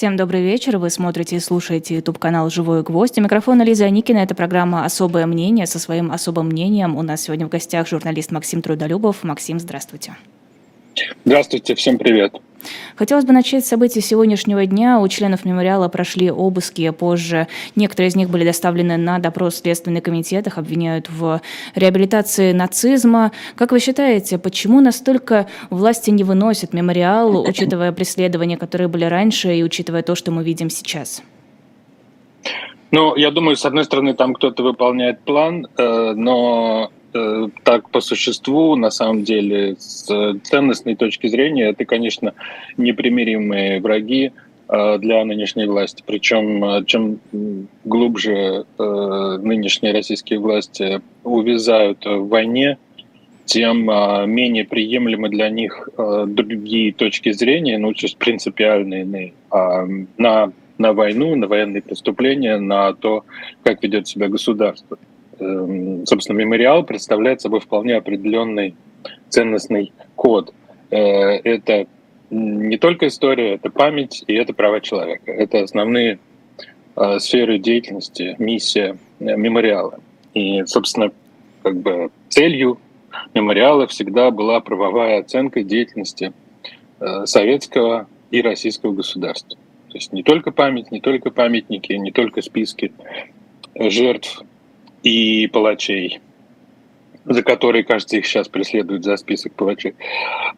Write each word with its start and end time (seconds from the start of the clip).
Всем 0.00 0.16
добрый 0.16 0.42
вечер. 0.42 0.78
Вы 0.78 0.88
смотрите 0.88 1.36
и 1.36 1.40
слушаете 1.40 1.96
YouTube-канал 1.96 2.48
«Живой 2.48 2.82
гвоздь». 2.82 3.18
У 3.18 3.20
микрофона 3.20 3.60
Лиза 3.60 3.84
Аникина. 3.84 4.16
Это 4.16 4.34
программа 4.34 4.86
«Особое 4.86 5.26
мнение». 5.26 5.66
Со 5.66 5.78
своим 5.78 6.10
особым 6.10 6.46
мнением 6.46 6.96
у 6.96 7.02
нас 7.02 7.20
сегодня 7.20 7.46
в 7.46 7.50
гостях 7.50 7.86
журналист 7.86 8.30
Максим 8.30 8.62
Трудолюбов. 8.62 9.22
Максим, 9.24 9.60
здравствуйте. 9.60 10.16
Здравствуйте, 11.26 11.74
всем 11.74 11.98
привет. 11.98 12.34
Хотелось 12.96 13.24
бы 13.24 13.32
начать 13.32 13.64
с 13.64 13.68
событий 13.68 14.00
сегодняшнего 14.00 14.66
дня. 14.66 15.00
У 15.00 15.08
членов 15.08 15.44
мемориала 15.44 15.88
прошли 15.88 16.30
обыски. 16.30 16.90
Позже 16.90 17.48
некоторые 17.76 18.08
из 18.08 18.16
них 18.16 18.30
были 18.30 18.44
доставлены 18.44 18.96
на 18.96 19.18
допрос 19.18 19.54
в 19.54 19.58
Следственный 19.58 20.00
комитет. 20.00 20.46
Их 20.46 20.58
обвиняют 20.58 21.08
в 21.08 21.40
реабилитации 21.74 22.52
нацизма. 22.52 23.32
Как 23.56 23.72
вы 23.72 23.80
считаете, 23.80 24.38
почему 24.38 24.80
настолько 24.80 25.46
власти 25.70 26.10
не 26.10 26.24
выносят 26.24 26.72
мемориал, 26.72 27.42
учитывая 27.48 27.92
преследования, 27.92 28.56
которые 28.56 28.88
были 28.88 29.04
раньше, 29.04 29.54
и 29.54 29.62
учитывая 29.62 30.02
то, 30.02 30.14
что 30.14 30.30
мы 30.30 30.44
видим 30.44 30.70
сейчас? 30.70 31.22
Ну, 32.92 33.14
я 33.14 33.30
думаю, 33.30 33.56
с 33.56 33.64
одной 33.64 33.84
стороны, 33.84 34.14
там 34.14 34.34
кто-то 34.34 34.62
выполняет 34.64 35.20
план, 35.20 35.66
э, 35.76 36.12
но 36.14 36.90
так 37.12 37.90
по 37.90 38.00
существу, 38.00 38.76
на 38.76 38.90
самом 38.90 39.24
деле, 39.24 39.76
с 39.78 40.06
ценностной 40.44 40.96
точки 40.96 41.26
зрения, 41.26 41.70
это, 41.70 41.84
конечно, 41.84 42.34
непримиримые 42.76 43.80
враги 43.80 44.32
э, 44.68 44.98
для 44.98 45.24
нынешней 45.24 45.66
власти. 45.66 46.02
Причем, 46.06 46.64
э, 46.64 46.84
чем 46.84 47.18
глубже 47.84 48.64
нынешние 48.78 49.92
российские 49.92 50.38
власти 50.38 51.00
увязают 51.24 52.04
в 52.04 52.28
войне, 52.28 52.78
тем 53.44 53.86
менее 53.86 54.64
приемлемы 54.64 55.28
для 55.28 55.48
них 55.48 55.88
другие 55.96 56.92
точки 56.92 57.32
зрения, 57.32 57.78
ну, 57.78 57.92
то 57.92 58.02
есть 58.02 58.16
принципиально 58.16 59.00
иные, 59.00 59.32
на, 59.50 60.52
на 60.78 60.92
войну, 60.92 61.34
на 61.34 61.48
военные 61.48 61.82
преступления, 61.82 62.58
на 62.58 62.92
то, 62.92 63.24
как 63.64 63.82
ведет 63.82 64.06
себя 64.06 64.28
государство. 64.28 64.98
Эм, 65.40 66.04
собственно, 66.06 66.36
мемориал 66.36 66.84
представляет 66.84 67.40
собой 67.40 67.60
вполне 67.60 67.96
определенный 67.96 68.74
ценностный 69.30 69.92
код. 70.14 70.52
Э, 70.90 70.96
это 70.98 71.86
не 72.30 72.76
только 72.76 73.08
история, 73.08 73.54
это 73.54 73.70
память 73.70 74.22
и 74.26 74.34
это 74.34 74.52
права 74.52 74.80
человека. 74.80 75.32
Это 75.32 75.62
основные 75.62 76.18
э, 76.96 77.18
сферы 77.18 77.58
деятельности, 77.58 78.36
миссия 78.38 78.98
э, 79.18 79.36
мемориала. 79.36 80.00
И, 80.34 80.64
собственно, 80.66 81.10
как 81.62 81.76
бы 81.76 82.10
целью 82.28 82.78
мемориала 83.34 83.86
всегда 83.86 84.30
была 84.30 84.60
правовая 84.60 85.20
оценка 85.20 85.62
деятельности 85.62 86.32
советского 87.24 88.06
и 88.30 88.42
российского 88.42 88.92
государства. 88.92 89.58
То 89.88 89.96
есть 89.96 90.12
не 90.12 90.22
только 90.22 90.52
память, 90.52 90.92
не 90.92 91.00
только 91.00 91.30
памятники, 91.30 91.94
не 91.94 92.12
только 92.12 92.42
списки 92.42 92.92
жертв 93.74 94.44
и 95.02 95.46
палачей, 95.48 96.20
за 97.24 97.42
которые, 97.42 97.84
кажется, 97.84 98.16
их 98.16 98.26
сейчас 98.26 98.48
преследуют 98.48 99.04
за 99.04 99.16
список 99.16 99.54
палачей, 99.54 99.94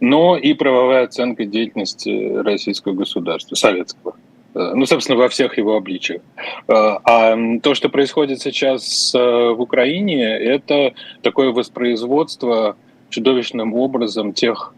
но 0.00 0.36
и 0.36 0.54
правовая 0.54 1.04
оценка 1.04 1.44
деятельности 1.44 2.34
российского 2.42 2.92
государства, 2.94 3.54
советского. 3.54 4.14
Э, 4.54 4.72
ну, 4.74 4.86
собственно, 4.86 5.18
во 5.18 5.28
всех 5.28 5.58
его 5.58 5.76
обличиях. 5.76 6.22
Э, 6.68 6.98
а 7.04 7.36
то, 7.62 7.74
что 7.74 7.88
происходит 7.88 8.40
сейчас 8.40 9.14
э, 9.14 9.18
в 9.18 9.60
Украине, 9.60 10.24
это 10.24 10.94
такое 11.22 11.52
воспроизводство 11.52 12.76
чудовищным 13.10 13.74
образом 13.74 14.32
тех 14.32 14.74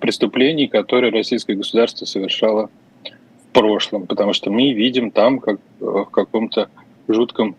преступлений, 0.00 0.66
которые 0.66 1.12
российское 1.12 1.54
государство 1.54 2.06
совершало 2.06 2.70
в 3.04 3.52
прошлом, 3.52 4.06
потому 4.06 4.32
что 4.32 4.50
мы 4.50 4.72
видим 4.72 5.10
там, 5.10 5.40
как 5.40 5.60
в 5.78 6.06
каком-то 6.06 6.70
жутком 7.06 7.54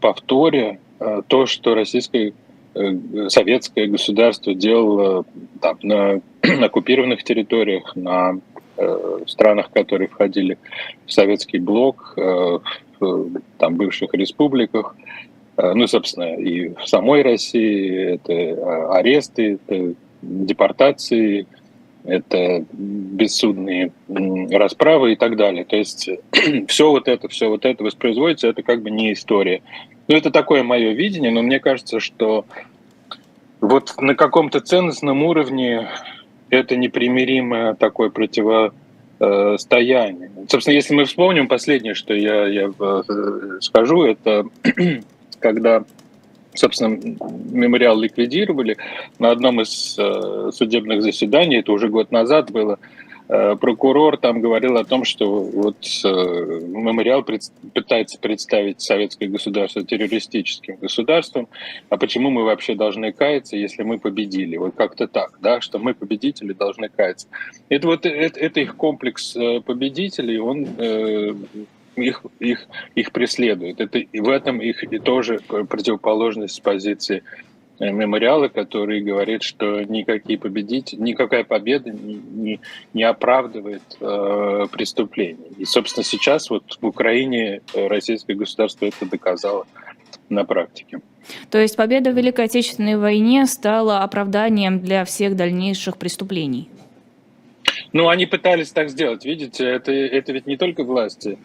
повторе 0.00 0.78
э, 1.00 1.22
то, 1.26 1.46
что 1.46 1.74
российское 1.74 2.32
э, 2.74 3.28
советское 3.28 3.86
государство 3.86 4.54
делало 4.54 5.24
там, 5.60 5.78
на 5.82 6.20
оккупированных 6.64 7.22
территориях, 7.24 7.94
на 7.96 8.38
странах, 9.26 9.70
которые 9.70 10.08
входили 10.08 10.56
в 11.06 11.12
советский 11.12 11.58
блок, 11.58 12.14
в 12.16 12.62
там, 13.58 13.76
бывших 13.76 14.14
республиках, 14.14 14.96
ну, 15.58 15.86
собственно, 15.86 16.34
и 16.34 16.70
в 16.70 16.86
самой 16.86 17.22
России 17.22 18.14
это 18.14 18.90
аресты, 18.92 19.60
это 19.66 19.94
депортации, 20.22 21.46
это 22.04 22.64
бессудные 22.72 23.92
расправы 24.08 25.12
и 25.12 25.16
так 25.16 25.36
далее. 25.36 25.64
То 25.64 25.76
есть 25.76 26.08
все 26.68 26.90
вот 26.90 27.08
это, 27.08 27.28
все 27.28 27.48
вот 27.48 27.64
это 27.64 27.84
воспроизводится, 27.84 28.48
это 28.48 28.62
как 28.62 28.82
бы 28.82 28.90
не 28.90 29.12
история. 29.12 29.62
Ну, 30.08 30.16
это 30.16 30.30
такое 30.30 30.62
мое 30.62 30.92
видение, 30.92 31.30
но 31.30 31.42
мне 31.42 31.60
кажется, 31.60 32.00
что 32.00 32.44
вот 33.60 34.00
на 34.00 34.14
каком-то 34.14 34.60
ценностном 34.60 35.22
уровне 35.22 35.88
это 36.50 36.76
непримиримое 36.76 37.74
такое 37.74 38.10
противостояние. 38.10 40.30
Собственно, 40.48 40.74
если 40.74 40.94
мы 40.94 41.04
вспомним 41.04 41.48
последнее, 41.48 41.94
что 41.94 42.14
я, 42.14 42.46
я 42.46 42.70
э, 42.78 43.02
скажу, 43.60 44.02
это 44.02 44.44
когда 45.38 45.84
собственно, 46.54 46.98
мемориал 47.50 47.98
ликвидировали. 47.98 48.76
На 49.18 49.30
одном 49.30 49.60
из 49.60 49.96
э, 49.98 50.50
судебных 50.52 51.02
заседаний, 51.02 51.56
это 51.56 51.72
уже 51.72 51.88
год 51.88 52.10
назад 52.10 52.50
было, 52.50 52.78
э, 53.28 53.56
прокурор 53.56 54.16
там 54.18 54.40
говорил 54.40 54.76
о 54.76 54.84
том, 54.84 55.04
что 55.04 55.42
вот 55.42 55.76
э, 56.04 56.08
мемориал 56.08 57.22
пред, 57.22 57.42
пытается 57.74 58.18
представить 58.18 58.80
советское 58.80 59.28
государство 59.28 59.82
террористическим 59.82 60.76
государством, 60.76 61.48
а 61.88 61.96
почему 61.96 62.30
мы 62.30 62.44
вообще 62.44 62.74
должны 62.74 63.12
каяться, 63.12 63.56
если 63.56 63.82
мы 63.82 63.98
победили? 63.98 64.56
Вот 64.56 64.74
как-то 64.76 65.08
так, 65.08 65.38
да, 65.40 65.60
что 65.60 65.78
мы 65.78 65.94
победители 65.94 66.52
должны 66.52 66.88
каяться. 66.88 67.28
Это 67.68 67.86
вот 67.86 68.06
это, 68.06 68.38
это 68.38 68.60
их 68.60 68.76
комплекс 68.76 69.36
победителей, 69.64 70.38
он 70.38 70.66
их, 71.96 72.22
их, 72.38 72.66
их 72.94 73.12
преследуют. 73.12 73.80
Это, 73.80 73.98
и 73.98 74.20
в 74.20 74.28
этом 74.28 74.60
их 74.60 74.82
и 74.84 74.98
тоже 74.98 75.40
противоположность 75.40 76.54
с 76.54 76.60
позиции 76.60 77.22
э, 77.78 77.90
мемориала, 77.90 78.48
который 78.48 79.00
говорит, 79.00 79.42
что 79.42 79.82
никакие 79.82 80.38
победители, 80.38 81.00
никакая 81.00 81.44
победа 81.44 81.90
не, 81.90 82.14
не, 82.14 82.60
не 82.94 83.02
оправдывает 83.02 83.82
э, 84.00 84.66
преступления. 84.70 85.48
И, 85.58 85.64
собственно, 85.64 86.04
сейчас 86.04 86.50
вот 86.50 86.78
в 86.80 86.86
Украине 86.86 87.60
э, 87.74 87.86
российское 87.86 88.34
государство 88.34 88.86
это 88.86 89.06
доказало 89.06 89.66
на 90.28 90.44
практике. 90.44 91.00
То 91.50 91.58
есть 91.58 91.76
победа 91.76 92.10
в 92.10 92.16
Великой 92.16 92.46
Отечественной 92.46 92.96
войне 92.96 93.46
стала 93.46 94.00
оправданием 94.00 94.80
для 94.80 95.04
всех 95.04 95.36
дальнейших 95.36 95.96
преступлений? 95.96 96.68
Ну, 97.92 98.08
они 98.08 98.26
пытались 98.26 98.70
так 98.72 98.88
сделать, 98.88 99.24
видите, 99.24 99.64
это, 99.64 99.92
это 99.92 100.32
ведь 100.32 100.46
не 100.46 100.56
только 100.56 100.82
власти 100.82 101.38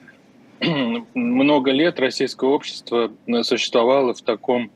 много 1.14 1.72
лет 1.72 2.00
российское 2.00 2.50
общество 2.50 3.12
э, 3.28 3.44
существовало 3.44 4.14
в 4.14 4.22
таком 4.22 4.72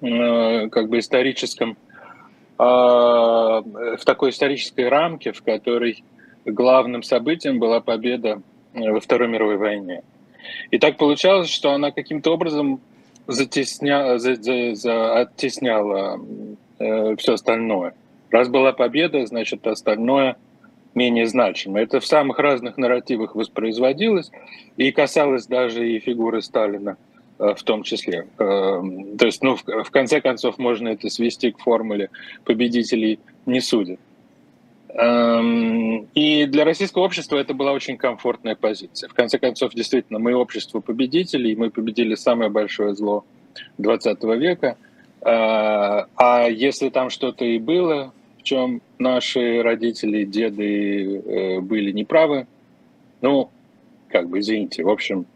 э, 0.00 0.68
как 0.68 0.88
бы 0.88 0.98
историческом 0.98 1.76
а, 2.58 3.60
в 3.62 4.04
такой 4.04 4.30
исторической 4.30 4.88
рамке, 4.88 5.32
в 5.32 5.42
которой 5.42 6.04
главным 6.44 7.02
событием 7.02 7.58
была 7.58 7.80
победа 7.80 8.40
э, 8.74 8.90
во 8.90 9.00
Второй 9.00 9.28
мировой 9.28 9.56
войне. 9.56 10.02
И 10.70 10.78
так 10.78 10.96
получалось, 10.96 11.48
что 11.48 11.72
она 11.72 11.90
каким-то 11.90 12.32
образом 12.32 12.80
затесня, 13.26 14.18
за, 14.18 14.36
за, 14.36 14.74
за, 14.74 15.20
оттесняла 15.20 16.20
э, 16.78 17.16
все 17.16 17.34
остальное. 17.34 17.94
Раз 18.30 18.48
была 18.48 18.72
победа, 18.72 19.26
значит 19.26 19.66
остальное– 19.66 20.36
менее 20.94 21.26
значимо. 21.26 21.80
Это 21.80 22.00
в 22.00 22.06
самых 22.06 22.38
разных 22.38 22.76
нарративах 22.76 23.34
воспроизводилось 23.34 24.30
и 24.76 24.90
касалось 24.92 25.46
даже 25.46 25.88
и 25.88 25.98
фигуры 25.98 26.42
Сталина 26.42 26.96
э, 27.38 27.54
в 27.54 27.62
том 27.62 27.82
числе. 27.82 28.26
Э, 28.38 28.82
то 29.18 29.26
есть, 29.26 29.42
ну, 29.42 29.56
в 29.56 29.90
конце 29.90 30.20
концов, 30.20 30.58
можно 30.58 30.88
это 30.88 31.08
свести 31.08 31.52
к 31.52 31.58
формуле 31.58 32.10
«победителей 32.44 33.18
не 33.46 33.60
судят». 33.60 34.00
Эм, 34.94 36.06
и 36.14 36.44
для 36.44 36.64
российского 36.64 37.04
общества 37.04 37.38
это 37.38 37.54
была 37.54 37.72
очень 37.72 37.96
комфортная 37.96 38.56
позиция. 38.56 39.08
В 39.08 39.14
конце 39.14 39.38
концов, 39.38 39.72
действительно, 39.72 40.18
мы 40.18 40.34
общество 40.34 40.80
победителей, 40.80 41.56
мы 41.56 41.70
победили 41.70 42.14
самое 42.14 42.50
большое 42.50 42.94
зло 42.94 43.24
20 43.78 44.22
века. 44.36 44.76
Э, 45.22 46.04
а 46.16 46.46
если 46.48 46.90
там 46.90 47.08
что-то 47.08 47.44
и 47.44 47.58
было, 47.58 48.12
в 48.42 48.44
чем 48.44 48.82
наши 48.98 49.62
родители, 49.62 50.24
деды 50.24 51.16
э, 51.18 51.60
были 51.60 51.92
неправы. 51.92 52.48
Ну, 53.20 53.50
как 54.08 54.28
бы, 54.28 54.40
извините, 54.40 54.82
в 54.82 54.88
общем, 54.88 55.26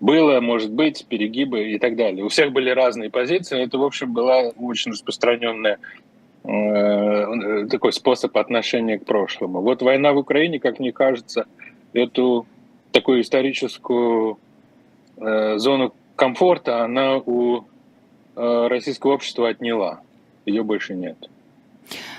было, 0.00 0.40
может 0.40 0.72
быть, 0.72 1.04
перегибы 1.06 1.72
и 1.72 1.78
так 1.78 1.96
далее. 1.96 2.24
У 2.24 2.28
всех 2.28 2.52
были 2.52 2.70
разные 2.70 3.10
позиции. 3.10 3.62
Это, 3.62 3.76
в 3.76 3.84
общем, 3.84 4.14
была 4.14 4.48
очень 4.58 4.92
распространенная 4.92 5.78
э, 6.44 7.66
такой 7.70 7.92
способ 7.92 8.34
отношения 8.38 8.98
к 8.98 9.04
прошлому. 9.04 9.60
Вот 9.60 9.82
война 9.82 10.14
в 10.14 10.16
Украине, 10.18 10.58
как 10.58 10.78
мне 10.78 10.92
кажется, 10.92 11.44
эту 11.92 12.46
такую 12.92 13.20
историческую 13.20 14.38
э, 15.18 15.58
зону 15.58 15.92
комфорта 16.16 16.82
она 16.82 17.18
у 17.18 17.64
э, 18.36 18.66
российского 18.68 19.12
общества 19.12 19.50
отняла. 19.50 20.00
Ее 20.46 20.62
больше 20.62 20.94
нет. 20.94 21.28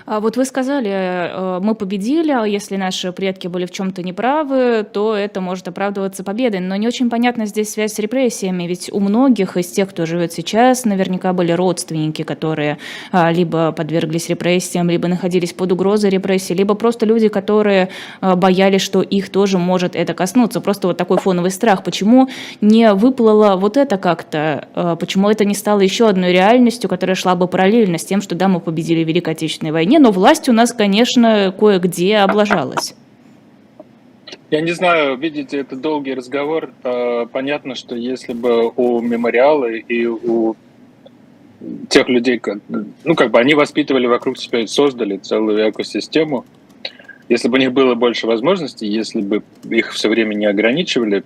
А 0.08 0.22
вот 0.22 0.38
вы 0.38 0.46
сказали, 0.46 0.90
э, 0.90 1.60
мы 1.62 1.76
победили, 1.76 2.32
а 2.32 2.46
если 2.46 2.78
наши 2.78 3.12
предки 3.12 3.48
были 3.48 3.66
в 3.66 3.72
чем-то 3.72 4.04
неправы, 4.04 4.86
то 4.90 5.14
это 5.14 5.42
может 5.42 5.68
оправдываться 5.68 6.24
победой. 6.24 6.62
Но 6.62 6.78
не 6.78 6.88
очень 6.88 7.10
понятна 7.10 7.46
здесь 7.46 7.72
связь 7.72 7.94
с 7.94 8.00
репрессиями, 8.00 8.64
ведь 8.64 8.90
у 8.94 9.02
многих 9.02 9.58
из 9.58 9.68
тех, 9.68 9.90
кто 9.90 10.06
живет 10.06 10.32
сейчас, 10.32 10.86
наверняка 10.86 11.34
были 11.34 11.52
родственники, 11.52 12.22
которые 12.22 12.78
а, 13.12 13.34
либо 13.34 13.74
подверглись 13.74 14.30
репрессиям, 14.30 14.90
либо 14.90 15.10
находились 15.10 15.52
под 15.52 15.74
угрозой 15.74 16.10
репрессий, 16.10 16.54
либо 16.54 16.74
просто 16.74 17.06
люди, 17.06 17.28
которые 17.28 17.90
а, 18.22 18.38
боялись, 18.38 18.82
что 18.82 19.02
их 19.02 19.30
тоже 19.30 19.58
может 19.58 19.94
это 19.98 20.14
коснуться. 20.14 20.62
Просто 20.62 20.88
вот 20.88 20.96
такой 20.96 21.18
фоновый 21.18 21.52
страх. 21.52 21.84
Почему 21.84 22.30
не 22.62 22.94
выплыло 22.94 23.58
вот 23.58 23.76
это 23.76 23.98
как-то? 23.98 24.98
Почему 25.02 25.30
это 25.30 25.44
не 25.44 25.54
стало 25.54 25.82
еще 25.82 26.08
одной 26.08 26.32
реальностью, 26.32 26.90
которая 26.90 27.16
шла 27.16 27.36
бы 27.36 27.50
параллельно 27.50 27.98
с 27.98 28.06
тем, 28.06 28.22
что 28.22 28.36
да, 28.36 28.48
мы 28.48 28.62
победили 28.62 29.04
Великой 29.04 29.34
Отечественной 29.34 29.57
войне, 29.64 29.98
стране, 29.98 30.00
но 30.00 30.12
власть 30.12 30.50
у 30.50 30.54
нас, 30.54 30.74
конечно, 30.74 31.54
кое-где 31.58 32.18
облажалась. 32.18 32.96
Я 34.50 34.62
не 34.62 34.72
знаю, 34.72 35.18
видите, 35.18 35.58
это 35.58 35.76
долгий 35.76 36.14
разговор. 36.14 36.72
А, 36.84 37.26
понятно, 37.26 37.76
что 37.76 37.96
если 37.96 38.34
бы 38.34 38.72
у 38.76 39.02
мемориала 39.02 39.70
и 39.72 40.06
у 40.06 40.56
тех 41.90 42.08
людей, 42.08 42.42
ну, 43.04 43.16
как 43.16 43.32
бы 43.32 43.40
они 43.40 43.56
воспитывали 43.56 44.08
вокруг 44.08 44.38
себя 44.38 44.60
и 44.60 44.68
создали 44.68 45.18
целую 45.18 45.70
экосистему, 45.70 46.46
если 47.30 47.50
бы 47.50 47.58
у 47.58 47.60
них 47.60 47.74
было 47.74 47.96
больше 47.96 48.28
возможностей, 48.28 48.88
если 48.88 49.22
бы 49.22 49.44
их 49.70 49.92
все 49.92 50.08
время 50.08 50.34
не 50.36 50.46
ограничивали, 50.46 51.24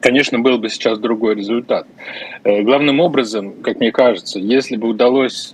конечно, 0.00 0.38
был 0.38 0.58
бы 0.58 0.70
сейчас 0.70 0.98
другой 0.98 1.34
результат. 1.34 1.86
Э, 2.44 2.62
главным 2.62 3.00
образом, 3.00 3.52
как 3.62 3.80
мне 3.80 3.92
кажется, 3.92 4.38
если 4.38 4.76
бы 4.76 4.88
удалось 4.88 5.53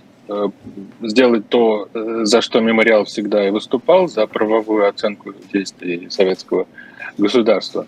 сделать 1.01 1.47
то, 1.49 1.87
э, 1.93 2.21
за 2.23 2.41
что 2.41 2.59
мемориал 2.59 3.05
всегда 3.05 3.47
и 3.47 3.51
выступал, 3.51 4.07
за 4.07 4.27
правовую 4.27 4.87
оценку 4.87 5.33
действий 5.53 6.07
советского 6.09 6.67
государства, 7.17 7.85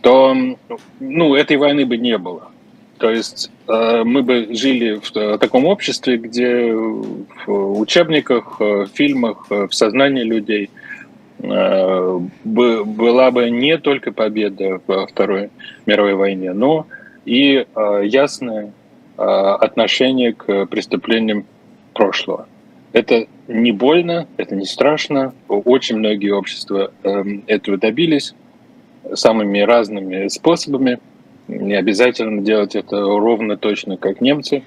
то 0.00 0.34
ну, 1.00 1.34
этой 1.34 1.56
войны 1.56 1.86
бы 1.86 1.96
не 1.96 2.18
было. 2.18 2.50
То 2.98 3.10
есть 3.10 3.50
э, 3.68 4.02
мы 4.04 4.22
бы 4.22 4.48
жили 4.50 5.00
в 5.02 5.38
таком 5.38 5.64
обществе, 5.66 6.16
где 6.16 6.72
в 6.72 7.80
учебниках, 7.80 8.60
в 8.60 8.86
фильмах, 8.92 9.46
в 9.48 9.70
сознании 9.70 10.24
людей 10.24 10.70
была 11.40 13.30
бы 13.30 13.48
не 13.48 13.78
только 13.78 14.10
победа 14.10 14.80
во 14.88 15.06
Второй 15.06 15.50
мировой 15.86 16.14
войне, 16.14 16.52
но 16.52 16.88
и 17.24 17.64
ясное 17.76 18.72
отношение 19.16 20.32
к 20.32 20.66
преступлениям 20.66 21.44
прошлого. 21.98 22.46
Это 22.92 23.26
не 23.48 23.72
больно, 23.72 24.28
это 24.36 24.54
не 24.54 24.64
страшно. 24.64 25.34
Очень 25.48 25.96
многие 25.96 26.30
общества 26.30 26.92
эм, 27.02 27.42
этого 27.48 27.76
добились 27.76 28.34
самыми 29.12 29.58
разными 29.58 30.28
способами. 30.28 31.00
Не 31.48 31.74
обязательно 31.74 32.42
делать 32.42 32.76
это 32.76 32.96
ровно 33.00 33.56
точно, 33.56 33.96
как 33.96 34.20
немцы. 34.20 34.62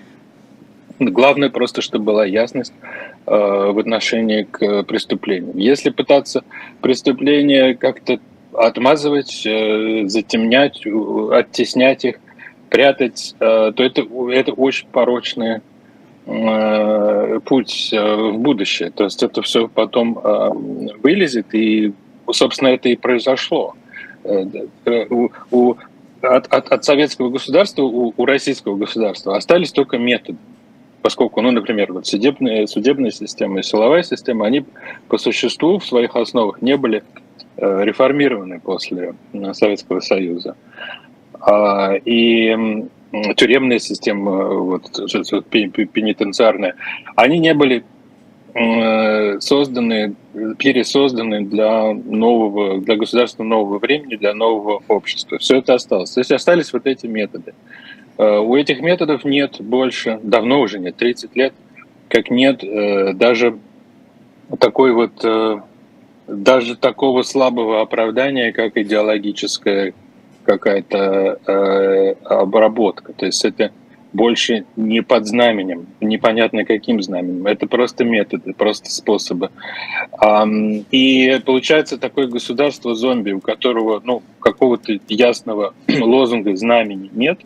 Главное 0.99 1.49
просто, 1.49 1.81
чтобы 1.81 2.05
была 2.05 2.25
ясность 2.25 2.73
э, 3.25 3.31
в 3.31 3.79
отношении 3.79 4.43
к 4.43 4.83
преступлениям. 4.83 5.57
Если 5.57 5.89
пытаться 5.89 6.43
преступления 6.81 7.75
как-то 7.75 8.19
отмазывать, 8.53 9.43
э, 9.45 10.03
затемнять, 10.07 10.83
оттеснять 10.85 12.03
их, 12.05 12.15
прятать, 12.69 13.35
э, 13.39 13.71
то 13.75 13.83
это, 13.83 14.01
это 14.31 14.51
очень 14.51 14.87
порочная 14.91 15.61
Э, 15.61 15.70
путь 16.25 17.89
э, 17.91 18.15
в 18.15 18.37
будущее. 18.37 18.91
То 18.91 19.05
есть 19.05 19.23
это 19.23 19.41
все 19.41 19.67
потом 19.67 20.19
э, 20.19 20.49
вылезет, 21.01 21.53
и, 21.53 21.93
собственно, 22.31 22.69
это 22.69 22.89
и 22.89 22.95
произошло. 22.95 23.73
У, 24.23 25.29
у, 25.49 25.75
от, 26.21 26.47
от, 26.47 26.71
от 26.71 26.85
советского 26.85 27.29
государства, 27.29 27.81
у, 27.83 28.13
у 28.15 28.25
российского 28.25 28.75
государства 28.75 29.35
остались 29.35 29.71
только 29.71 29.97
методы. 29.97 30.37
Поскольку, 31.01 31.41
ну, 31.41 31.49
например, 31.49 31.91
вот 31.91 32.05
судебная, 32.05 32.67
судебная 32.67 33.09
система 33.09 33.59
и 33.59 33.63
силовая 33.63 34.03
система, 34.03 34.45
они 34.45 34.63
по 35.07 35.17
существу 35.17 35.79
в 35.79 35.85
своих 35.85 36.15
основах 36.15 36.61
не 36.61 36.77
были 36.77 37.03
реформированы 37.57 38.59
после 38.59 39.15
Советского 39.53 39.99
Союза. 39.99 40.55
А, 41.39 41.95
и 41.95 42.85
тюремная 43.35 43.79
система, 43.79 44.47
вот, 44.55 44.83
пенитенциарная, 45.49 46.75
они 47.15 47.39
не 47.39 47.53
были 47.53 47.83
созданы, 49.39 50.13
пересозданы 50.57 51.45
для 51.45 51.93
нового, 51.93 52.81
для 52.81 52.97
государства 52.97 53.43
нового 53.43 53.79
времени, 53.79 54.17
для 54.17 54.33
нового 54.33 54.83
общества. 54.89 55.37
Все 55.37 55.59
это 55.59 55.75
осталось. 55.75 56.11
То 56.11 56.19
есть 56.19 56.33
остались 56.33 56.73
вот 56.73 56.85
эти 56.85 57.05
методы. 57.05 57.53
Э, 58.17 58.39
у 58.39 58.55
этих 58.55 58.81
методов 58.81 59.25
нет 59.25 59.59
больше, 59.59 60.19
давно 60.21 60.61
уже 60.61 60.79
нет, 60.79 60.95
30 60.95 61.35
лет, 61.35 61.53
как 62.07 62.29
нет 62.29 62.63
э, 62.63 63.13
даже 63.13 63.57
такой 64.59 64.91
вот, 64.91 65.23
э, 65.23 65.59
даже 66.27 66.75
такого 66.75 67.23
слабого 67.23 67.81
оправдания, 67.81 68.51
как 68.51 68.77
идеологическое 68.77 69.93
какая-то 70.45 71.39
э, 71.45 72.13
обработка. 72.23 73.13
То 73.13 73.25
есть 73.25 73.43
это 73.45 73.71
больше 74.13 74.65
не 74.75 75.01
под 75.01 75.25
знаменем, 75.25 75.87
непонятно 76.01 76.65
каким 76.65 77.01
знаменем. 77.01 77.47
Это 77.47 77.67
просто 77.67 78.03
методы, 78.03 78.53
просто 78.53 78.89
способы. 78.89 79.51
И 80.91 81.41
получается 81.45 81.97
такое 81.97 82.27
государство 82.27 82.93
зомби, 82.93 83.31
у 83.31 83.39
которого 83.39 84.01
ну, 84.03 84.21
какого-то 84.39 84.99
ясного 85.07 85.73
лозунга, 85.87 86.55
знамени 86.55 87.09
нет, 87.13 87.39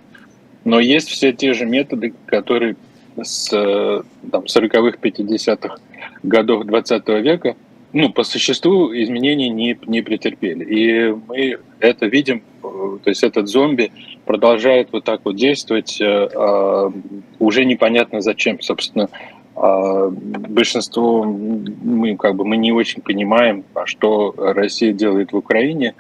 но 0.64 0.80
есть 0.80 1.10
все 1.10 1.32
те 1.32 1.54
же 1.54 1.66
методы, 1.66 2.14
которые 2.25 2.75
с 3.22 3.50
там, 3.50 4.44
40-х, 4.44 4.98
50-х 5.02 5.78
годов 6.24 6.66
20 6.66 7.08
века 7.08 7.56
ну, 7.96 8.10
по 8.10 8.24
существу 8.24 8.94
изменений 8.94 9.48
не, 9.50 9.80
не 9.86 10.02
претерпели. 10.02 10.66
И 10.66 11.16
мы 11.28 11.60
это 11.80 12.08
видим, 12.08 12.44
то 12.62 13.00
есть 13.06 13.24
этот 13.24 13.48
зомби 13.48 13.90
продолжает 14.25 14.90
вот 14.92 15.06
так 15.06 15.22
вот 15.24 15.38
действовать, 15.38 16.02
э, 16.02 16.06
а, 16.36 16.92
уже 17.40 17.64
непонятно 17.64 18.20
зачем, 18.20 18.60
собственно, 18.60 19.08
а, 19.56 20.10
большинство 20.10 21.24
мы 21.24 22.18
как 22.18 22.36
бы 22.36 22.44
мы 22.44 22.58
не 22.58 22.74
очень 22.74 23.02
понимаем, 23.02 23.64
а 23.74 23.86
что 23.86 24.36
Россия 24.38 24.92
делает 24.92 25.32
в 25.32 25.38
Украине, 25.38 25.94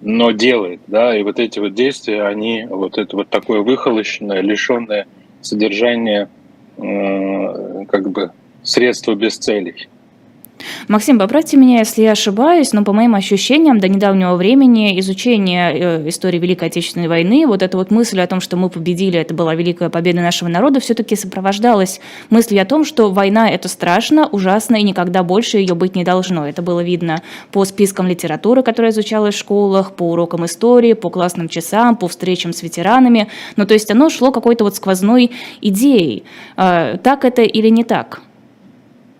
но 0.00 0.30
делает, 0.30 0.80
да, 0.86 1.18
и 1.18 1.24
вот 1.24 1.40
эти 1.40 1.58
вот 1.58 1.74
действия, 1.74 2.22
они 2.22 2.66
вот 2.70 2.98
это 2.98 3.16
вот 3.16 3.30
такое 3.30 3.62
выхолощенное, 3.62 4.42
лишенное 4.42 5.08
содержания, 5.40 6.28
э, 6.76 7.84
как 7.88 8.12
бы 8.12 8.30
средства 8.62 9.16
без 9.16 9.38
целей. 9.38 9.88
Максим, 10.88 11.18
поправьте 11.18 11.56
меня, 11.56 11.78
если 11.78 12.02
я 12.02 12.12
ошибаюсь, 12.12 12.72
но 12.72 12.84
по 12.84 12.92
моим 12.92 13.14
ощущениям 13.14 13.78
до 13.78 13.88
недавнего 13.88 14.36
времени 14.36 14.98
изучение 15.00 15.72
э, 15.74 16.08
истории 16.08 16.38
Великой 16.38 16.68
Отечественной 16.68 17.08
войны, 17.08 17.46
вот 17.46 17.62
эта 17.62 17.76
вот 17.76 17.90
мысль 17.90 18.20
о 18.20 18.26
том, 18.26 18.40
что 18.40 18.56
мы 18.56 18.68
победили, 18.68 19.18
это 19.18 19.34
была 19.34 19.54
великая 19.54 19.90
победа 19.90 20.20
нашего 20.20 20.48
народа, 20.48 20.80
все-таки 20.80 21.16
сопровождалась 21.16 22.00
мыслью 22.30 22.62
о 22.62 22.64
том, 22.64 22.84
что 22.84 23.10
война 23.10 23.50
это 23.50 23.68
страшно, 23.68 24.28
ужасно 24.28 24.76
и 24.76 24.82
никогда 24.82 25.22
больше 25.22 25.58
ее 25.58 25.74
быть 25.74 25.96
не 25.96 26.04
должно. 26.04 26.46
Это 26.48 26.62
было 26.62 26.80
видно 26.80 27.22
по 27.50 27.64
спискам 27.64 28.06
литературы, 28.06 28.62
которая 28.62 28.92
изучалась 28.92 29.34
в 29.34 29.38
школах, 29.38 29.92
по 29.94 30.10
урокам 30.10 30.44
истории, 30.44 30.92
по 30.94 31.10
классным 31.10 31.48
часам, 31.48 31.96
по 31.96 32.08
встречам 32.08 32.52
с 32.52 32.62
ветеранами. 32.62 33.28
Ну, 33.56 33.66
то 33.66 33.74
есть 33.74 33.90
оно 33.90 34.10
шло 34.10 34.32
какой-то 34.32 34.64
вот 34.64 34.76
сквозной 34.76 35.30
идеей. 35.60 36.24
А, 36.56 36.96
так 36.98 37.24
это 37.24 37.42
или 37.42 37.68
не 37.68 37.84
так? 37.84 38.22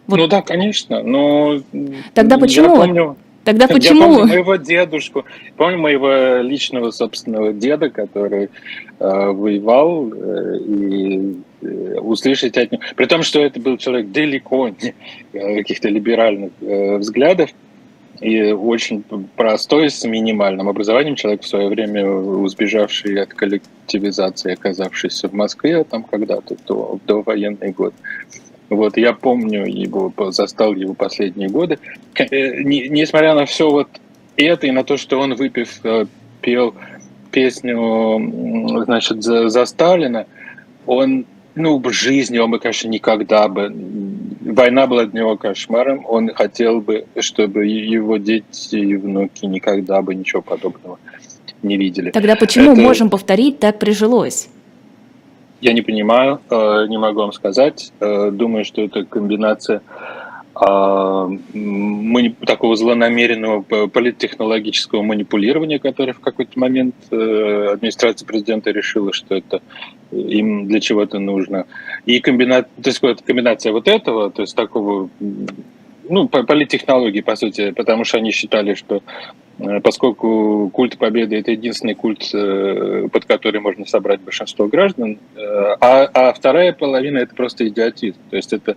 Вот. 0.06 0.16
Ну 0.16 0.26
да, 0.26 0.42
конечно, 0.42 1.02
но... 1.02 1.60
Тогда 2.14 2.38
почему? 2.38 2.74
Я 2.74 2.80
помню, 2.80 3.16
Тогда 3.44 3.66
почему? 3.66 4.00
Я 4.00 4.18
помню 4.18 4.26
моего 4.26 4.56
дедушку, 4.56 5.24
помню 5.56 5.78
моего 5.78 6.42
личного 6.42 6.90
собственного 6.90 7.52
деда, 7.52 7.90
который 7.90 8.44
э, 8.44 8.48
воевал, 8.98 10.12
э, 10.12 10.58
и 10.58 11.36
э, 11.60 11.98
услышать 11.98 12.56
от 12.56 12.70
него, 12.70 12.82
при 12.94 13.06
том, 13.06 13.22
что 13.22 13.40
это 13.40 13.60
был 13.60 13.78
человек 13.78 14.12
далеко 14.12 14.68
не 14.68 14.94
э, 15.32 15.56
каких-то 15.56 15.88
либеральных 15.88 16.52
э, 16.60 16.98
взглядов, 16.98 17.50
и 18.20 18.52
очень 18.52 19.02
простой, 19.34 19.90
с 19.90 20.04
минимальным 20.04 20.68
образованием 20.68 21.16
человек 21.16 21.42
в 21.42 21.48
свое 21.48 21.66
время 21.66 22.46
сбежавший 22.46 23.20
от 23.20 23.34
коллективизации, 23.34 24.52
оказавшийся 24.52 25.28
в 25.28 25.32
Москве 25.32 25.82
там 25.82 26.04
когда-то, 26.04 26.54
до, 26.68 27.00
до 27.04 27.22
военный 27.22 27.72
год 27.72 27.94
Вот 28.74 28.96
я 28.96 29.12
помню 29.12 29.66
его, 29.66 30.12
застал 30.30 30.74
его 30.74 30.94
последние 30.94 31.48
годы. 31.48 31.78
Несмотря 32.18 33.34
на 33.34 33.44
все 33.44 33.70
вот 33.70 33.88
это 34.36 34.66
и 34.66 34.70
на 34.70 34.82
то, 34.84 34.96
что 34.96 35.18
он 35.20 35.34
выпив 35.34 35.80
пел 36.40 36.74
песню, 37.30 38.82
значит, 38.84 39.22
за, 39.22 39.48
за 39.48 39.64
Сталина, 39.64 40.26
он, 40.86 41.26
ну, 41.54 41.78
в 41.78 41.92
жизни 41.92 42.38
он 42.38 42.50
бы, 42.50 42.58
конечно, 42.58 42.88
никогда 42.88 43.48
бы... 43.48 43.72
Война 44.40 44.86
была 44.86 45.04
для 45.04 45.20
него 45.20 45.36
кошмаром, 45.36 46.04
он 46.08 46.34
хотел 46.34 46.80
бы, 46.80 47.06
чтобы 47.20 47.66
его 47.66 48.16
дети 48.16 48.76
и 48.76 48.96
внуки 48.96 49.46
никогда 49.46 50.02
бы 50.02 50.14
ничего 50.14 50.42
подобного 50.42 50.98
не 51.62 51.76
видели. 51.76 52.10
Тогда 52.10 52.36
почему, 52.36 52.72
это... 52.72 52.80
можем 52.80 53.08
повторить, 53.08 53.60
так 53.60 53.78
прижилось? 53.78 54.48
Я 55.62 55.72
не 55.72 55.82
понимаю, 55.82 56.40
э, 56.50 56.86
не 56.88 56.98
могу 56.98 57.20
вам 57.20 57.32
сказать. 57.32 57.92
Э, 58.00 58.30
думаю, 58.32 58.64
что 58.64 58.82
это 58.82 59.04
комбинация 59.04 59.80
а, 60.54 61.28
мы, 61.54 62.34
такого 62.44 62.76
злонамеренного 62.76 63.86
политтехнологического 63.86 65.02
манипулирования, 65.02 65.78
которое 65.78 66.12
в 66.12 66.20
какой-то 66.20 66.58
момент 66.58 66.94
э, 67.10 67.68
администрация 67.72 68.26
президента 68.26 68.70
решила, 68.70 69.14
что 69.14 69.34
это 69.34 69.62
им 70.10 70.66
для 70.66 70.80
чего-то 70.80 71.18
нужно. 71.18 71.66
И 72.04 72.20
комбина... 72.20 72.64
то 72.64 72.90
есть 72.90 73.00
комбинация 73.00 73.72
вот 73.72 73.88
этого, 73.88 74.30
то 74.30 74.42
есть 74.42 74.54
такого 74.54 75.08
ну, 76.08 76.28
политтехнологии, 76.28 77.22
по 77.22 77.36
сути, 77.36 77.70
потому 77.70 78.04
что 78.04 78.18
они 78.18 78.30
считали, 78.30 78.74
что 78.74 79.02
поскольку 79.82 80.70
культ 80.72 80.98
победы 80.98 81.36
это 81.36 81.52
единственный 81.52 81.94
культ, 81.94 82.28
э, 82.34 83.08
под 83.12 83.24
который 83.24 83.60
можно 83.60 83.86
собрать 83.86 84.20
большинство 84.20 84.66
граждан, 84.66 85.18
а, 85.80 86.10
а 86.12 86.32
вторая 86.32 86.72
половина 86.72 87.18
это 87.18 87.34
просто 87.34 87.68
идиотизм. 87.68 88.18
То 88.30 88.36
есть 88.36 88.52
это 88.52 88.76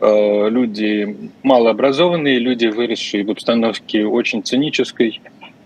Э, 0.00 0.48
люди 0.48 1.30
малообразованные, 1.42 2.38
люди, 2.38 2.66
выросшие 2.66 3.24
в 3.24 3.30
обстановке 3.30 4.06
очень 4.06 4.42
цинической, 4.42 5.20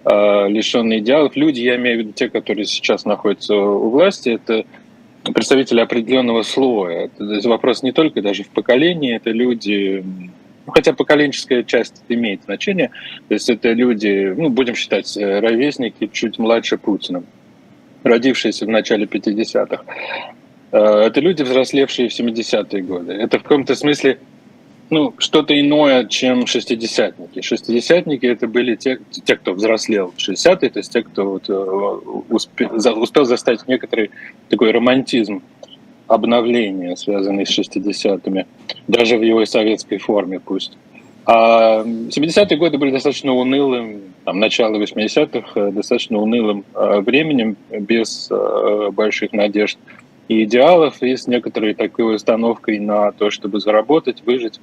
э, 0.05 0.49
лишенные 0.49 0.99
идеалов. 0.99 1.37
Люди, 1.37 1.61
я 1.61 1.77
имею 1.77 1.97
в 1.97 2.01
виду 2.01 2.13
те, 2.13 2.29
которые 2.29 2.65
сейчас 2.65 3.05
находятся 3.05 3.55
у 3.55 3.91
власти, 3.91 4.31
это 4.31 4.65
представители 5.33 5.81
определенного 5.81 6.43
слоя. 6.43 7.11
Это 7.17 7.49
вопрос 7.49 7.85
не 7.85 7.93
только 7.93 8.23
даже 8.23 8.43
в 8.43 8.49
поколении, 8.49 9.15
это 9.15 9.31
люди, 9.31 10.05
ну, 10.67 10.73
хотя 10.73 10.93
поколенческая 10.93 11.63
часть 11.63 12.03
имеет 12.09 12.45
значение, 12.45 12.91
то 13.29 13.35
есть 13.35 13.51
это 13.51 13.73
люди, 13.73 14.35
ну, 14.37 14.49
будем 14.49 14.75
считать, 14.75 15.17
э, 15.17 15.41
ровесники 15.41 16.09
чуть 16.13 16.39
младше 16.39 16.79
Путина, 16.79 17.23
родившиеся 18.03 18.67
в 18.67 18.69
начале 18.69 19.07
50-х. 19.07 19.85
Э, 20.73 20.79
это 21.07 21.21
люди, 21.21 21.43
взрослевшие 21.43 22.09
в 22.09 22.19
70-е 22.19 22.83
годы. 22.83 23.13
Это 23.13 23.39
в 23.39 23.43
каком-то 23.43 23.75
смысле 23.75 24.19
ну, 24.91 25.15
что-то 25.19 25.59
иное, 25.59 26.05
чем 26.05 26.47
шестидесятники. 26.47 27.41
Шестидесятники 27.41 28.27
это 28.27 28.47
были 28.47 28.77
те, 28.77 28.99
те 29.11 29.37
кто 29.37 29.53
взрослел 29.53 30.13
в 30.17 30.29
60-е, 30.29 30.71
то 30.71 30.79
есть 30.79 30.93
те, 30.93 31.03
кто 31.03 31.31
вот 31.31 31.49
э, 31.49 31.53
успел, 32.29 33.03
успел 33.03 33.25
заставить 33.25 33.67
некоторый 33.67 34.11
такой 34.49 34.73
романтизм 34.73 35.43
обновления, 36.07 36.97
связанный 36.97 37.47
с 37.47 37.51
шестидесятыми, 37.51 38.47
даже 38.89 39.17
в 39.17 39.23
его 39.23 39.45
советской 39.45 39.99
форме 39.99 40.41
пусть. 40.41 40.77
А 41.27 41.83
70-е 41.83 42.57
годы 42.59 42.77
были 42.77 42.91
достаточно 42.91 43.33
унылым, 43.33 44.03
там, 44.25 44.41
начало 44.41 44.77
80-х, 44.77 45.49
э, 45.55 45.71
достаточно 45.71 46.19
унылым 46.19 46.65
временем, 46.75 47.57
без 47.71 48.31
больших 48.93 49.33
надежд 49.33 49.79
и 50.29 50.45
идеалов, 50.45 51.03
и 51.03 51.17
с 51.17 51.27
некоторой 51.27 51.75
такой 51.75 52.15
установкой 52.15 52.79
на 52.79 53.13
то, 53.13 53.31
чтобы 53.31 53.61
заработать, 53.61 54.23
выжить 54.25 54.61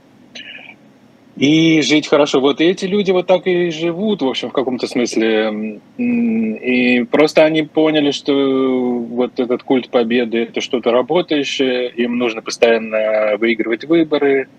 и 1.41 1.81
жить 1.81 2.07
хорошо. 2.07 2.39
Вот 2.39 2.61
и 2.61 2.65
эти 2.65 2.85
люди 2.85 3.09
вот 3.09 3.25
так 3.25 3.47
и 3.47 3.71
живут, 3.71 4.21
в 4.21 4.27
общем, 4.27 4.49
в 4.49 4.53
каком-то 4.53 4.85
смысле. 4.85 5.81
И 5.97 7.03
просто 7.05 7.43
они 7.43 7.63
поняли, 7.63 8.11
что 8.11 8.99
вот 8.99 9.39
этот 9.39 9.63
культ 9.63 9.89
победы— 9.89 10.37
это 10.43 10.61
что-то 10.61 10.91
работающее, 10.91 11.89
им 11.89 12.19
нужно 12.19 12.43
постоянно 12.43 13.37
выигрывать 13.39 13.85
выборы. 13.85 14.49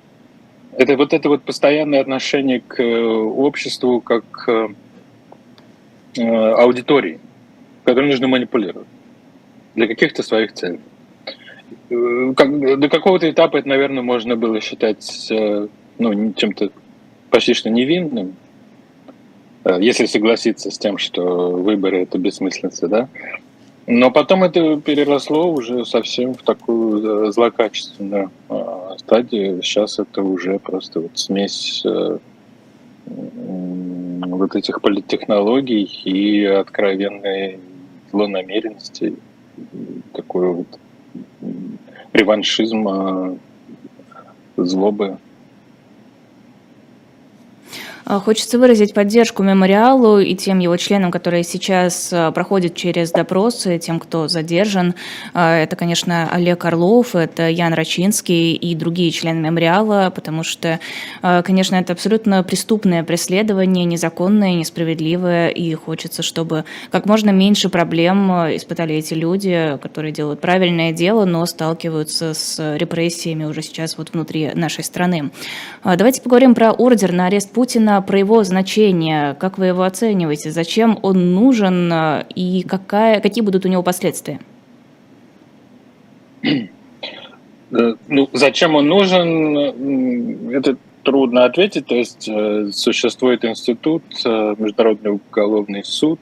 Это 0.77 0.97
вот 0.97 1.13
это 1.13 1.29
вот 1.29 1.45
постоянное 1.45 2.01
отношение 2.01 2.59
к 2.59 2.83
обществу 2.83 4.01
как 4.01 4.25
к 4.33 4.71
э, 6.19 6.23
аудитории, 6.25 7.21
которой 7.85 8.09
нужно 8.09 8.27
манипулировать 8.27 8.89
для 9.77 9.87
каких-то 9.87 10.25
своих 10.25 10.53
целей. 10.53 10.81
Э, 11.91 12.77
до 12.77 12.89
какого-то 12.89 13.31
этапа 13.31 13.59
это, 13.59 13.69
наверное, 13.69 14.03
можно 14.03 14.35
было 14.35 14.61
считать 14.61 15.31
э, 15.31 15.69
ну, 16.03 16.33
чем-то 16.33 16.71
почти 17.31 17.55
что 17.55 17.71
невинным, 17.71 18.37
э, 19.65 19.79
если 19.81 20.07
согласиться 20.07 20.71
с 20.71 20.79
тем, 20.79 20.99
что 20.99 21.51
выборы 21.51 22.03
это 22.03 22.19
бессмыслица, 22.19 22.89
да. 22.89 23.09
Но 23.87 24.11
потом 24.11 24.45
это 24.45 24.81
переросло 24.81 25.53
уже 25.53 25.85
совсем 25.85 26.35
в 26.35 26.43
такую 26.43 27.33
злокачественную 27.33 28.31
стадию. 28.99 29.61
Сейчас 29.61 29.99
это 29.99 30.23
уже 30.23 30.61
просто 30.61 31.01
вот 31.01 31.19
смесь 31.19 31.85
вот 33.07 34.57
этих 34.57 34.81
политтехнологий 34.81 35.85
и 36.05 36.45
откровенной 36.45 37.59
злонамеренности, 38.11 39.15
такой 40.13 40.53
вот 40.53 40.67
реваншизма, 42.13 43.39
злобы. 44.57 45.19
А, 48.05 48.21
хочется 48.21 48.59
выразить 48.59 48.95
поддержку 48.95 49.43
мемориалу 49.43 50.19
и 50.19 50.35
тем 50.35 50.59
его 50.59 50.77
членам, 50.77 51.11
которые 51.11 51.45
сейчас 51.45 52.11
а, 52.13 52.33
проходят 52.33 52.75
через 52.75 53.13
допросы, 53.13 53.79
тем, 53.79 54.01
кто 54.01 54.29
задержан. 54.29 54.95
А, 55.35 55.57
это, 55.57 55.77
конечно, 55.77 56.29
Олег 56.33 56.65
Орлов, 56.65 57.15
это 57.15 57.49
Ян 57.49 57.75
Рачинский 57.75 58.55
и 58.55 58.75
другие 58.75 59.11
члены 59.11 59.41
мемориала, 59.41 60.13
потому 60.15 60.43
что, 60.43 60.81
конечно, 61.21 61.77
это 61.77 61.93
абсолютно 61.93 62.43
преступное 62.43 63.05
преследование, 63.05 63.85
незаконное, 63.85 64.55
несправедливое, 64.55 65.49
и 65.49 65.75
хочется, 65.75 66.23
чтобы 66.23 66.65
как 66.91 67.07
можно 67.07 67.31
меньше 67.31 67.69
проблем 67.69 68.31
испытали 68.57 68.97
эти 68.97 69.15
люди, 69.15 69.79
которые 69.81 70.13
делают 70.13 70.41
правильное 70.41 70.93
дело, 70.93 71.25
но 71.25 71.45
сталкиваются 71.47 72.35
с 72.35 72.77
репрессиями 72.77 73.45
уже 73.45 73.63
сейчас 73.63 73.99
вот 73.99 74.13
внутри 74.13 74.53
нашей 74.55 74.85
страны. 74.85 75.31
Давайте 75.85 76.23
поговорим 76.23 76.55
про 76.55 76.73
ордер 76.73 77.13
на 77.13 77.27
арест 77.27 77.51
Путина 77.51 77.92
про 78.01 78.19
его 78.19 78.43
значение, 78.45 79.35
как 79.35 79.59
вы 79.59 79.67
его 79.67 79.83
оцениваете, 79.83 80.51
зачем 80.51 80.99
он 81.03 81.35
нужен 81.35 81.93
э, 81.93 82.25
и 82.35 82.63
какая, 82.63 83.21
какие 83.21 83.45
будут 83.45 83.65
у 83.65 83.69
него 83.69 83.83
последствия? 83.83 84.41
Э, 86.43 87.95
ну, 88.09 88.29
зачем 88.33 88.75
он 88.75 88.87
нужен, 88.87 90.51
это 90.51 90.77
трудно 91.03 91.45
ответить. 91.45 91.87
То 91.87 91.95
есть 91.95 92.29
э, 92.29 92.71
существует 92.73 93.45
институт, 93.45 94.03
Международный 94.25 95.13
уголовный 95.13 95.85
суд, 95.85 96.21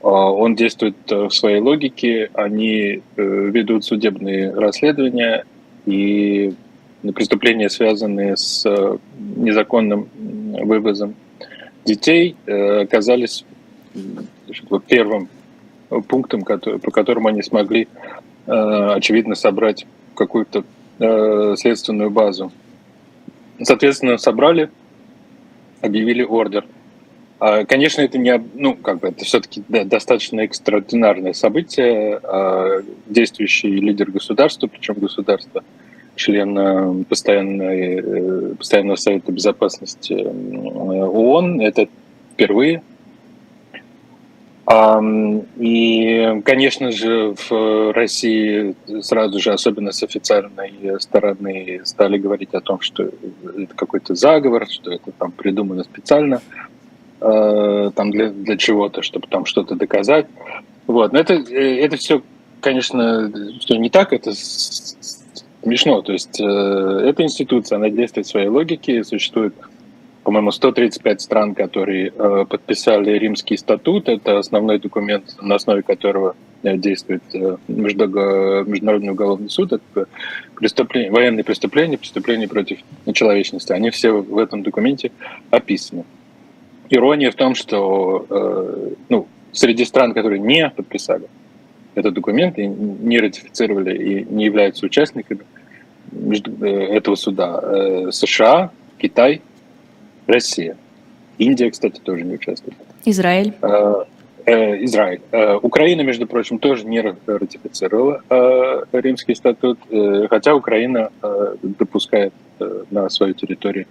он 0.00 0.54
действует 0.54 0.96
в 1.08 1.30
своей 1.30 1.60
логике, 1.60 2.30
они 2.34 3.02
ведут 3.16 3.84
судебные 3.86 4.52
расследования, 4.52 5.44
и 5.86 6.54
преступления, 7.12 7.68
связанные 7.68 8.36
с 8.36 8.64
незаконным 9.18 10.08
вывозом 10.16 11.14
детей 11.84 12.36
э, 12.46 12.82
оказались 12.82 13.44
первым 14.88 15.28
пунктом, 16.08 16.44
по 16.44 16.90
которому 16.90 17.28
они 17.28 17.42
смогли, 17.42 17.88
э, 18.46 18.52
очевидно, 18.52 19.34
собрать 19.34 19.86
какую-то 20.14 20.64
э, 20.98 21.54
следственную 21.56 22.10
базу. 22.10 22.52
Соответственно, 23.62 24.18
собрали, 24.18 24.70
объявили 25.80 26.22
ордер. 26.22 26.64
А, 27.38 27.64
конечно, 27.64 28.00
это 28.00 28.18
не, 28.18 28.42
ну, 28.54 28.74
как 28.74 29.00
бы, 29.00 29.08
это 29.08 29.24
все-таки 29.24 29.62
достаточно 29.68 30.40
экстраординарное 30.40 31.32
событие. 31.32 32.18
А, 32.22 32.82
действующий 33.06 33.68
лидер 33.68 34.10
государства, 34.10 34.66
причем 34.66 34.94
государства, 34.94 35.62
член 36.16 37.04
постоянной, 37.04 38.00
э, 38.00 38.54
постоянного 38.56 38.96
совета 38.96 39.32
безопасности 39.32 40.12
э, 40.12 41.04
ООН. 41.04 41.60
Это 41.60 41.88
впервые. 42.32 42.82
И, 44.66 46.40
конечно 46.42 46.90
же, 46.90 47.34
в 47.48 47.92
России 47.92 48.74
сразу 49.02 49.38
же, 49.38 49.52
особенно 49.52 49.92
с 49.92 50.02
официальной 50.02 50.98
стороны, 51.00 51.82
стали 51.84 52.16
говорить 52.16 52.54
о 52.54 52.62
том, 52.62 52.80
что 52.80 53.02
это 53.02 53.74
какой-то 53.76 54.14
заговор, 54.14 54.66
что 54.70 54.90
это 54.90 55.12
там 55.12 55.32
придумано 55.32 55.84
специально 55.84 56.40
э, 57.20 57.90
там 57.94 58.10
для, 58.10 58.30
для 58.30 58.56
чего-то, 58.56 59.02
чтобы 59.02 59.26
там 59.26 59.44
что-то 59.44 59.74
доказать. 59.74 60.26
Вот. 60.86 61.12
Но 61.12 61.18
это, 61.18 61.34
это 61.34 61.96
все, 61.98 62.22
конечно, 62.62 63.30
что 63.60 63.76
не 63.76 63.90
так, 63.90 64.14
это 64.14 64.32
смешно. 65.64 66.02
То 66.02 66.12
есть 66.12 66.40
э, 66.40 66.44
эта 66.44 67.22
институция, 67.22 67.76
она 67.76 67.90
действует 67.90 68.26
своей 68.26 68.48
логике, 68.48 69.02
существует, 69.02 69.54
по-моему, 70.22 70.50
135 70.50 71.20
стран, 71.20 71.54
которые 71.54 72.12
э, 72.16 72.44
подписали 72.48 73.18
Римский 73.18 73.56
статут. 73.56 74.08
Это 74.08 74.38
основной 74.38 74.78
документ, 74.78 75.36
на 75.40 75.56
основе 75.56 75.82
которого 75.82 76.36
э, 76.62 76.76
действует 76.76 77.22
э, 77.32 77.56
Международный 77.68 79.12
уголовный 79.12 79.50
суд. 79.50 79.72
Это 79.72 80.06
преступление, 80.56 81.10
военные 81.10 81.44
преступления, 81.44 81.98
преступления 81.98 82.46
против 82.46 82.78
человечности. 83.12 83.72
Они 83.72 83.90
все 83.90 84.12
в 84.12 84.38
этом 84.38 84.62
документе 84.62 85.10
описаны. 85.50 86.04
Ирония 86.90 87.30
в 87.30 87.34
том, 87.34 87.54
что 87.54 88.26
э, 88.28 88.90
ну, 89.08 89.26
среди 89.52 89.84
стран, 89.84 90.12
которые 90.12 90.40
не 90.40 90.68
подписали 90.68 91.28
этот 91.94 92.14
документ 92.14 92.58
и 92.58 92.66
не 92.66 93.18
ратифицировали 93.18 93.96
и 93.96 94.24
не 94.24 94.44
являются 94.44 94.86
участниками 94.86 95.40
э, 96.12 96.68
этого 96.68 97.14
суда, 97.14 97.60
э, 97.62 98.10
США, 98.10 98.70
Китай, 98.98 99.40
Россия. 100.26 100.76
Индия, 101.38 101.70
кстати, 101.70 102.00
тоже 102.00 102.24
не 102.24 102.34
участвует. 102.34 102.76
Израиль. 103.04 103.52
Израиль. 104.46 105.20
Украина, 105.62 106.02
между 106.02 106.26
прочим, 106.26 106.58
тоже 106.58 106.86
не 106.86 107.00
ратифицировала 107.00 108.22
Римский 108.92 109.34
статут, 109.34 109.78
хотя 110.30 110.54
Украина 110.54 111.10
допускает 111.62 112.32
на 112.90 113.08
свою 113.08 113.34
территорию 113.34 113.86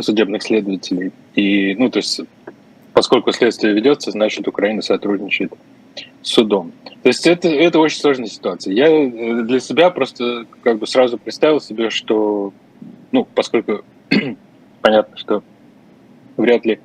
судебных 0.00 0.42
следователей. 0.42 1.12
И, 1.34 1.74
ну, 1.74 1.90
то 1.90 1.98
есть, 1.98 2.20
поскольку 2.92 3.32
следствие 3.32 3.74
ведется, 3.74 4.10
значит, 4.10 4.46
Украина 4.46 4.82
сотрудничает 4.82 5.52
судом. 6.22 6.72
То 7.02 7.08
есть 7.08 7.26
это, 7.26 7.48
это 7.48 7.80
очень 7.80 7.98
сложная 7.98 8.28
ситуация. 8.28 8.72
Я 8.72 8.88
э, 8.88 9.42
для 9.42 9.60
себя 9.60 9.90
просто 9.90 10.46
как 10.62 10.78
бы 10.78 10.86
сразу 10.86 11.18
представил 11.18 11.60
себе, 11.60 11.90
что, 11.90 12.52
ну, 13.10 13.26
поскольку 13.34 13.82
понятно, 14.82 15.16
что 15.16 15.42
вряд 16.36 16.64
ли 16.64 16.78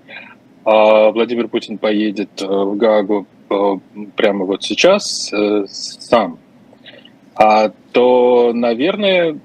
а 0.65 1.11
Владимир 1.11 1.47
Путин 1.47 1.77
поедет 1.77 2.41
э, 2.41 2.45
в 2.45 2.75
Гагу 2.77 3.27
э, 3.49 3.73
прямо 4.15 4.45
вот 4.45 4.63
сейчас 4.63 5.31
сам, 5.67 6.39
а 7.35 7.71
то, 7.91 8.51
наверное, 8.53 9.37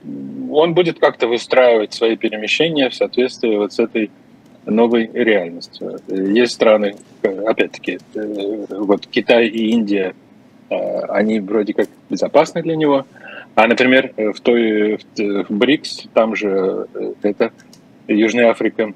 он 0.51 0.75
будет 0.75 0.99
как-то 0.99 1.29
выстраивать 1.29 1.93
свои 1.93 2.17
перемещения 2.17 2.89
в 2.89 2.95
соответствии 2.95 3.57
вот 3.57 3.75
с 3.75 3.79
этой 3.79 4.11
новой 4.65 5.11
реальностью. 5.13 5.99
Есть 6.09 6.55
страны, 6.55 6.97
опять-таки, 7.23 7.99
вот 8.15 9.07
Китай 9.07 9.49
и 9.49 9.71
Индия, 9.71 10.15
э, 10.71 11.01
они 11.09 11.41
вроде 11.41 11.75
как 11.75 11.89
безопасны 12.09 12.63
для 12.63 12.77
него, 12.77 13.07
а, 13.55 13.67
например, 13.67 14.13
в 14.17 14.41
той 14.41 14.99
в 15.17 15.51
БРИКС, 15.51 16.05
там 16.15 16.35
же 16.35 16.87
э, 16.95 17.13
это 17.23 17.53
Южная 18.09 18.51
Африка, 18.51 18.95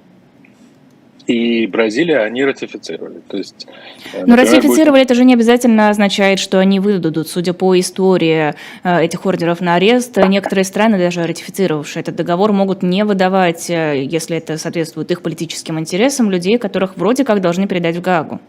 и 1.27 1.67
Бразилия 1.67 2.21
они 2.21 2.45
ратифицировали. 2.45 3.21
То 3.29 3.37
есть, 3.37 3.67
э, 4.13 4.25
Но 4.27 4.37
ратифицировали 4.37 5.01
будет... 5.01 5.07
это 5.07 5.15
же 5.15 5.25
не 5.25 5.35
обязательно 5.35 5.91
означает, 5.91 6.39
что 6.39 6.59
они 6.59 6.81
выдадут. 6.81 7.29
Судя 7.29 7.53
по 7.53 7.79
истории 7.79 8.55
э, 8.85 9.05
этих 9.05 9.27
ордеров 9.27 9.61
на 9.61 9.75
арест, 9.75 10.17
некоторые 10.17 10.65
страны, 10.65 10.99
даже 10.99 11.27
ратифицировавшие 11.27 12.03
этот 12.03 12.17
договор, 12.17 12.53
могут 12.53 12.83
не 12.83 13.05
выдавать, 13.05 13.69
э, 13.71 14.03
если 14.05 14.37
это 14.37 14.57
соответствует 14.57 15.11
их 15.11 15.23
политическим 15.23 15.79
интересам, 15.79 16.31
людей, 16.31 16.59
которых 16.59 16.97
вроде 16.97 17.25
как 17.25 17.41
должны 17.41 17.67
передать 17.67 17.97
в 17.97 18.01
Гаагу. 18.01 18.41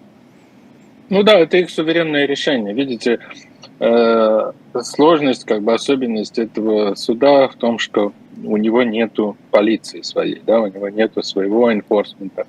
Ну 1.09 1.23
да, 1.23 1.39
это 1.39 1.57
их 1.57 1.69
суверенное 1.69 2.25
решение. 2.25 2.73
Видите, 2.73 3.19
сложность, 4.81 5.45
как 5.45 5.61
бы 5.61 5.73
особенность 5.73 6.37
этого 6.39 6.95
суда 6.95 7.47
в 7.47 7.55
том, 7.55 7.79
что 7.79 8.11
у 8.43 8.57
него 8.57 8.83
нету 8.83 9.37
полиции 9.51 10.01
своей, 10.01 10.41
да, 10.45 10.61
у 10.61 10.67
него 10.67 10.89
нету 10.89 11.23
своего 11.23 11.71
enforcement. 11.71 12.45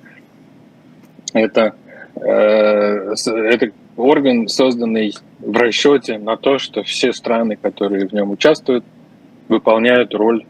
Это, 1.33 1.75
э, 2.15 3.13
это 3.25 3.71
орган, 3.97 4.47
созданный 4.47 5.13
в 5.39 5.57
расчете 5.57 6.17
на 6.17 6.37
то, 6.37 6.57
что 6.57 6.83
все 6.83 7.11
страны, 7.13 7.55
которые 7.55 8.07
в 8.07 8.13
нем 8.13 8.31
участвуют, 8.31 8.83
выполняют 9.47 10.13
роль 10.13 10.45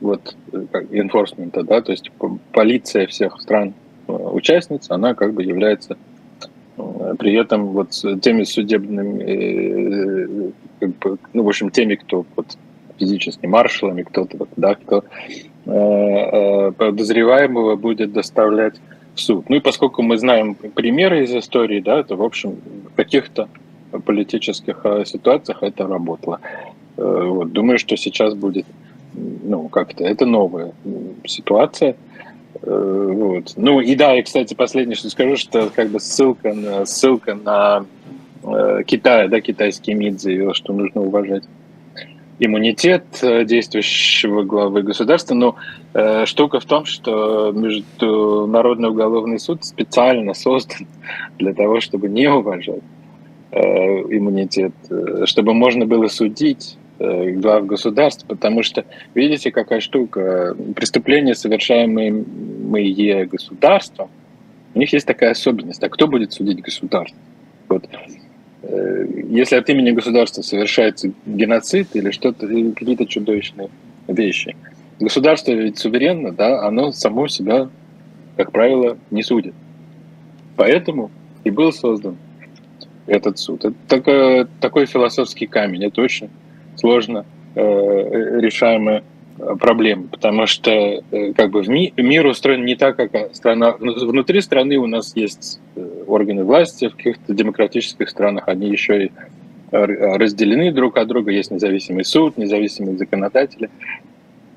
вот 0.00 0.34
enforcement, 0.52 1.62
да, 1.64 1.80
то 1.80 1.92
есть 1.92 2.10
полиция 2.52 3.06
всех 3.06 3.40
стран 3.40 3.74
э, 4.08 4.12
участниц, 4.12 4.90
она 4.90 5.14
как 5.14 5.32
бы 5.34 5.42
является 5.42 5.96
э, 6.76 7.14
при 7.18 7.34
этом 7.34 7.68
вот 7.68 7.90
теми 8.20 8.44
судебными, 8.44 10.52
как 10.80 10.98
бы, 10.98 11.18
ну, 11.32 11.44
в 11.44 11.48
общем, 11.48 11.70
теми, 11.70 11.94
кто 11.94 12.26
вот 12.36 12.58
физически 12.98 13.46
маршалами, 13.46 14.02
кто-то, 14.02 14.46
да, 14.56 14.74
кто 14.74 15.04
подозреваемого 15.64 17.76
будет 17.76 18.12
доставлять 18.12 18.74
в 19.14 19.20
суд. 19.20 19.48
Ну 19.48 19.56
и 19.56 19.60
поскольку 19.60 20.02
мы 20.02 20.16
знаем 20.16 20.54
примеры 20.54 21.24
из 21.24 21.34
истории, 21.34 21.80
да, 21.80 22.02
то, 22.02 22.16
в 22.16 22.22
общем, 22.22 22.56
в 22.90 22.94
каких-то 22.94 23.48
политических 24.00 24.80
э, 24.84 25.04
ситуациях 25.04 25.62
это 25.62 25.86
работало. 25.86 26.40
Э, 26.96 27.24
вот, 27.28 27.52
думаю, 27.52 27.78
что 27.78 27.96
сейчас 27.96 28.34
будет, 28.34 28.66
ну, 29.14 29.68
как-то, 29.68 30.04
это 30.04 30.24
новая 30.24 30.72
ситуация. 31.26 31.96
Э, 32.62 33.10
вот. 33.12 33.52
Ну 33.56 33.80
и 33.80 33.94
да, 33.94 34.18
и, 34.18 34.22
кстати, 34.22 34.54
последнее, 34.54 34.96
что 34.96 35.10
скажу, 35.10 35.36
что 35.36 35.68
как 35.68 35.90
бы 35.90 36.00
ссылка 36.00 36.54
на, 36.54 36.86
ссылка 36.86 37.34
на 37.34 37.84
Китай, 38.86 39.28
да, 39.28 39.40
китайский 39.40 39.94
МИД 39.94 40.20
заявил, 40.20 40.52
что 40.52 40.72
нужно 40.72 41.02
уважать 41.02 41.44
иммунитет 42.44 43.04
э, 43.22 43.44
действующего 43.44 44.42
главы 44.42 44.82
государства. 44.82 45.34
Но 45.34 45.56
э, 45.94 46.26
штука 46.26 46.58
в 46.60 46.64
том, 46.64 46.84
что 46.84 47.52
Международный 47.52 48.88
уголовный 48.88 49.38
суд 49.38 49.64
специально 49.64 50.34
создан 50.34 50.86
для 51.38 51.54
того, 51.54 51.80
чтобы 51.80 52.08
не 52.08 52.28
уважать 52.28 52.82
э, 53.52 53.60
иммунитет, 53.60 54.72
э, 54.90 55.24
чтобы 55.26 55.54
можно 55.54 55.86
было 55.86 56.08
судить 56.08 56.76
э, 56.98 57.30
глав 57.30 57.66
государств, 57.66 58.26
потому 58.26 58.62
что, 58.62 58.84
видите, 59.14 59.52
какая 59.52 59.80
штука, 59.80 60.56
преступления, 60.74 61.34
совершаемые 61.34 63.26
государством, 63.26 64.10
у 64.74 64.78
них 64.78 64.92
есть 64.92 65.06
такая 65.06 65.30
особенность. 65.30 65.82
А 65.82 65.88
кто 65.88 66.08
будет 66.08 66.32
судить 66.32 66.60
государство? 66.60 67.18
Вот 67.68 67.84
если 68.62 69.56
от 69.56 69.68
имени 69.68 69.90
государства 69.90 70.42
совершается 70.42 71.12
геноцид 71.26 71.88
или 71.94 72.10
что-то, 72.10 72.46
какие-то 72.46 73.06
чудовищные 73.06 73.70
вещи. 74.08 74.56
Государство 75.00 75.52
ведь 75.52 75.78
суверенно, 75.78 76.32
да, 76.32 76.66
оно 76.66 76.92
само 76.92 77.26
себя, 77.26 77.68
как 78.36 78.52
правило, 78.52 78.98
не 79.10 79.22
судит. 79.22 79.54
Поэтому 80.56 81.10
и 81.44 81.50
был 81.50 81.72
создан 81.72 82.16
этот 83.06 83.38
суд. 83.38 83.64
Это 83.64 83.74
такой, 83.88 84.46
такой 84.60 84.86
философский 84.86 85.46
камень. 85.46 85.84
Это 85.84 86.00
очень 86.00 86.30
сложно 86.76 87.24
э, 87.54 87.60
решаемая 88.40 89.02
проблема, 89.58 90.08
потому 90.08 90.46
что 90.46 90.70
э, 90.70 91.32
как 91.34 91.50
бы 91.50 91.62
в 91.62 91.68
ми, 91.68 91.92
мир 91.96 92.26
устроен 92.26 92.64
не 92.64 92.76
так, 92.76 92.96
как 92.96 93.34
страна. 93.34 93.72
Внутри 93.78 94.40
страны 94.40 94.76
у 94.76 94.86
нас 94.86 95.16
есть 95.16 95.60
э, 95.76 96.04
органы 96.06 96.44
власти, 96.44 96.88
в 96.88 96.96
каких-то 96.96 97.34
демократических 97.34 98.08
странах 98.08 98.48
они 98.48 98.68
еще 98.68 99.06
и 99.06 99.12
разделены 99.70 100.70
друг 100.70 100.98
от 100.98 101.08
друга, 101.08 101.32
есть 101.32 101.50
независимый 101.50 102.04
суд, 102.04 102.36
независимые 102.36 102.98
законодатели. 102.98 103.70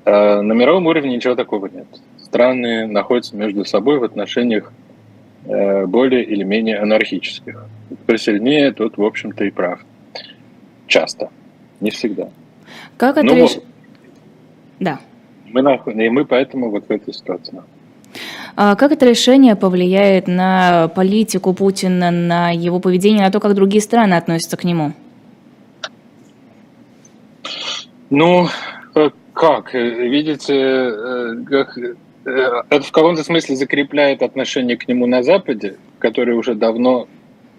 На 0.04 0.42
мировом 0.42 0.86
уровне 0.86 1.16
ничего 1.16 1.34
такого 1.34 1.68
нет. 1.68 1.86
Страны 2.22 2.86
находятся 2.86 3.34
между 3.34 3.64
собой 3.64 3.98
в 3.98 4.04
отношениях 4.04 4.70
э, 5.46 5.86
более 5.86 6.22
или 6.22 6.44
менее 6.44 6.78
анархических. 6.78 7.64
Кто 8.02 8.16
сильнее, 8.18 8.72
тот, 8.72 8.98
в 8.98 9.02
общем-то, 9.02 9.44
и 9.44 9.50
прав. 9.50 9.80
Часто, 10.86 11.30
не 11.80 11.90
всегда. 11.90 12.28
Как 12.98 13.16
это 13.16 13.26
ну. 13.26 13.48
Да. 14.80 15.00
Мы, 15.46 15.60
и 15.60 16.08
мы 16.08 16.24
поэтому 16.24 16.70
вот 16.70 16.86
в 16.86 16.90
этой 16.90 17.14
ситуации. 17.14 17.62
А 18.56 18.74
как 18.74 18.92
это 18.92 19.06
решение 19.06 19.54
повлияет 19.54 20.28
на 20.28 20.88
политику 20.88 21.52
Путина, 21.52 22.10
на 22.10 22.50
его 22.50 22.80
поведение, 22.80 23.22
на 23.22 23.30
то, 23.30 23.38
как 23.38 23.54
другие 23.54 23.82
страны 23.82 24.14
относятся 24.14 24.56
к 24.56 24.64
нему? 24.64 24.92
Ну, 28.08 28.48
э, 28.94 29.10
как? 29.34 29.74
Э, 29.74 30.08
видите, 30.08 30.54
э, 30.54 31.34
как, 31.48 31.78
это 32.24 32.80
в 32.80 32.92
каком-то 32.92 33.22
смысле 33.24 33.56
закрепляет 33.56 34.22
отношение 34.22 34.76
к 34.76 34.88
нему 34.88 35.06
на 35.06 35.22
Западе, 35.22 35.76
которое 35.98 36.34
уже 36.34 36.54
давно 36.54 37.08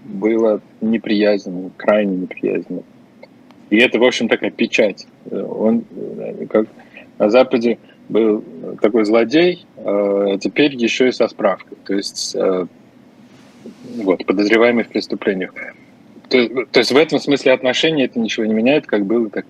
было 0.04 0.62
неприязненным, 0.82 1.72
крайне 1.78 2.18
неприязненным. 2.18 2.84
И 3.70 3.78
это, 3.78 4.00
в 4.00 4.04
общем, 4.04 4.30
такая 4.30 4.52
печать. 4.52 5.06
Он 5.30 5.84
как 6.50 6.68
на 7.20 7.30
Западе 7.30 7.78
был 8.10 8.44
такой 8.82 9.06
злодей, 9.06 9.66
а 9.78 10.38
теперь 10.38 10.76
еще 10.76 11.10
и 11.10 11.12
со 11.12 11.28
справкой. 11.28 11.78
То 11.86 11.94
есть 11.94 12.36
э, 12.36 12.66
вот, 13.98 14.26
подозреваемый 14.26 14.84
в 14.84 14.90
преступлениях. 14.90 15.54
То, 16.30 16.66
то 16.66 16.80
есть 16.80 16.92
в 16.92 16.98
этом 16.98 17.20
смысле 17.20 17.54
отношения 17.54 18.06
это 18.06 18.20
ничего 18.20 18.46
не 18.46 18.54
меняет, 18.54 18.86
как 18.86 19.06
было, 19.06 19.30
так 19.30 19.46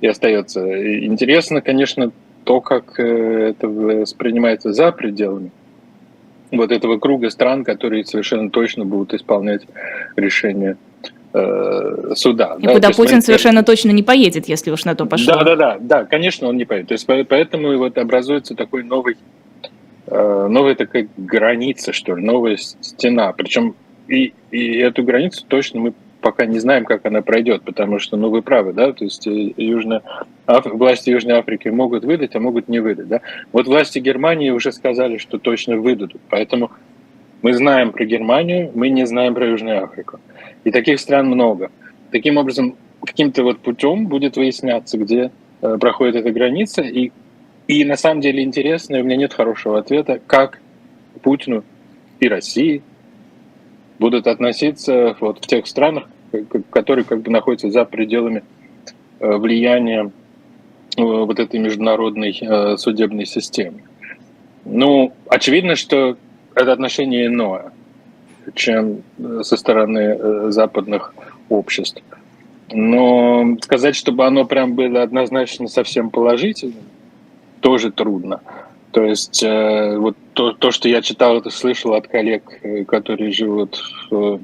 и 0.00 0.06
остается. 0.06 0.60
Интересно, 1.04 1.60
конечно, 1.60 2.12
то, 2.44 2.60
как 2.60 2.98
это 2.98 3.68
воспринимается 3.68 4.72
за 4.72 4.92
пределами 4.92 5.50
вот 6.56 6.70
этого 6.70 6.98
круга 6.98 7.30
стран, 7.30 7.64
которые 7.64 8.04
совершенно 8.04 8.50
точно 8.50 8.84
будут 8.84 9.14
исполнять 9.14 9.62
решения 10.16 10.76
э, 11.34 12.12
суда. 12.14 12.56
И 12.58 12.66
да? 12.66 12.72
куда 12.72 12.90
Путин 12.90 13.16
мы, 13.16 13.22
совершенно 13.22 13.62
точно 13.62 13.90
не 13.90 14.02
поедет, 14.02 14.48
если 14.48 14.70
уж 14.70 14.84
на 14.84 14.94
то 14.94 15.04
пошло. 15.04 15.34
Да, 15.34 15.44
да, 15.44 15.56
да, 15.56 15.76
да, 15.80 16.04
конечно, 16.04 16.48
он 16.48 16.56
не 16.56 16.64
поедет. 16.64 16.88
То 16.88 16.94
есть 16.94 17.06
поэтому 17.06 17.76
вот 17.76 17.98
образуется 17.98 18.54
такой 18.54 18.84
новый, 18.84 19.16
э, 20.06 20.46
новая 20.48 20.74
такая 20.74 21.08
граница, 21.16 21.92
что 21.92 22.14
ли, 22.14 22.24
новая 22.24 22.56
стена. 22.56 23.32
Причем 23.32 23.74
и, 24.08 24.32
и 24.50 24.76
эту 24.78 25.02
границу 25.02 25.44
точно 25.46 25.80
мы 25.80 25.94
пока 26.20 26.46
не 26.46 26.58
знаем, 26.58 26.86
как 26.86 27.04
она 27.04 27.20
пройдет, 27.20 27.62
потому 27.64 27.98
что, 27.98 28.16
ну, 28.16 28.30
вы 28.30 28.40
правы, 28.40 28.72
да, 28.72 28.92
то 28.92 29.04
есть 29.04 29.26
э, 29.26 29.52
Южная 29.58 30.02
Аф... 30.46 30.64
власти 30.64 31.10
Южной 31.10 31.34
Африки 31.38 31.68
могут 31.68 32.04
выдать, 32.04 32.34
а 32.34 32.40
могут 32.40 32.66
не 32.68 32.80
выдать, 32.80 33.08
да. 33.08 33.20
Вот 33.52 33.66
власти 33.66 33.98
Германии 33.98 34.48
уже 34.48 34.72
сказали, 34.72 35.18
что 35.18 35.38
точно 35.38 35.76
выдадут, 35.76 36.22
поэтому 36.30 36.70
мы 37.44 37.52
знаем 37.52 37.92
про 37.92 38.06
Германию, 38.06 38.70
мы 38.74 38.88
не 38.88 39.04
знаем 39.04 39.34
про 39.34 39.46
Южную 39.46 39.84
Африку. 39.84 40.18
И 40.64 40.70
таких 40.70 40.98
стран 40.98 41.26
много. 41.26 41.70
Таким 42.10 42.38
образом, 42.38 42.74
каким-то 43.04 43.42
вот 43.42 43.58
путем 43.58 44.06
будет 44.06 44.38
выясняться, 44.38 44.96
где 44.96 45.30
э, 45.60 45.76
проходит 45.78 46.16
эта 46.16 46.30
граница, 46.30 46.80
и, 46.80 47.12
и 47.68 47.84
на 47.84 47.96
самом 47.96 48.22
деле 48.22 48.42
интересно, 48.42 48.96
и 48.96 49.02
у 49.02 49.04
меня 49.04 49.16
нет 49.16 49.34
хорошего 49.34 49.78
ответа, 49.78 50.22
как 50.26 50.58
Путину 51.20 51.64
и 52.18 52.28
России 52.28 52.80
будут 53.98 54.26
относиться 54.26 55.14
вот 55.20 55.44
в 55.44 55.46
тех 55.46 55.66
странах, 55.66 56.08
которые 56.70 57.04
как 57.04 57.20
бы 57.20 57.30
находятся 57.30 57.70
за 57.70 57.84
пределами 57.84 58.42
э, 59.20 59.36
влияния 59.36 60.10
э, 60.96 61.02
вот 61.02 61.38
этой 61.38 61.60
международной 61.60 62.38
э, 62.40 62.78
судебной 62.78 63.26
системы. 63.26 63.82
Ну, 64.64 65.12
очевидно, 65.28 65.76
что 65.76 66.16
это 66.54 66.72
отношение 66.72 67.26
иное, 67.26 67.72
чем 68.54 69.02
со 69.42 69.56
стороны 69.56 70.50
западных 70.50 71.14
обществ. 71.48 72.02
Но 72.72 73.56
сказать, 73.60 73.94
чтобы 73.94 74.24
оно 74.26 74.44
прям 74.44 74.74
было 74.74 75.02
однозначно 75.02 75.68
совсем 75.68 76.10
положительным, 76.10 76.84
тоже 77.60 77.90
трудно. 77.92 78.40
То 78.90 79.04
есть 79.04 79.42
вот 79.42 80.16
то, 80.34 80.52
то, 80.52 80.70
что 80.70 80.88
я 80.88 81.02
читал, 81.02 81.36
это 81.36 81.50
слышал 81.50 81.94
от 81.94 82.08
коллег, 82.08 82.60
которые 82.86 83.32
живут 83.32 83.80
в, 84.10 84.40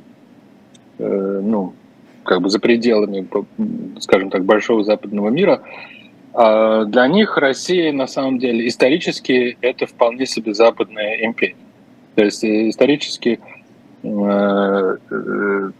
ну, 0.99 1.73
как 2.25 2.43
бы 2.43 2.51
за 2.51 2.59
пределами, 2.61 3.27
скажем 4.01 4.31
так, 4.31 4.45
большого 4.45 4.85
западного 4.85 5.31
мира, 5.31 5.63
а 6.35 6.85
для 6.85 7.09
них 7.09 7.39
Россия 7.39 7.93
на 7.93 8.07
самом 8.07 8.39
деле 8.39 8.67
исторически 8.69 9.57
это 9.61 9.87
вполне 9.87 10.27
себе 10.27 10.53
западная 10.55 11.25
империя. 11.25 11.57
То 12.15 12.25
есть 12.25 12.45
исторически 12.45 13.41
э, 14.03 14.97
э, 15.11 15.71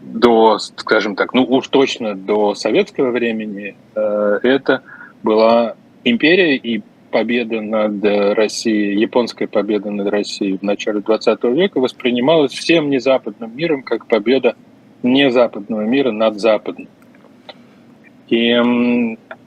до, 0.00 0.58
скажем 0.58 1.16
так, 1.16 1.34
ну 1.34 1.44
уж 1.44 1.68
точно 1.68 2.14
до 2.14 2.54
советского 2.54 3.10
времени 3.10 3.76
э, 3.94 4.38
это 4.42 4.82
была 5.22 5.74
империя 6.04 6.56
и 6.56 6.82
победа 7.10 7.60
над 7.60 8.04
Россией, 8.36 8.98
японская 9.00 9.48
победа 9.48 9.90
над 9.90 10.08
Россией 10.08 10.58
в 10.58 10.62
начале 10.62 11.00
20 11.00 11.42
века 11.44 11.80
воспринималась 11.80 12.52
всем 12.52 12.90
незападным 12.90 13.56
миром 13.56 13.82
как 13.82 14.06
победа 14.06 14.54
не 15.02 15.30
западного 15.30 15.82
мира 15.82 16.10
над 16.10 16.38
западным. 16.40 16.88
И 18.28 18.54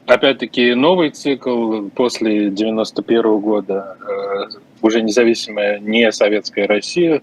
опять-таки 0.06 0.74
новый 0.74 1.12
цикл 1.12 1.90
после 1.90 2.50
91 2.50 3.40
года, 3.40 3.98
уже 4.82 5.02
независимая 5.02 5.80
не 5.80 6.12
советская 6.12 6.68
Россия, 6.68 7.22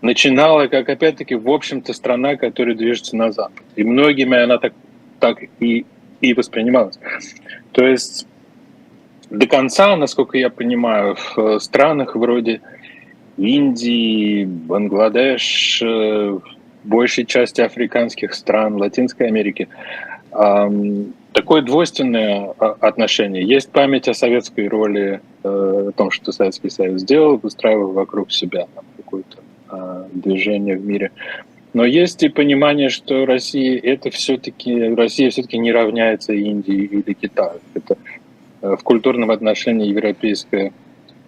начинала 0.00 0.66
как 0.66 0.88
опять-таки 0.88 1.34
в 1.34 1.48
общем-то 1.48 1.92
страна, 1.92 2.36
которая 2.36 2.74
движется 2.74 3.16
на 3.16 3.32
запад. 3.32 3.62
И 3.76 3.84
многими 3.84 4.42
она 4.42 4.58
так, 4.58 4.72
так 5.20 5.38
и, 5.60 5.86
и 6.20 6.34
воспринималась. 6.34 6.98
То 7.72 7.86
есть 7.86 8.26
до 9.30 9.46
конца, 9.46 9.96
насколько 9.96 10.36
я 10.36 10.50
понимаю, 10.50 11.16
в 11.34 11.58
странах 11.60 12.16
вроде 12.16 12.60
Индии, 13.38 14.44
Бангладеш, 14.44 15.80
э, 15.82 16.38
большей 16.84 17.24
части 17.24 17.60
африканских 17.60 18.34
стран, 18.34 18.76
Латинской 18.76 19.28
Америки, 19.28 19.68
такое 21.32 21.62
двойственное 21.62 22.54
а, 22.58 22.76
отношение. 22.80 23.42
Есть 23.42 23.70
память 23.70 24.08
о 24.08 24.14
советской 24.14 24.68
роли, 24.68 25.20
э, 25.42 25.88
о 25.88 25.92
том, 25.92 26.10
что 26.10 26.32
Советский 26.32 26.70
Союз 26.70 27.02
сделал, 27.02 27.38
выстраивая 27.38 27.92
вокруг 27.92 28.32
себя 28.32 28.66
какое-то 28.96 29.38
а, 29.68 30.08
движение 30.12 30.76
в 30.76 30.84
мире. 30.84 31.10
Но 31.74 31.84
есть 31.84 32.22
и 32.22 32.28
понимание, 32.28 32.90
что 32.90 33.24
Россия 33.24 33.80
это 33.82 34.10
все-таки 34.10 34.94
Россия 34.94 35.30
все-таки 35.30 35.56
не 35.58 35.72
равняется 35.72 36.34
Индии 36.34 36.84
или 36.84 37.12
Китаю. 37.14 37.60
Это 37.74 37.96
э, 38.60 38.76
в 38.76 38.82
культурном 38.82 39.30
отношении 39.30 39.88
европейская 39.88 40.72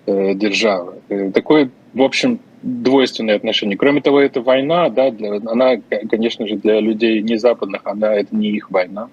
э, 0.06 0.34
держава. 0.34 0.96
Такой, 1.32 1.70
в 1.94 2.02
общем, 2.02 2.40
двойственные 2.62 3.36
отношения. 3.36 3.76
Кроме 3.76 4.00
того, 4.00 4.20
это 4.20 4.40
война, 4.40 4.88
да, 4.88 5.12
она, 5.46 5.76
конечно 6.10 6.46
же, 6.46 6.56
для 6.56 6.80
людей 6.80 7.20
не 7.22 7.36
западных, 7.36 7.82
она 7.84 8.14
это 8.14 8.34
не 8.34 8.48
их 8.48 8.70
война. 8.70 9.08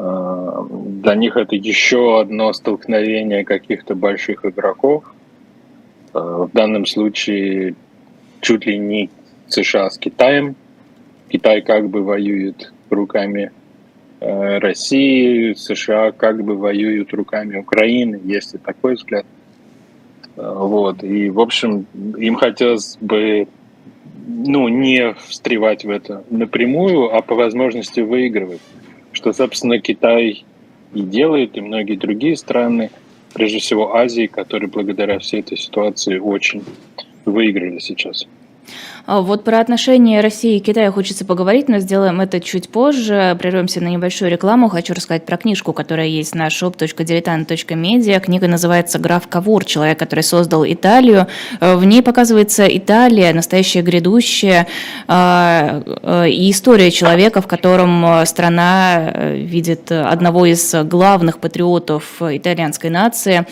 Для 0.00 1.14
них 1.14 1.36
это 1.36 1.56
еще 1.56 2.20
одно 2.20 2.52
столкновение 2.52 3.44
каких-то 3.44 3.94
больших 3.94 4.46
игроков. 4.46 5.04
А, 6.12 6.44
в 6.44 6.52
данном 6.52 6.86
случае 6.86 7.74
чуть 8.40 8.64
ли 8.64 8.78
не 8.78 9.10
США 9.48 9.90
с 9.90 9.98
Китаем. 9.98 10.56
Китай 11.28 11.60
как 11.60 11.90
бы 11.90 12.02
воюет 12.02 12.72
руками 12.88 13.52
э, 14.20 14.58
России, 14.58 15.52
США 15.52 16.12
как 16.12 16.42
бы 16.42 16.56
воюют 16.56 17.12
руками 17.12 17.58
Украины, 17.58 18.20
есть 18.24 18.54
и 18.54 18.58
такой 18.58 18.94
взгляд. 18.94 19.26
Вот. 20.36 21.04
И, 21.04 21.28
в 21.30 21.40
общем, 21.40 21.86
им 22.16 22.36
хотелось 22.36 22.96
бы 23.00 23.48
ну, 24.26 24.68
не 24.68 25.14
встревать 25.28 25.84
в 25.84 25.90
это 25.90 26.24
напрямую, 26.30 27.14
а 27.14 27.20
по 27.20 27.34
возможности 27.34 28.00
выигрывать. 28.00 28.60
Что, 29.20 29.34
собственно, 29.34 29.78
Китай 29.78 30.46
и 30.94 31.02
делает, 31.02 31.54
и 31.54 31.60
многие 31.60 31.96
другие 31.96 32.38
страны, 32.38 32.90
прежде 33.34 33.58
всего 33.58 33.94
Азии, 33.94 34.26
которые 34.26 34.70
благодаря 34.70 35.18
всей 35.18 35.40
этой 35.40 35.58
ситуации 35.58 36.16
очень 36.16 36.64
выиграли 37.26 37.80
сейчас. 37.80 38.26
А 39.10 39.22
вот 39.22 39.42
про 39.42 39.58
отношения 39.58 40.20
России 40.20 40.54
и 40.54 40.60
Китая 40.60 40.92
хочется 40.92 41.24
поговорить, 41.24 41.68
но 41.68 41.80
сделаем 41.80 42.20
это 42.20 42.38
чуть 42.38 42.68
позже. 42.68 43.36
Прервемся 43.40 43.80
на 43.80 43.88
небольшую 43.88 44.30
рекламу. 44.30 44.68
Хочу 44.68 44.94
рассказать 44.94 45.26
про 45.26 45.36
книжку, 45.36 45.72
которая 45.72 46.06
есть 46.06 46.36
на 46.36 46.46
shop.diletant.media. 46.46 48.20
Книга 48.20 48.46
называется 48.46 49.00
«Граф 49.00 49.26
Кавур. 49.26 49.64
Человек, 49.64 49.98
который 49.98 50.22
создал 50.22 50.64
Италию». 50.64 51.26
В 51.60 51.84
ней 51.84 52.02
показывается 52.04 52.68
Италия, 52.68 53.32
настоящая 53.32 53.82
грядущая, 53.82 54.68
а, 55.08 55.82
а, 56.04 56.26
и 56.26 56.48
история 56.52 56.92
человека, 56.92 57.42
в 57.42 57.48
котором 57.48 58.24
страна 58.26 59.12
видит 59.32 59.90
одного 59.90 60.46
из 60.46 60.72
главных 60.84 61.40
патриотов 61.40 62.22
итальянской 62.22 62.90
нации. 62.90 63.44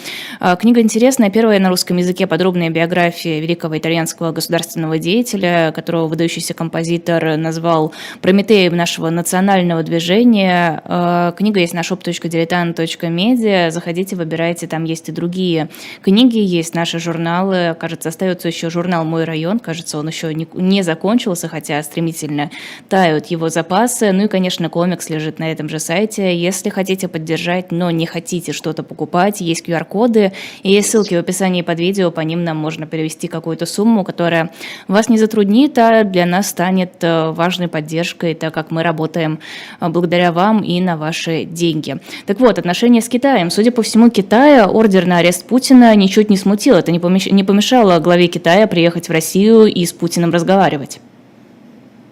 Книга 0.61 0.81
интересная. 0.81 1.31
Первая 1.31 1.59
на 1.59 1.69
русском 1.69 1.97
языке 1.97 2.29
подробная 2.29 2.71
биография 2.71 3.41
великого 3.41 3.77
итальянского 3.77 4.31
государственного 4.31 5.01
деятеля 5.01 5.48
исполнителя, 5.49 5.73
которого 5.73 6.07
выдающийся 6.07 6.55
композитор 6.55 7.37
назвал 7.37 7.93
Прометеем 8.21 8.77
нашего 8.77 9.11
национального 9.11 9.83
движения. 9.83 10.83
Э, 10.85 11.33
книга 11.37 11.61
есть 11.61 11.75
на 11.75 11.81
shop.diletant.media. 11.81 13.71
Заходите, 13.71 14.17
выбирайте, 14.17 14.67
там 14.67 14.85
есть 14.85 15.09
и 15.09 15.13
другие 15.13 15.69
книги, 16.03 16.39
есть 16.39 16.75
наши 16.75 16.99
журналы. 16.99 17.77
Кажется, 17.79 18.09
остается 18.09 18.49
еще 18.49 18.71
журнал 18.71 19.05
«Мой 19.05 19.25
район». 19.25 19.59
Кажется, 19.59 19.99
он 19.99 20.09
еще 20.09 20.35
не 20.35 20.83
закончился, 20.83 21.49
хотя 21.49 21.83
стремительно 21.83 22.51
тают 22.89 23.27
его 23.27 23.49
запасы. 23.49 24.13
Ну 24.13 24.25
и, 24.25 24.29
конечно, 24.29 24.69
комикс 24.69 25.11
лежит 25.11 25.39
на 25.39 25.53
этом 25.53 25.69
же 25.69 25.79
сайте. 25.79 26.37
Если 26.37 26.71
хотите 26.71 27.09
поддержать, 27.09 27.73
но 27.73 27.91
не 27.91 28.07
хотите 28.07 28.53
что-то 28.53 28.83
покупать, 28.83 29.41
есть 29.41 29.67
QR-коды 29.67 30.33
и 30.63 30.73
есть 30.73 30.91
ссылки 30.91 31.15
в 31.15 31.19
описании 31.19 31.63
под 31.63 31.79
видео, 31.79 32.11
по 32.11 32.21
ним 32.21 32.45
нам 32.45 32.57
можно 32.57 32.87
перевести 32.87 33.29
какую-то 33.29 33.67
сумму, 33.67 34.05
которая 34.05 34.51
вас 34.89 35.09
не 35.09 35.19
затруднит, 35.29 35.77
а 35.79 36.05
для 36.05 36.25
нас 36.25 36.49
станет 36.49 36.93
э, 37.03 37.31
важной 37.31 37.69
поддержкой, 37.69 38.35
так 38.35 38.55
как 38.55 38.71
мы 38.71 38.83
работаем 38.83 39.39
э, 39.81 39.89
благодаря 39.89 40.33
вам 40.33 40.63
и 40.63 40.81
на 40.81 40.97
ваши 40.97 41.45
деньги. 41.45 41.99
Так 42.27 42.41
вот, 42.41 42.59
отношения 42.59 43.03
с 43.03 43.09
Китаем. 43.09 43.51
Судя 43.51 43.71
по 43.71 43.83
всему, 43.83 44.09
Китая 44.09 44.67
ордер 44.67 45.07
на 45.07 45.19
арест 45.19 45.47
Путина 45.47 45.95
ничуть 45.95 46.31
не 46.31 46.39
смутил. 46.39 46.77
Это 46.77 46.93
не 46.93 47.45
помешало 47.45 47.99
главе 47.99 48.29
Китая 48.29 48.67
приехать 48.67 49.09
в 49.09 49.13
Россию 49.13 49.67
и 49.67 49.85
с 49.85 49.93
Путиным 49.93 50.31
разговаривать. 50.31 51.01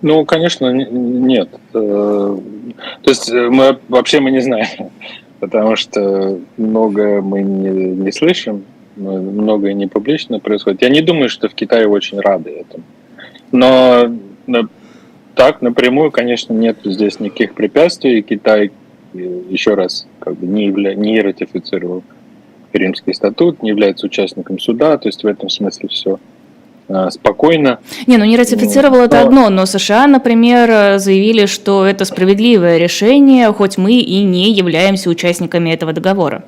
Ну, 0.03 0.27
конечно, 0.27 0.71
нет. 0.71 1.49
Э, 1.73 2.39
то 3.03 3.11
есть 3.11 3.33
мы 3.33 3.79
вообще 3.89 4.21
мы 4.21 4.31
не 4.31 4.41
знаем, 4.41 4.91
потому 5.41 5.77
что 5.77 6.39
многое 6.59 7.23
мы 7.23 7.43
не, 7.43 7.71
не 7.71 8.13
слышим, 8.13 8.65
многое 8.97 9.73
не 9.75 9.87
публично 9.87 10.39
происходит. 10.39 10.83
Я 10.83 10.91
не 10.91 11.01
думаю, 11.01 11.29
что 11.29 11.49
в 11.49 11.55
Китае 11.55 11.89
очень 11.89 12.21
рады 12.21 12.51
этому. 12.51 12.85
Но 13.53 14.11
так 15.37 15.61
напрямую, 15.61 16.11
конечно, 16.11 16.55
нет 16.55 16.79
здесь 16.85 17.21
никаких 17.21 17.55
препятствий. 17.55 18.23
Китай 18.23 18.73
э, 19.15 19.19
еще 19.51 19.75
раз 19.75 20.07
как 20.19 20.37
бы 20.37 20.47
не, 20.47 20.67
явля... 20.67 20.95
не 20.95 21.21
ратифицировал 21.21 22.03
Римский 22.73 23.13
статут, 23.13 23.63
не 23.63 23.69
является 23.69 24.07
участником 24.07 24.59
суда, 24.59 24.97
то 24.99 25.09
есть 25.09 25.23
в 25.23 25.27
этом 25.27 25.49
смысле 25.49 25.89
все 25.89 26.19
а, 26.89 27.11
спокойно. 27.11 27.81
Не, 28.07 28.17
ну 28.17 28.25
не 28.25 28.37
ратифицировал 28.37 28.99
но... 28.99 29.05
это 29.05 29.21
одно, 29.21 29.51
но 29.51 29.67
США, 29.67 30.07
например, 30.07 30.99
заявили, 30.99 31.47
что 31.47 31.85
это 31.85 32.05
справедливое 32.05 32.79
решение, 32.79 33.53
хоть 33.53 33.77
мы 33.77 33.93
и 33.93 34.23
не 34.23 34.53
являемся 34.53 35.11
участниками 35.11 35.71
этого 35.71 35.93
договора. 35.93 36.45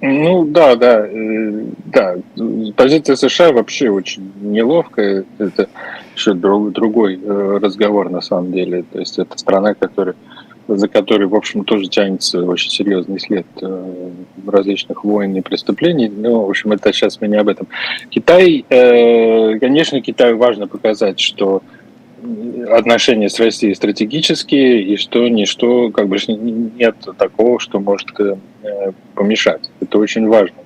Ну 0.00 0.44
да, 0.44 0.76
да, 0.76 1.06
э, 1.06 1.64
да. 1.86 2.16
Позиция 2.76 3.16
США 3.16 3.52
вообще 3.52 3.88
очень 3.88 4.30
неловкая. 4.40 5.24
Это 5.38 5.68
еще 6.16 6.34
друг, 6.34 6.72
другой 6.72 7.20
э, 7.22 7.58
разговор 7.62 8.10
на 8.10 8.20
самом 8.20 8.52
деле. 8.52 8.84
То 8.90 8.98
есть 8.98 9.18
это 9.18 9.38
страна, 9.38 9.74
которая 9.74 10.16
за 10.68 10.88
которой, 10.88 11.28
в 11.28 11.34
общем, 11.36 11.64
тоже 11.64 11.86
тянется 11.86 12.42
очень 12.42 12.72
серьезный 12.72 13.20
след 13.20 13.46
э, 13.62 14.10
различных 14.48 15.04
войн 15.04 15.36
и 15.36 15.40
преступлений. 15.40 16.08
Но, 16.08 16.44
в 16.44 16.50
общем, 16.50 16.72
это 16.72 16.92
сейчас 16.92 17.20
мы 17.20 17.28
не 17.28 17.36
об 17.36 17.48
этом. 17.48 17.68
Китай, 18.10 18.64
э, 18.68 19.58
конечно, 19.60 20.00
Китаю 20.00 20.38
важно 20.38 20.66
показать, 20.66 21.20
что 21.20 21.62
отношения 22.68 23.28
с 23.28 23.38
Россией 23.38 23.74
стратегические, 23.74 24.82
и 24.82 24.96
что 24.96 25.28
ничто, 25.28 25.90
как 25.90 26.08
бы 26.08 26.16
нет 26.26 26.96
такого, 27.16 27.60
что 27.60 27.78
может 27.78 28.08
помешать. 29.14 29.70
Это 29.80 29.98
очень 29.98 30.26
важно. 30.26 30.56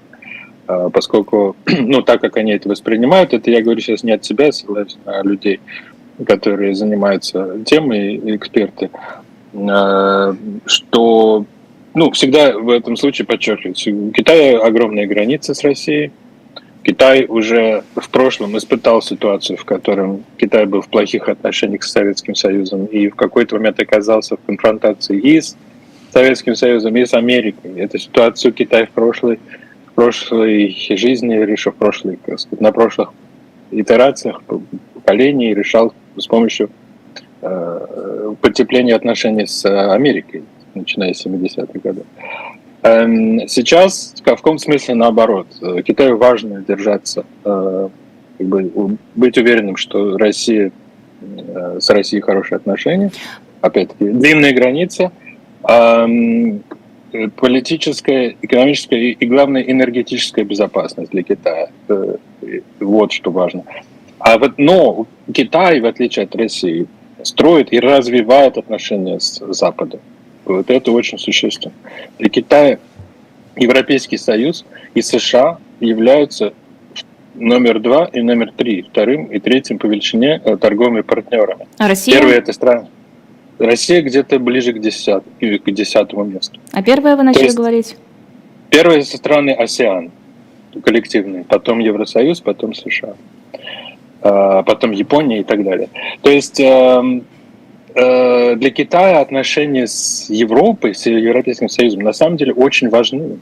Поскольку, 0.92 1.56
ну, 1.66 2.02
так 2.02 2.20
как 2.20 2.36
они 2.36 2.52
это 2.52 2.68
воспринимают, 2.68 3.34
это 3.34 3.50
я 3.50 3.62
говорю 3.62 3.80
сейчас 3.80 4.02
не 4.02 4.12
от 4.12 4.24
себя, 4.24 4.52
ссылаюсь 4.52 4.96
на 5.04 5.22
людей, 5.22 5.60
которые 6.26 6.74
занимаются 6.74 7.58
темой, 7.64 8.20
эксперты, 8.36 8.90
Э, 9.52 10.34
что 10.66 11.44
ну, 11.94 12.10
всегда 12.12 12.56
в 12.56 12.70
этом 12.70 12.96
случае 12.96 13.26
подчеркивается, 13.26 13.90
у 13.90 14.10
Китая 14.12 14.60
огромные 14.60 15.06
границы 15.06 15.54
с 15.54 15.64
Россией. 15.64 16.12
Китай 16.82 17.26
уже 17.26 17.84
в 17.94 18.08
прошлом 18.08 18.56
испытал 18.56 19.02
ситуацию, 19.02 19.58
в 19.58 19.64
котором 19.66 20.24
Китай 20.38 20.64
был 20.64 20.80
в 20.80 20.88
плохих 20.88 21.28
отношениях 21.28 21.82
с 21.82 21.92
Советским 21.92 22.34
Союзом 22.34 22.86
и 22.86 23.08
в 23.08 23.16
какой-то 23.16 23.56
момент 23.56 23.80
оказался 23.80 24.36
в 24.36 24.40
конфронтации 24.46 25.18
и 25.18 25.40
с 25.42 25.56
Советским 26.10 26.54
Союзом, 26.54 26.96
и 26.96 27.04
с 27.04 27.12
Америкой. 27.12 27.78
Эту 27.78 27.98
ситуацию 27.98 28.54
Китай 28.54 28.86
в 28.86 28.90
прошлой, 28.90 29.38
прошлой 29.94 30.76
жизни 30.90 31.34
решил, 31.34 31.72
прошлой, 31.72 32.18
сказать, 32.36 32.60
на 32.60 32.72
прошлых 32.72 33.12
итерациях 33.70 34.42
поколений 34.94 35.54
решал 35.54 35.94
с 36.16 36.26
помощью 36.26 36.70
Э, 37.42 38.34
потепление 38.42 38.94
отношений 38.94 39.46
с 39.46 39.64
Америкой, 39.64 40.42
начиная 40.74 41.14
с 41.14 41.24
70-х 41.24 41.78
годов. 41.82 42.04
Эм, 42.82 43.48
сейчас 43.48 44.14
в 44.18 44.22
каком 44.22 44.58
смысле 44.58 44.94
наоборот. 44.94 45.46
Китаю 45.84 46.18
важно 46.18 46.62
держаться, 46.66 47.24
э, 47.44 47.88
как 48.38 48.46
бы, 48.46 48.96
быть 49.14 49.38
уверенным, 49.38 49.76
что 49.76 50.18
Россия, 50.18 50.70
э, 51.22 51.78
с 51.80 51.88
Россией 51.88 52.20
хорошие 52.20 52.56
отношения. 52.56 53.10
Опять-таки, 53.62 54.10
длинные 54.10 54.52
границы, 54.52 55.10
эм, 55.66 56.62
политическая, 57.36 58.36
экономическая 58.42 59.10
и, 59.12 59.26
главное, 59.26 59.62
энергетическая 59.62 60.44
безопасность 60.44 61.10
для 61.10 61.22
Китая. 61.22 61.68
Вот 62.78 63.12
что 63.12 63.30
важно. 63.30 63.64
А 64.18 64.38
вот, 64.38 64.58
но 64.58 65.06
Китай, 65.32 65.80
в 65.80 65.86
отличие 65.86 66.24
от 66.24 66.36
России, 66.36 66.86
строит 67.22 67.72
и 67.72 67.80
развивает 67.80 68.58
отношения 68.58 69.18
с 69.18 69.42
Западом. 69.52 70.00
Вот 70.44 70.70
это 70.70 70.92
очень 70.92 71.18
существенно. 71.18 71.74
Для 72.18 72.28
Китая 72.28 72.78
Европейский 73.56 74.16
Союз 74.16 74.64
и 74.94 75.02
США 75.02 75.58
являются 75.80 76.52
номер 77.34 77.80
два 77.80 78.06
и 78.12 78.20
номер 78.20 78.52
три, 78.56 78.82
вторым 78.82 79.26
и 79.26 79.38
третьим 79.38 79.78
по 79.78 79.86
величине 79.86 80.40
э, 80.44 80.56
торговыми 80.56 81.00
партнерами. 81.00 81.66
А 81.78 81.88
Россия? 81.88 82.18
Первая 82.18 82.38
это 82.38 82.52
страна. 82.52 82.88
Россия 83.60 84.00
где-то 84.00 84.38
ближе 84.38 84.72
к, 84.72 84.80
десят, 84.80 85.22
к 85.38 85.70
десятому 85.70 86.24
месту. 86.24 86.58
А 86.72 86.82
первое 86.82 87.14
вы 87.16 87.22
начали 87.22 87.50
говорить? 87.50 87.94
Первые 88.70 89.02
страны 89.02 89.50
АСЕАН, 89.50 90.10
коллективные, 90.82 91.44
потом 91.44 91.78
Евросоюз, 91.80 92.40
потом 92.40 92.74
США. 92.74 93.14
А, 94.22 94.62
потом 94.62 94.92
Япония 94.92 95.40
и 95.40 95.44
так 95.44 95.62
далее. 95.62 95.90
То 96.22 96.30
есть 96.30 96.58
эм, 96.60 97.24
э, 97.94 98.56
для 98.56 98.70
Китая 98.70 99.20
отношения 99.20 99.86
с 99.86 100.30
Европой, 100.30 100.94
с 100.94 101.04
Европейским 101.06 101.68
Союзом 101.68 102.00
на 102.00 102.12
самом 102.12 102.38
деле 102.38 102.54
очень 102.54 102.88
важны. 102.88 103.38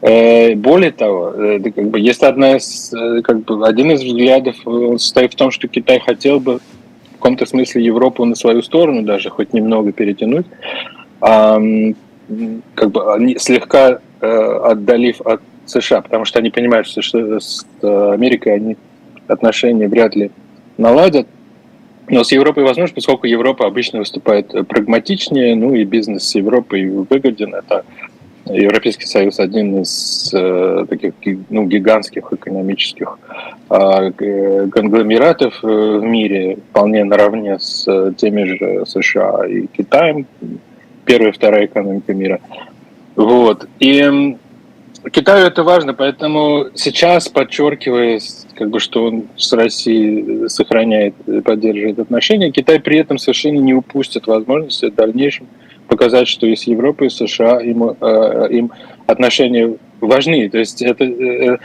Э, 0.00 0.54
более 0.54 0.90
того, 0.90 1.34
э, 1.34 1.60
как 1.74 1.88
бы, 1.88 2.00
есть 2.00 2.22
одна 2.22 2.56
из, 2.56 2.92
как 3.22 3.44
бы, 3.44 3.66
один 3.66 3.92
из 3.92 4.02
взглядов 4.02 4.56
состоит 5.00 5.34
в 5.34 5.36
том, 5.36 5.50
что 5.52 5.68
Китай 5.68 6.00
хотел 6.00 6.40
бы 6.40 6.60
каком-то 7.20 7.46
смысле 7.46 7.84
Европу 7.84 8.24
на 8.24 8.34
свою 8.34 8.62
сторону 8.62 9.02
даже 9.02 9.30
хоть 9.30 9.52
немного 9.52 9.92
перетянуть, 9.92 10.46
как 11.20 12.90
бы 12.90 13.34
слегка 13.38 14.00
отдалив 14.20 15.20
от 15.20 15.40
США, 15.66 16.00
потому 16.00 16.24
что 16.24 16.38
они 16.38 16.50
понимают, 16.50 16.86
что 16.86 17.00
с 17.38 17.66
Америкой 17.82 18.54
они 18.54 18.76
отношения 19.28 19.86
вряд 19.86 20.16
ли 20.16 20.30
наладят. 20.78 21.26
Но 22.08 22.24
с 22.24 22.32
Европой 22.32 22.64
возможно, 22.64 22.94
поскольку 22.94 23.26
Европа 23.28 23.66
обычно 23.66 24.00
выступает 24.00 24.48
прагматичнее, 24.66 25.54
ну 25.54 25.74
и 25.74 25.84
бизнес 25.84 26.24
с 26.24 26.34
Европой 26.34 26.88
выгоден. 26.88 27.54
Это 27.54 27.84
Европейский 28.46 29.06
Союз 29.06 29.38
один 29.38 29.82
из 29.82 30.32
э, 30.34 30.86
таких 30.88 31.14
ну, 31.50 31.66
гигантских 31.66 32.32
экономических 32.32 33.18
э, 33.68 34.10
конгломератов 34.12 35.62
э, 35.62 35.66
в 35.66 36.02
мире, 36.02 36.58
вполне 36.70 37.04
наравне 37.04 37.58
с 37.58 37.84
теми 38.16 38.44
же 38.44 38.86
США 38.86 39.46
и 39.46 39.66
Китаем, 39.66 40.26
первая 41.04 41.30
и 41.30 41.34
вторая 41.34 41.66
экономика 41.66 42.14
мира. 42.14 42.40
Вот. 43.14 43.68
И 43.78 44.36
Китаю 45.12 45.46
это 45.46 45.62
важно, 45.62 45.94
поэтому 45.94 46.66
сейчас, 46.74 47.28
подчеркивая, 47.28 48.20
как 48.54 48.70
бы, 48.70 48.80
что 48.80 49.04
он 49.04 49.24
с 49.36 49.52
Россией 49.52 50.48
сохраняет 50.48 51.14
и 51.26 51.40
поддерживает 51.40 51.98
отношения, 51.98 52.50
Китай 52.50 52.80
при 52.80 52.98
этом 52.98 53.18
совершенно 53.18 53.60
не 53.60 53.74
упустит 53.74 54.26
возможности 54.26 54.86
в 54.86 54.94
дальнейшем 54.94 55.46
показать, 55.90 56.28
что 56.28 56.46
и 56.46 56.56
с 56.56 56.66
и 56.66 57.08
США 57.08 57.60
им, 57.60 57.82
э, 58.00 58.48
им 58.50 58.70
отношения 59.06 59.76
важны. 60.00 60.48
То 60.48 60.58
есть 60.58 60.80
это, 60.80 61.04
э, 61.04 61.58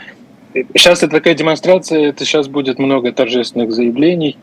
сейчас 0.74 1.02
это 1.02 1.12
такая 1.12 1.34
демонстрация, 1.34 2.08
это 2.08 2.24
сейчас 2.24 2.48
будет 2.48 2.78
много 2.78 3.12
торжественных 3.12 3.72
заявлений, 3.72 4.36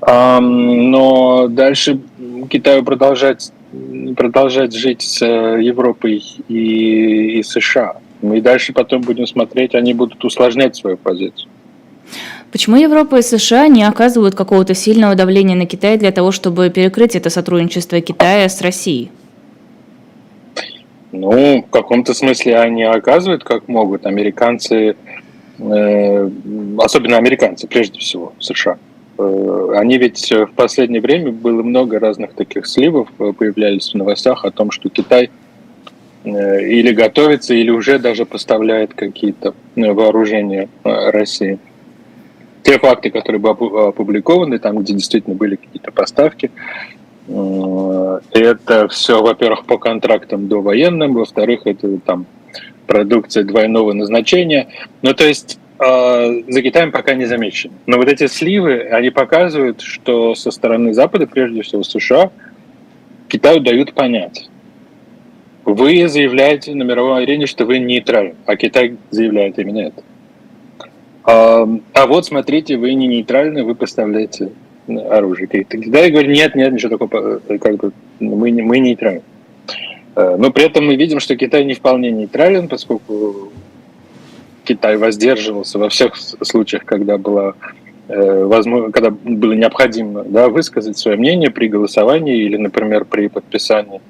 э, 0.00 0.38
но 0.40 1.48
дальше 1.48 2.00
Китаю 2.48 2.82
продолжать 2.84 3.52
продолжать 4.16 4.74
жить 4.74 5.02
с 5.02 5.24
Европой 5.24 6.20
и, 6.48 7.38
и 7.38 7.42
США. 7.44 7.98
Мы 8.20 8.40
дальше 8.40 8.72
потом 8.72 9.02
будем 9.02 9.26
смотреть, 9.26 9.76
они 9.76 9.94
будут 9.94 10.24
усложнять 10.24 10.74
свою 10.74 10.96
позицию. 10.96 11.48
Почему 12.52 12.76
Европа 12.76 13.18
и 13.18 13.22
США 13.22 13.68
не 13.68 13.84
оказывают 13.84 14.34
какого-то 14.34 14.74
сильного 14.74 15.14
давления 15.14 15.56
на 15.56 15.66
Китай 15.66 15.98
для 15.98 16.10
того, 16.10 16.32
чтобы 16.32 16.68
перекрыть 16.70 17.14
это 17.14 17.30
сотрудничество 17.30 18.00
Китая 18.00 18.48
с 18.48 18.60
Россией? 18.60 19.10
Ну, 21.12 21.62
в 21.62 21.70
каком-то 21.70 22.14
смысле 22.14 22.58
они 22.58 22.84
оказывают, 22.84 23.44
как 23.44 23.68
могут. 23.68 24.06
Американцы, 24.06 24.96
э, 25.58 26.30
особенно 26.78 27.16
американцы, 27.16 27.66
прежде 27.66 27.98
всего, 27.98 28.32
США. 28.38 28.78
Э, 29.18 29.72
они 29.76 29.98
ведь 29.98 30.30
в 30.30 30.52
последнее 30.54 31.00
время 31.00 31.32
было 31.32 31.62
много 31.62 31.98
разных 31.98 32.34
таких 32.34 32.66
сливов, 32.66 33.08
э, 33.18 33.32
появлялись 33.36 33.92
в 33.92 33.96
новостях 33.96 34.44
о 34.44 34.50
том, 34.50 34.70
что 34.70 34.88
Китай– 34.88 35.30
Э, 36.22 36.60
или 36.62 36.92
готовится, 36.92 37.54
или 37.54 37.70
уже 37.70 37.98
даже 37.98 38.26
поставляет 38.26 38.92
какие-то 38.92 39.54
э, 39.76 39.92
вооружения 39.92 40.68
России. 40.84 41.58
Те 42.62 42.78
факты, 42.78 43.10
которые 43.10 43.40
были 43.40 43.88
опубликованы, 43.88 44.58
там, 44.58 44.78
где 44.78 44.92
действительно 44.92 45.36
были 45.36 45.56
какие-то 45.56 45.90
поставки, 45.92 46.50
это 48.32 48.88
все, 48.88 49.22
во-первых, 49.22 49.64
по 49.64 49.78
контрактам 49.78 50.48
до 50.48 50.60
военным, 50.60 51.14
во-вторых, 51.14 51.60
это 51.64 51.98
там 51.98 52.26
продукция 52.86 53.44
двойного 53.44 53.92
назначения. 53.92 54.68
Ну, 55.02 55.14
то 55.14 55.24
есть 55.24 55.60
э, 55.78 56.42
за 56.48 56.62
Китаем 56.62 56.90
пока 56.90 57.14
не 57.14 57.26
замечен. 57.26 57.70
Но 57.86 57.98
вот 57.98 58.08
эти 58.08 58.26
сливы, 58.26 58.80
они 58.90 59.10
показывают, 59.10 59.80
что 59.80 60.34
со 60.34 60.50
стороны 60.50 60.92
Запада, 60.92 61.28
прежде 61.28 61.62
всего 61.62 61.84
США, 61.84 62.32
Китаю 63.28 63.60
дают 63.60 63.94
понять. 63.94 64.48
Вы 65.64 66.08
заявляете 66.08 66.74
на 66.74 66.82
мировой 66.82 67.22
арене, 67.22 67.46
что 67.46 67.64
вы 67.64 67.78
нейтральны, 67.78 68.34
а 68.44 68.56
Китай 68.56 68.96
заявляет 69.10 69.56
именно 69.60 69.78
это. 69.86 70.02
А, 71.24 71.68
а 71.94 72.06
вот 72.06 72.26
смотрите, 72.26 72.76
вы 72.76 72.94
не 72.94 73.06
нейтральны, 73.06 73.64
вы 73.64 73.74
поставляете 73.74 74.50
оружие. 74.88 75.46
Китай 75.46 76.10
говорит, 76.10 76.30
нет, 76.30 76.54
нет, 76.54 76.72
ничего 76.72 76.96
такого, 76.96 77.40
как 77.58 77.76
бы 77.76 77.92
мы, 78.18 78.50
мы 78.50 78.78
нейтральны. 78.78 79.22
Э, 80.16 80.36
но 80.36 80.50
при 80.50 80.64
этом 80.64 80.86
мы 80.86 80.96
видим, 80.96 81.20
что 81.20 81.36
Китай 81.36 81.64
не 81.64 81.74
вполне 81.74 82.10
нейтрален, 82.10 82.68
поскольку 82.68 83.50
Китай 84.64 84.96
воздерживался 84.96 85.78
во 85.78 85.88
всех 85.88 86.16
случаях, 86.16 86.84
когда 86.84 87.18
было 87.18 87.54
э, 88.08 88.44
возможно, 88.44 88.92
когда 88.92 89.10
было 89.10 89.52
необходимо 89.52 90.24
да, 90.24 90.48
высказать 90.48 90.98
свое 90.98 91.16
мнение 91.16 91.50
при 91.50 91.68
голосовании 91.68 92.36
или, 92.36 92.56
например, 92.56 93.04
при 93.04 93.28
подписании 93.28 94.00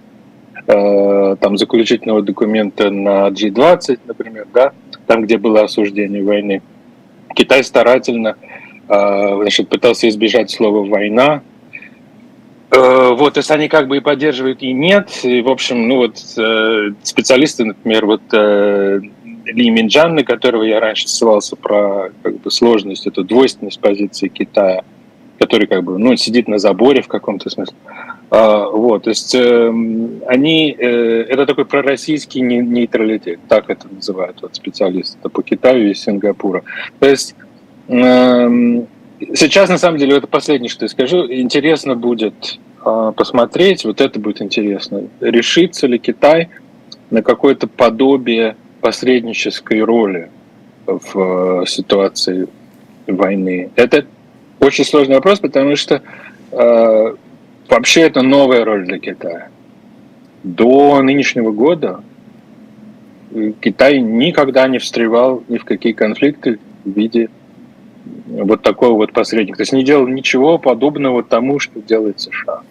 э, 0.66 1.36
там 1.40 1.56
заключительного 1.56 2.22
документа 2.22 2.90
на 2.90 3.28
G20, 3.28 4.00
например, 4.06 4.46
да, 4.52 4.72
там, 5.06 5.22
где 5.22 5.38
было 5.38 5.62
осуждение 5.62 6.22
войны. 6.22 6.62
Китай 7.34 7.64
старательно 7.64 8.36
э, 8.88 9.38
значит, 9.40 9.68
пытался 9.68 10.08
избежать 10.08 10.50
слова 10.50 10.86
«война», 10.86 11.42
Э, 12.70 13.14
вот, 13.14 13.34
то 13.34 13.38
есть 13.38 13.50
они 13.50 13.68
как 13.68 13.88
бы 13.88 13.96
и 13.96 14.00
поддерживают, 14.00 14.62
и 14.62 14.72
нет. 14.72 15.10
И, 15.24 15.42
в 15.42 15.48
общем, 15.48 15.88
ну 15.88 15.96
вот 15.96 16.16
э, 16.36 16.90
специалисты, 17.02 17.64
например, 17.64 18.06
вот 18.06 18.22
Ли 18.32 19.70
Минджан, 19.70 20.14
на 20.14 20.22
которого 20.22 20.62
я 20.62 20.78
раньше 20.78 21.08
ссылался 21.08 21.56
про 21.56 22.10
как 22.22 22.40
бы, 22.40 22.50
сложность, 22.50 23.06
эту 23.06 23.24
двойственность 23.24 23.80
позиции 23.80 24.28
Китая, 24.28 24.84
который 25.40 25.66
как 25.66 25.82
бы, 25.82 25.98
ну, 25.98 26.14
сидит 26.16 26.46
на 26.48 26.58
заборе 26.58 27.02
в 27.02 27.08
каком-то 27.08 27.50
смысле. 27.50 27.74
А, 28.30 28.68
вот, 28.68 29.04
то 29.04 29.10
есть 29.10 29.34
они, 29.34 30.70
это 30.70 31.46
такой 31.46 31.64
пророссийский 31.64 32.42
нейтралитет, 32.42 33.40
так 33.48 33.70
это 33.70 33.88
называют 33.88 34.42
вот, 34.42 34.54
специалисты 34.54 35.16
это 35.18 35.30
по 35.30 35.42
Китаю 35.42 35.90
и 35.90 35.94
Сингапура. 35.94 36.62
То 37.00 37.08
есть 37.08 37.34
эм, 37.88 38.86
Сейчас, 39.34 39.68
на 39.68 39.76
самом 39.76 39.98
деле, 39.98 40.16
это 40.16 40.26
последнее, 40.26 40.70
что 40.70 40.86
я 40.86 40.88
скажу. 40.88 41.30
Интересно 41.30 41.94
будет 41.94 42.58
э, 42.84 43.12
посмотреть, 43.14 43.84
вот 43.84 44.00
это 44.00 44.18
будет 44.18 44.40
интересно, 44.40 45.04
решится 45.20 45.86
ли 45.86 45.98
Китай 45.98 46.48
на 47.10 47.22
какое-то 47.22 47.66
подобие 47.66 48.56
посреднической 48.80 49.82
роли 49.82 50.30
в 50.86 51.62
э, 51.62 51.66
ситуации 51.66 52.48
войны. 53.06 53.70
Это 53.76 54.06
очень 54.60 54.84
сложный 54.84 55.16
вопрос, 55.16 55.40
потому 55.40 55.74
что 55.76 56.02
э, 56.52 57.14
вообще 57.68 58.00
это 58.02 58.22
новая 58.22 58.64
роль 58.64 58.86
для 58.86 58.98
Китая. 58.98 59.48
До 60.42 61.02
нынешнего 61.02 61.50
года 61.50 62.02
Китай 63.60 64.00
никогда 64.00 64.68
не 64.68 64.78
встревал 64.78 65.42
ни 65.48 65.58
в 65.58 65.64
какие 65.64 65.92
конфликты 65.92 66.58
в 66.84 66.90
виде 66.90 67.28
вот 68.26 68.62
такого 68.62 68.94
вот 68.94 69.12
посредника. 69.12 69.58
То 69.58 69.62
есть 69.62 69.72
не 69.72 69.84
делал 69.84 70.06
ничего 70.06 70.58
подобного 70.58 71.22
тому, 71.22 71.58
что 71.58 71.80
делает 71.80 72.20
США. 72.20 72.62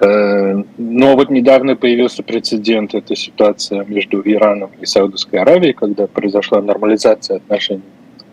Э, 0.00 0.62
но 0.76 1.16
вот 1.16 1.30
недавно 1.30 1.76
появился 1.76 2.22
прецедент, 2.22 2.94
это 2.94 3.14
ситуация 3.16 3.84
между 3.84 4.20
Ираном 4.24 4.70
и 4.80 4.86
Саудовской 4.86 5.40
Аравией, 5.40 5.72
когда 5.72 6.06
произошла 6.06 6.60
нормализация 6.60 7.36
отношений, 7.38 7.82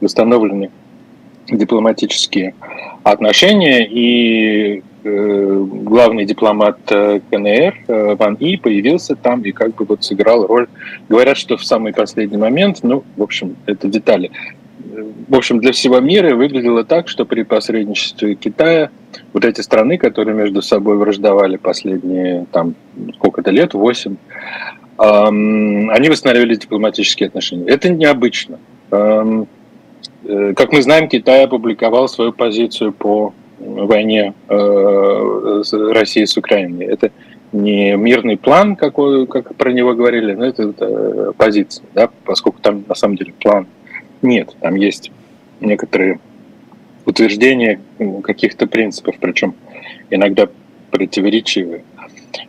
восстановлены 0.02 0.72
дипломатические 1.48 2.56
отношения, 3.04 3.86
и 3.86 4.84
э, 5.04 5.66
главный 5.84 6.26
дипломат 6.26 6.80
э, 6.90 7.20
КНР 7.32 8.16
Ван 8.18 8.36
И 8.36 8.58
появился 8.58 9.16
там 9.16 9.42
и 9.42 9.52
как 9.52 9.76
бы 9.76 9.86
вот 9.86 10.04
сыграл 10.04 10.46
роль. 10.48 10.68
Говорят, 11.10 11.38
что 11.38 11.58
в 11.58 11.66
самый 11.66 11.94
последний 11.94 12.38
момент, 12.38 12.80
ну, 12.84 13.04
в 13.18 13.24
общем, 13.24 13.56
это 13.66 13.88
детали 13.88 14.32
в 15.28 15.36
общем, 15.36 15.60
для 15.60 15.72
всего 15.72 16.00
мира 16.00 16.36
выглядело 16.36 16.84
так, 16.84 17.08
что 17.08 17.26
при 17.26 17.44
посредничестве 17.44 18.36
Китая 18.36 18.90
вот 19.34 19.46
эти 19.46 19.62
страны, 19.62 19.98
которые 19.98 20.36
между 20.36 20.62
собой 20.62 20.98
враждовали 20.98 21.58
последние 21.58 22.46
там 22.52 22.76
сколько-то 23.16 23.52
лет, 23.52 23.74
восемь, 23.74 24.18
эм, 25.00 25.90
они 25.90 26.10
восстановили 26.10 26.56
дипломатические 26.56 27.28
отношения. 27.28 27.66
Это 27.66 27.90
необычно. 27.90 28.60
Эм, 28.92 29.44
э, 29.44 29.46
как 30.56 30.72
мы 30.72 30.82
знаем, 30.82 31.08
Китай 31.10 31.46
опубликовал 31.46 32.08
свою 32.08 32.32
позицию 32.32 32.94
по 32.94 33.34
войне 33.60 34.34
э, 34.50 35.62
России 35.92 36.26
с 36.26 36.38
Украиной. 36.38 36.86
Это 36.86 37.12
не 37.52 37.96
мирный 37.96 38.38
план, 38.38 38.76
какой, 38.76 39.28
как 39.28 39.56
про 39.56 39.72
него 39.72 39.94
говорили, 39.94 40.34
но 40.34 40.46
это, 40.46 40.70
это 40.70 41.34
позиция, 41.38 41.86
да, 41.94 42.10
поскольку 42.26 42.62
там 42.62 42.84
на 42.88 42.96
самом 42.96 43.16
деле 43.16 43.34
план 43.40 43.68
нет, 44.22 44.56
там 44.60 44.76
есть 44.76 45.12
некоторые 45.60 46.20
утверждения 47.06 47.80
каких-то 48.24 48.68
принципов, 48.68 49.16
причем 49.20 49.54
иногда 50.10 50.48
противоречивые. 50.92 51.84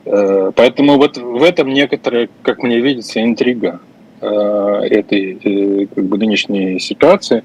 Э, 0.04 0.52
поэтому 0.54 0.96
вот 0.96 1.16
в 1.16 1.42
этом 1.42 1.68
некоторая, 1.68 2.28
как 2.42 2.62
мне 2.62 2.80
видится, 2.80 3.22
интрига 3.22 3.80
э, 4.20 4.26
этой 4.26 5.38
э, 5.42 5.86
как 5.94 6.04
бы, 6.04 6.18
нынешней 6.18 6.78
ситуации. 6.78 7.42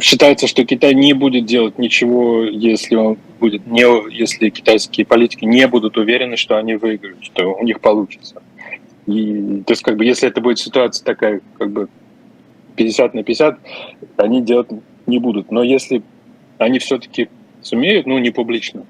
Считается, 0.00 0.46
что 0.46 0.64
Китай 0.64 0.94
не 0.94 1.12
будет 1.12 1.44
делать 1.44 1.78
ничего, 1.78 2.44
если 2.44 2.94
он 2.94 3.18
будет 3.40 3.66
не, 3.66 3.84
если 4.14 4.48
китайские 4.48 5.04
политики 5.04 5.44
не 5.44 5.66
будут 5.68 5.98
уверены, 5.98 6.36
что 6.36 6.56
они 6.56 6.76
выиграют, 6.76 7.22
что 7.22 7.54
у 7.54 7.62
них 7.62 7.80
получится. 7.80 8.42
И, 9.06 9.62
то 9.66 9.72
есть, 9.72 9.82
как 9.82 9.96
бы, 9.96 10.04
если 10.04 10.28
это 10.28 10.40
будет 10.40 10.58
ситуация 10.58 11.04
такая, 11.04 11.40
как 11.58 11.70
бы 11.70 11.88
50 12.76 13.14
на 13.14 13.22
50 13.22 13.58
они 14.16 14.40
делать 14.40 14.68
не 15.06 15.18
будут. 15.18 15.50
Но 15.50 15.62
если 15.62 16.02
они 16.58 16.78
все-таки 16.78 17.28
сумеют, 17.60 18.06
ну, 18.06 18.18
не 18.18 18.30
публично, 18.30 18.86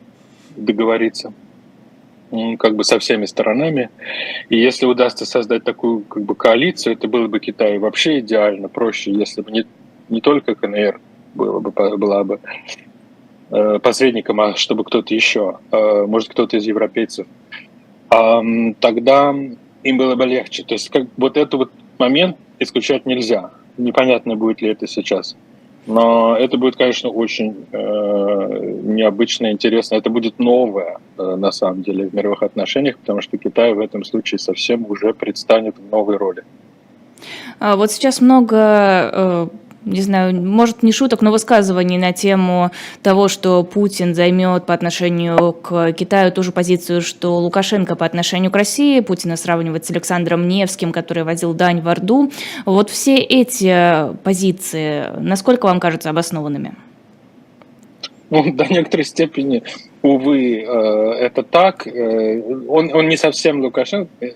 договориться 0.56 1.32
как 2.58 2.76
бы 2.76 2.84
со 2.84 2.98
всеми 2.98 3.26
сторонами. 3.26 3.90
И 4.48 4.56
если 4.56 4.86
удастся 4.86 5.26
создать 5.26 5.64
такую 5.64 6.00
как 6.00 6.22
бы 6.22 6.34
коалицию, 6.34 6.94
это 6.94 7.06
было 7.06 7.26
бы 7.28 7.40
Китаю 7.40 7.80
вообще 7.80 8.20
идеально, 8.20 8.68
проще, 8.68 9.12
если 9.12 9.42
бы 9.42 9.50
не, 9.50 9.66
не 10.12 10.20
только 10.20 10.54
КНР 10.54 11.00
было 11.34 11.60
бы, 11.60 11.70
была 11.96 12.24
бы 12.24 12.40
э, 13.50 13.78
посредником, 13.80 14.40
а 14.40 14.54
чтобы 14.54 14.84
кто-то 14.84 15.14
еще, 15.14 15.58
э, 15.70 16.06
может 16.06 16.28
кто-то 16.28 16.56
из 16.56 16.64
европейцев, 16.64 17.26
тогда 18.08 19.34
им 19.82 19.96
было 19.96 20.14
бы 20.16 20.26
легче. 20.26 20.64
То 20.64 20.74
есть 20.74 20.90
как 20.90 21.06
вот 21.16 21.38
этот 21.38 21.54
вот 21.54 21.72
момент 21.98 22.36
исключать 22.58 23.06
нельзя. 23.06 23.50
Непонятно, 23.78 24.36
будет 24.36 24.60
ли 24.60 24.68
это 24.68 24.86
сейчас. 24.86 25.36
Но 25.86 26.36
это 26.36 26.58
будет, 26.58 26.76
конечно, 26.76 27.10
очень 27.10 27.66
э, 27.72 28.80
необычно, 28.84 29.50
интересно. 29.50 29.96
Это 29.96 30.10
будет 30.10 30.38
новое, 30.38 30.98
э, 31.18 31.36
на 31.36 31.50
самом 31.50 31.82
деле, 31.82 32.06
в 32.08 32.14
мировых 32.14 32.42
отношениях, 32.42 32.98
потому 32.98 33.20
что 33.20 33.36
Китай 33.36 33.74
в 33.74 33.80
этом 33.80 34.04
случае 34.04 34.38
совсем 34.38 34.86
уже 34.88 35.12
предстанет 35.12 35.76
в 35.78 35.90
новой 35.90 36.18
роли. 36.18 36.44
А 37.58 37.76
вот 37.76 37.90
сейчас 37.90 38.20
много 38.20 38.56
э, 39.12 39.46
не 39.84 40.00
знаю, 40.00 40.34
может, 40.40 40.82
не 40.82 40.92
шуток, 40.92 41.22
но 41.22 41.30
высказываний 41.30 41.98
на 41.98 42.12
тему 42.12 42.70
того, 43.02 43.28
что 43.28 43.62
Путин 43.64 44.14
займет 44.14 44.66
по 44.66 44.74
отношению 44.74 45.52
к 45.52 45.92
Китаю 45.92 46.30
ту 46.32 46.42
же 46.42 46.52
позицию, 46.52 47.02
что 47.02 47.38
Лукашенко 47.38 47.96
по 47.96 48.06
отношению 48.06 48.50
к 48.50 48.56
России. 48.56 49.00
Путина 49.00 49.36
сравнивать 49.36 49.84
с 49.84 49.90
Александром 49.90 50.48
Невским, 50.48 50.92
который 50.92 51.24
возил 51.24 51.54
дань 51.54 51.80
в 51.80 51.88
Орду. 51.88 52.30
Вот 52.64 52.90
все 52.90 53.16
эти 53.16 54.14
позиции, 54.22 55.06
насколько 55.18 55.66
вам 55.66 55.80
кажутся 55.80 56.10
обоснованными? 56.10 56.74
Ну, 58.30 58.52
до 58.54 58.64
некоторой 58.64 59.04
степени, 59.04 59.62
увы, 60.02 60.62
э, 60.62 60.64
это 60.64 61.42
так. 61.42 61.86
Э, 61.86 62.40
он, 62.68 62.90
он 62.94 63.08
не 63.08 63.16
совсем 63.16 63.60
Лукашенко, 63.60 64.10
э, 64.20 64.30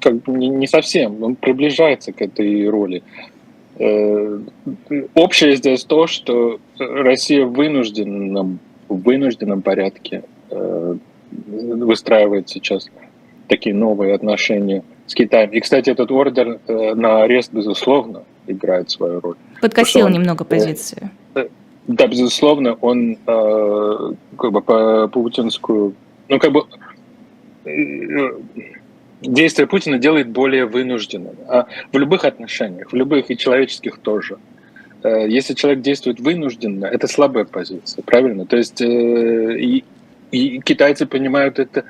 как 0.00 0.22
бы 0.22 0.32
не 0.32 0.66
совсем, 0.66 1.22
он 1.22 1.34
приближается 1.34 2.12
к 2.12 2.22
этой 2.22 2.68
роли. 2.68 3.02
Э, 3.78 4.40
общее 5.14 5.56
здесь 5.56 5.84
то, 5.84 6.06
что 6.06 6.58
Россия 6.78 7.46
в 7.46 7.52
вынужденном, 7.52 8.58
в 8.88 9.02
вынужденном 9.02 9.62
порядке 9.62 10.24
э, 10.50 10.96
выстраивает 11.30 12.48
сейчас 12.48 12.90
такие 13.46 13.74
новые 13.74 14.14
отношения 14.14 14.82
с 15.06 15.14
Китаем. 15.14 15.50
И, 15.50 15.60
кстати, 15.60 15.90
этот 15.90 16.10
ордер 16.10 16.58
э, 16.66 16.94
на 16.94 17.22
арест, 17.22 17.52
безусловно, 17.52 18.24
играет 18.48 18.90
свою 18.90 19.20
роль. 19.20 19.36
Подкосил 19.62 20.06
он, 20.06 20.12
немного 20.12 20.44
позицию. 20.44 21.10
Да, 21.86 22.06
безусловно, 22.06 22.74
он 22.82 23.16
как 23.24 24.52
бы 24.52 24.60
по 24.60 25.08
путинскую, 25.08 25.94
ну 26.28 26.38
как 26.38 26.52
бы 26.52 26.64
действия 29.20 29.66
Путина 29.66 29.98
делает 29.98 30.28
более 30.28 30.66
вынужденным. 30.66 31.36
А 31.48 31.66
в 31.92 31.98
любых 31.98 32.24
отношениях, 32.24 32.92
в 32.92 32.96
любых 32.96 33.30
и 33.30 33.36
человеческих 33.36 33.98
тоже. 33.98 34.38
Э, 35.02 35.26
если 35.28 35.54
человек 35.54 35.82
действует 35.82 36.20
вынужденно, 36.20 36.86
это 36.86 37.06
слабая 37.06 37.44
позиция, 37.44 38.02
правильно? 38.02 38.46
То 38.46 38.56
есть 38.56 38.80
э, 38.80 39.58
и, 39.58 39.84
и 40.30 40.60
китайцы 40.60 41.06
понимают 41.06 41.58
это 41.58 41.84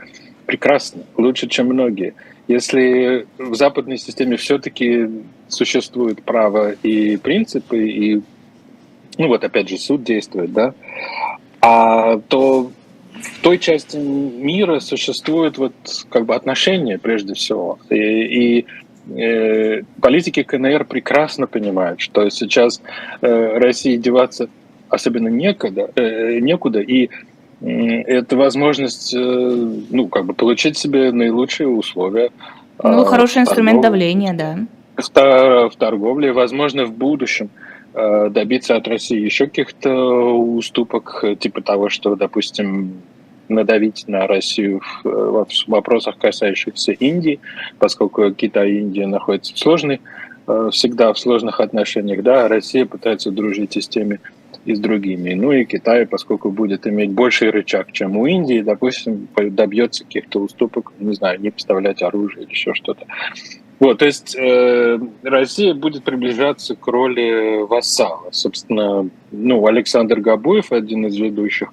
прекрасно, 0.46 1.02
лучше, 1.16 1.48
чем 1.48 1.66
многие. 1.66 2.14
Если 2.48 3.26
в 3.36 3.54
западной 3.54 3.98
системе 3.98 4.38
все-таки 4.38 5.08
существует 5.48 6.22
право 6.22 6.72
и 6.72 7.18
принципы, 7.18 7.86
и, 7.86 8.22
ну 9.18 9.28
вот 9.28 9.44
опять 9.44 9.68
же, 9.68 9.76
суд 9.76 10.02
действует, 10.02 10.52
да, 10.52 10.74
а 11.60 12.18
то 12.28 12.70
в 13.22 13.42
той 13.42 13.58
части 13.58 13.96
мира 13.96 14.80
существует 14.80 15.58
вот 15.58 15.72
как 16.10 16.26
бы 16.26 16.34
отношения 16.34 16.98
прежде 16.98 17.34
всего. 17.34 17.78
И, 17.90 17.96
и 17.96 18.66
э, 19.16 19.82
политики 20.00 20.42
КНР 20.42 20.84
прекрасно 20.84 21.46
понимают, 21.46 22.00
что 22.00 22.28
сейчас 22.30 22.80
э, 23.20 23.58
России 23.58 23.96
деваться 23.96 24.48
особенно 24.88 25.28
некуда, 25.28 25.90
э, 25.94 26.38
некуда 26.40 26.80
и 26.80 27.08
э, 27.60 27.68
это 27.68 28.36
возможность, 28.36 29.14
э, 29.14 29.18
ну, 29.18 30.08
как 30.08 30.24
бы 30.26 30.34
получить 30.34 30.76
себе 30.76 31.12
наилучшие 31.12 31.68
условия. 31.68 32.30
Ну, 32.82 33.02
э, 33.02 33.04
хороший 33.04 33.42
инструмент 33.42 33.82
давления, 33.82 34.32
да. 34.32 34.58
В, 34.96 35.70
в 35.70 35.76
торговле, 35.76 36.32
возможно, 36.32 36.84
в 36.84 36.92
будущем 36.92 37.50
э, 37.54 37.67
добиться 38.30 38.76
от 38.76 38.86
России 38.86 39.18
еще 39.18 39.46
каких-то 39.46 39.92
уступок, 40.36 41.24
типа 41.38 41.62
того, 41.62 41.88
что, 41.88 42.16
допустим, 42.16 43.02
надавить 43.48 44.04
на 44.06 44.26
Россию 44.26 44.80
в 45.04 45.46
вопросах, 45.66 46.18
касающихся 46.18 46.92
Индии, 46.92 47.40
поскольку 47.78 48.32
Китай 48.32 48.70
и 48.72 48.78
Индия 48.80 49.06
находятся 49.06 49.54
в 49.54 49.58
сложной, 49.58 50.00
э, 50.46 50.70
всегда 50.72 51.12
в 51.12 51.18
сложных 51.18 51.60
отношениях, 51.60 52.22
да, 52.22 52.48
Россия 52.48 52.86
пытается 52.86 53.30
дружить 53.30 53.76
и 53.76 53.80
с 53.80 53.88
теми, 53.88 54.20
и 54.64 54.74
с 54.74 54.80
другими. 54.80 55.34
Ну 55.34 55.52
и 55.52 55.64
Китай, 55.64 56.06
поскольку 56.06 56.50
будет 56.50 56.86
иметь 56.86 57.10
больший 57.10 57.50
рычаг, 57.50 57.92
чем 57.92 58.16
у 58.16 58.26
Индии, 58.26 58.60
допустим, 58.60 59.28
добьется 59.36 60.04
каких-то 60.04 60.40
уступок, 60.40 60.92
не 60.98 61.14
знаю, 61.14 61.40
не 61.40 61.50
поставлять 61.50 62.02
оружие 62.02 62.44
или 62.44 62.50
еще 62.50 62.74
что-то. 62.74 63.06
Вот, 63.80 63.98
то 63.98 64.06
есть 64.06 64.34
э, 64.36 64.98
Россия 65.22 65.72
будет 65.72 66.02
приближаться 66.02 66.74
к 66.74 66.86
роли 66.88 67.62
вассала. 67.62 68.28
Собственно, 68.32 69.08
ну, 69.30 69.66
Александр 69.66 70.18
Габуев, 70.18 70.72
один 70.72 71.06
из 71.06 71.16
ведущих 71.16 71.68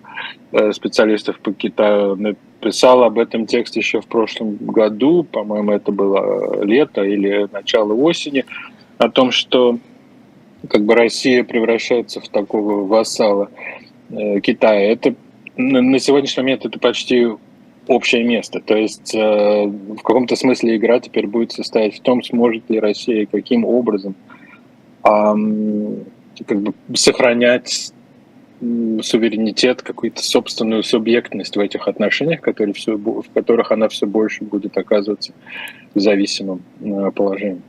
э, 0.52 0.72
специалистов 0.72 1.40
по 1.40 1.52
Китаю, 1.52 2.16
написал 2.16 3.04
об 3.04 3.18
этом 3.18 3.48
тексте 3.48 3.80
еще 3.80 4.02
в 4.02 4.08
прошлом 4.08 4.56
году, 4.58 5.24
по-моему, 5.24 5.72
это 5.72 5.92
было 5.92 6.64
лето 6.64 7.04
или 7.04 7.48
начало 7.52 7.94
осени, 7.94 8.46
о 9.00 9.10
том, 9.10 9.32
что 9.32 9.80
как 10.70 10.84
бы 10.84 10.94
Россия 10.94 11.44
превращается 11.44 12.22
в 12.22 12.30
такого 12.30 12.86
вассала 12.86 13.50
э, 14.12 14.40
Китая. 14.42 14.92
Это 14.92 15.16
на 15.58 16.00
сегодняшний 16.00 16.44
момент 16.44 16.66
это 16.66 16.78
почти 16.78 17.30
общее 17.88 18.24
место. 18.24 18.60
То 18.60 18.76
есть 18.76 19.14
э, 19.16 19.66
в 19.66 20.02
каком-то 20.02 20.36
смысле 20.36 20.78
игра 20.78 21.00
теперь 21.00 21.28
будет 21.28 21.52
состоять 21.52 21.98
в 21.98 22.02
том, 22.02 22.24
сможет 22.24 22.70
ли 22.70 22.80
Россия 22.80 23.26
каким 23.26 23.66
образом 23.66 24.16
э, 25.04 25.34
как 26.46 26.62
бы 26.62 26.74
сохранять 26.96 27.94
суверенитет, 29.02 29.82
какую-то 29.82 30.24
собственную 30.24 30.84
субъектность 30.84 31.56
в 31.56 31.60
этих 31.60 31.88
отношениях, 31.88 32.42
которые 32.42 32.74
все, 32.74 32.96
в 32.96 33.26
которых 33.34 33.72
она 33.72 33.90
все 33.90 34.08
больше 34.08 34.44
будет 34.44 34.78
оказываться 34.78 35.34
в 35.94 36.00
зависимом 36.00 36.62
э, 36.82 37.12
положении. 37.14 37.62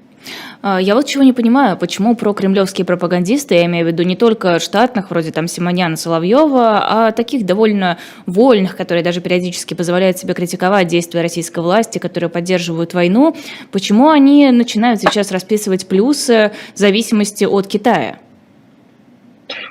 А, 0.62 0.80
я 0.80 0.94
вот 0.94 1.06
чего 1.06 1.22
не 1.22 1.32
понимаю, 1.32 1.76
почему 1.76 2.16
прокремлевские 2.16 2.84
пропагандисты, 2.84 3.54
я 3.54 3.66
имею 3.66 3.84
в 3.84 3.88
виду 3.88 4.02
не 4.02 4.16
только 4.16 4.58
штатных, 4.58 5.10
вроде 5.10 5.30
там 5.32 5.48
Симоняна, 5.48 5.96
Соловьева, 5.96 7.06
а 7.08 7.12
таких 7.12 7.46
довольно 7.46 7.98
вольных, 8.26 8.76
которые 8.76 9.02
даже 9.02 9.20
периодически 9.20 9.74
позволяют 9.74 10.18
себе 10.18 10.34
критиковать 10.34 10.88
действия 10.88 11.22
российской 11.22 11.60
власти, 11.60 11.98
которые 11.98 12.30
поддерживают 12.30 12.94
войну, 12.94 13.36
почему 13.72 14.08
они 14.08 14.50
начинают 14.50 15.00
сейчас 15.00 15.30
расписывать 15.30 15.86
плюсы 15.86 16.52
зависимости 16.74 17.44
от 17.44 17.66
Китая? 17.66 18.18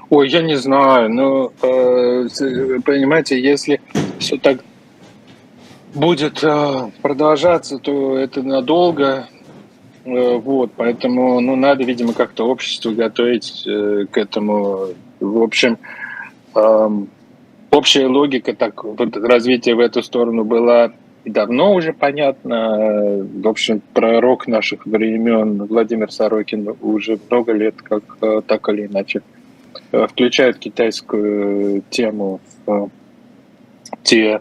Ой, 0.09 0.29
я 0.29 0.41
не 0.41 0.55
знаю, 0.55 1.13
но 1.13 1.51
э, 1.61 2.27
понимаете, 2.85 3.41
если 3.41 3.81
все 4.19 4.37
так 4.37 4.59
будет 5.93 6.43
э, 6.43 6.91
продолжаться, 7.01 7.79
то 7.79 8.17
это 8.17 8.43
надолго, 8.43 9.27
вот, 10.05 10.71
поэтому, 10.75 11.39
ну, 11.39 11.55
надо, 11.55 11.83
видимо, 11.83 12.13
как-то 12.13 12.47
общество 12.47 12.91
готовить 12.91 13.63
э, 13.65 14.05
к 14.09 14.17
этому. 14.17 14.89
В 15.19 15.41
общем, 15.41 15.79
э, 16.55 16.89
общая 17.71 18.07
логика 18.07 18.53
так, 18.53 18.83
развития 19.15 19.73
в 19.73 19.79
эту 19.79 20.03
сторону 20.03 20.43
была 20.43 20.91
давно 21.25 21.73
уже 21.73 21.91
понятно. 21.93 23.25
В 23.33 23.47
общем, 23.47 23.81
пророк 23.93 24.47
наших 24.47 24.85
времен 24.85 25.65
Владимир 25.65 26.11
Сорокин 26.11 26.75
уже 26.81 27.19
много 27.29 27.51
лет, 27.51 27.81
как 27.81 28.03
э, 28.21 28.41
так 28.45 28.69
или 28.69 28.85
иначе, 28.85 29.21
э, 29.91 30.07
включает 30.07 30.59
китайскую 30.59 31.83
тему 31.89 32.39
в 32.65 32.89
те 34.05 34.39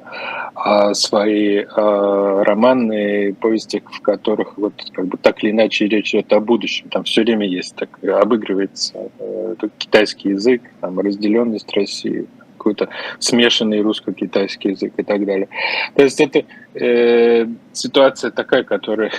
а, 0.55 0.95
свои 0.95 1.65
а, 1.65 2.45
романы, 2.45 3.35
повести, 3.41 3.83
в 3.85 4.01
которых 4.01 4.57
вот 4.57 4.75
как 4.93 5.07
бы 5.07 5.17
так 5.17 5.43
или 5.43 5.51
иначе 5.51 5.89
речь 5.89 6.15
идет 6.15 6.33
о 6.33 6.41
будущем. 6.41 6.89
Там 6.91 7.03
все 7.05 7.23
время 7.23 7.49
есть 7.49 7.75
так 7.75 7.89
обыгрывается 8.05 9.11
э, 9.19 9.55
китайский 9.79 10.31
язык, 10.31 10.63
там 10.81 11.01
разделенность 11.01 11.75
России, 11.75 12.27
какой-то 12.57 12.89
смешанный 13.19 13.81
русско-китайский 13.81 14.71
язык 14.71 14.93
и 14.97 15.03
так 15.03 15.25
далее. 15.25 15.49
То 15.95 16.05
есть 16.05 16.21
это 16.21 16.45
э, 16.75 17.47
ситуация 17.73 18.31
такая, 18.31 18.65
которая, 18.65 19.13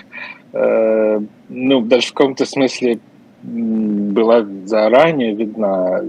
э, 0.53 1.19
ну, 1.49 1.81
даже 1.81 2.07
в 2.07 2.13
каком-то 2.13 2.45
смысле 2.45 2.99
была 3.43 4.45
заранее 4.65 5.35
видна. 5.35 6.01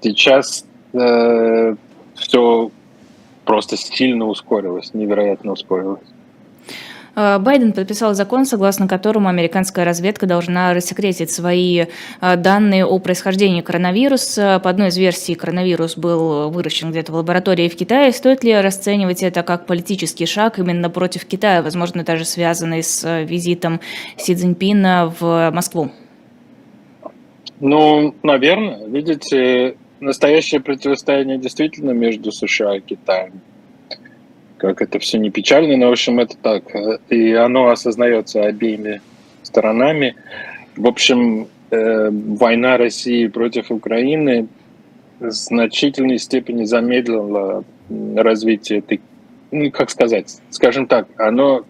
Сейчас 0.00 0.66
э, 0.92 1.74
все 2.14 2.70
просто 3.46 3.76
сильно 3.78 4.26
ускорилось, 4.26 4.92
невероятно 4.92 5.52
ускорилось. 5.52 6.02
А, 7.18 7.38
Байден 7.38 7.72
подписал 7.72 8.12
закон, 8.12 8.44
согласно 8.44 8.86
которому 8.86 9.30
американская 9.30 9.86
разведка 9.86 10.26
должна 10.26 10.74
рассекретить 10.74 11.30
свои 11.30 11.86
а, 12.20 12.36
данные 12.36 12.84
о 12.84 12.98
происхождении 12.98 13.62
коронавируса. 13.62 14.60
По 14.62 14.68
одной 14.68 14.88
из 14.88 14.98
версий, 14.98 15.34
коронавирус 15.34 15.96
был 15.96 16.50
выращен 16.50 16.90
где-то 16.90 17.12
в 17.12 17.14
лаборатории 17.14 17.70
в 17.70 17.76
Китае. 17.76 18.12
Стоит 18.12 18.44
ли 18.44 18.60
расценивать 18.60 19.22
это 19.22 19.42
как 19.42 19.64
политический 19.64 20.26
шаг 20.26 20.58
именно 20.58 20.90
против 20.90 21.24
Китая, 21.24 21.62
возможно, 21.62 22.04
даже 22.04 22.26
связанный 22.26 22.82
с 22.82 23.02
а, 23.02 23.22
визитом 23.22 23.80
Си 24.18 24.34
Цзиньпина 24.34 25.14
в 25.18 25.50
Москву? 25.54 25.90
Ну, 27.60 28.14
наверное. 28.22 28.86
Видите, 28.86 29.76
настоящее 30.00 30.60
противостояние 30.60 31.38
действительно 31.38 31.92
между 31.92 32.32
США 32.32 32.76
и 32.76 32.80
Китаем. 32.80 33.40
Как 34.58 34.80
это 34.80 34.98
все 34.98 35.18
не 35.18 35.30
печально, 35.30 35.76
но 35.76 35.88
в 35.88 35.92
общем 35.92 36.18
это 36.18 36.36
так. 36.36 36.64
И 37.10 37.32
оно 37.32 37.68
осознается 37.68 38.42
обеими 38.44 39.00
сторонами. 39.42 40.16
В 40.76 40.86
общем, 40.86 41.48
э, 41.70 42.10
война 42.10 42.76
России 42.76 43.26
против 43.26 43.70
Украины 43.70 44.48
в 45.20 45.30
значительной 45.30 46.18
степени 46.18 46.64
замедлила 46.64 47.64
развитие 48.16 48.80
этой, 48.80 49.00
ну, 49.50 49.70
как 49.70 49.90
сказать, 49.90 50.40
скажем 50.50 50.86
так, 50.86 51.08
оно 51.18 51.64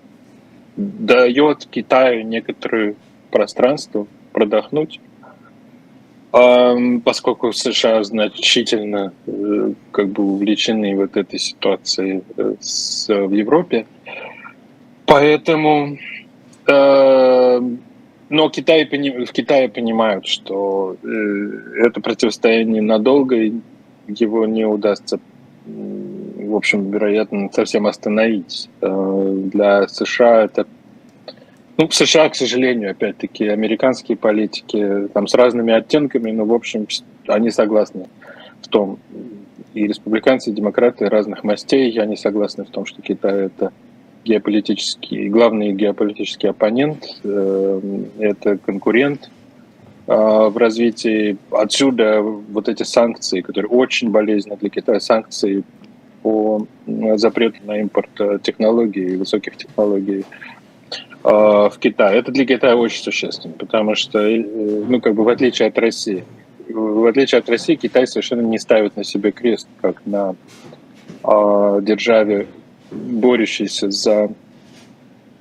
дает 0.77 1.67
Китаю 1.67 2.25
некоторое 2.25 2.95
пространство 3.31 4.07
продохнуть, 4.33 5.01
поскольку 7.05 7.53
США 7.53 8.05
значительно 8.05 9.13
э, 9.27 9.73
как 9.91 10.09
бы 10.09 10.23
увлечены 10.23 10.95
вот 10.95 11.17
этой 11.17 11.39
ситуацией 11.39 12.25
э, 12.37 12.57
с, 12.61 13.09
в 13.09 13.33
Европе. 13.33 13.87
Поэтому 15.07 15.97
э, 16.67 17.61
но 18.29 18.49
Китай, 18.51 18.85
в 18.85 19.33
Китае 19.33 19.69
понимают, 19.69 20.27
что 20.27 20.97
это 21.79 22.01
противостояние 22.01 22.83
надолго, 22.83 23.37
его 24.09 24.47
не 24.47 24.65
удастся, 24.65 25.21
в 25.65 26.57
общем, 26.57 26.91
вероятно, 26.91 27.49
совсем 27.53 27.87
остановить. 27.87 28.69
Для 28.81 29.87
США 29.87 30.45
это 30.47 30.67
ну, 31.79 31.89
в 31.89 31.95
США, 31.95 32.29
к 32.31 32.35
сожалению, 32.35 32.93
опять-таки, 32.93 33.49
американские 33.49 34.17
политики 34.17 35.09
там 35.13 35.27
с 35.27 35.35
разными 35.35 35.75
оттенками, 35.75 36.31
но, 36.31 36.45
в 36.45 36.53
общем, 36.55 36.87
они 37.27 37.51
согласны 37.51 38.07
в 38.63 38.69
том, 38.69 38.99
и 39.75 39.87
республиканцы, 39.87 40.51
и 40.51 40.55
демократы 40.55 41.09
разных 41.09 41.45
мастей, 41.45 41.93
они 42.01 42.17
согласны 42.17 42.65
в 42.65 42.71
том, 42.71 42.87
что 42.87 43.03
Китай 43.03 43.47
это 43.47 43.73
геополитический, 44.25 45.29
главный 45.29 45.73
геополитический 45.73 46.49
оппонент, 46.49 47.05
э, 47.23 47.81
это 48.21 48.57
конкурент 48.57 49.31
э, 50.07 50.13
в 50.15 50.57
развитии. 50.57 51.37
Отсюда 51.51 52.23
вот 52.23 52.71
эти 52.71 52.85
санкции, 52.85 53.43
которые 53.43 53.69
очень 53.69 54.11
болезненны 54.11 54.57
для 54.57 54.71
Китая, 54.71 54.99
санкции 54.99 55.63
по 56.23 56.67
запрету 57.17 57.59
на 57.65 57.81
импорт 57.81 58.43
технологий, 58.43 59.17
высоких 59.17 59.57
технологий 59.59 60.25
в 61.27 61.79
Китай. 61.81 62.19
Это 62.19 62.31
для 62.31 62.47
Китая 62.47 62.77
очень 62.77 63.03
существенно, 63.03 63.55
потому 63.55 63.97
что, 63.97 64.21
ну, 64.21 65.01
как 65.01 65.15
бы 65.15 65.25
в 65.25 65.29
отличие 65.29 65.67
от 65.67 65.77
России, 65.77 66.25
в 66.69 67.07
отличие 67.07 67.41
от 67.41 67.49
России, 67.49 67.75
Китай 67.75 68.07
совершенно 68.07 68.43
не 68.43 68.59
ставит 68.59 68.97
на 68.97 69.05
себе 69.05 69.33
крест, 69.33 69.69
как 69.81 70.05
на 70.05 70.35
э, 71.25 71.79
державе, 71.83 72.47
борющейся 72.91 73.91
за 73.91 74.31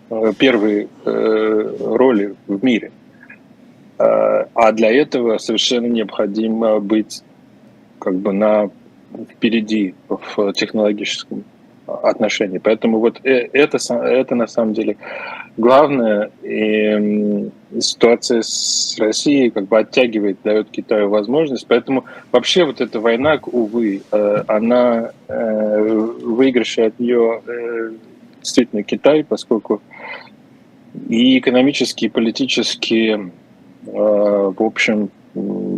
э, 0.10 0.34
первые 0.38 0.88
э, 1.06 1.76
роли 1.80 2.36
в 2.48 2.64
мире. 2.64 2.92
Э, 3.98 4.46
а 4.54 4.72
для 4.72 4.92
этого 4.92 5.38
совершенно 5.38 5.88
необходимо 5.88 6.80
быть 6.80 7.24
как 8.00 8.16
бы 8.16 8.34
на 8.34 8.70
впереди 9.32 9.96
в 10.08 10.54
технологическом 10.54 11.44
отношении. 11.88 12.58
Поэтому 12.58 13.00
вот 13.00 13.20
э, 13.24 13.50
это, 13.54 13.78
это 13.94 14.36
на 14.36 14.48
самом 14.48 14.74
деле 14.74 14.98
главное. 15.58 16.32
И 16.44 17.50
ситуация 17.80 18.42
с 18.42 18.96
Россией 19.00 19.50
как 19.50 19.68
бы 19.68 19.80
оттягивает, 19.80 20.38
дает 20.44 20.70
Китаю 20.70 21.10
возможность. 21.10 21.68
Поэтому 21.68 22.06
вообще 22.32 22.66
вот 22.66 22.82
эта 22.82 23.00
война, 23.00 23.40
увы, 23.52 24.02
э, 24.12 24.44
она 24.48 25.12
э, 25.28 25.82
выигрыше 26.22 26.82
от 26.82 27.00
нее 27.00 27.42
действительно 28.40 28.84
Китай, 28.84 29.24
поскольку 29.24 29.82
и 31.10 31.40
экономически, 31.40 32.06
и 32.06 32.10
политически, 32.10 33.32
в 33.84 34.64
общем, 34.64 35.10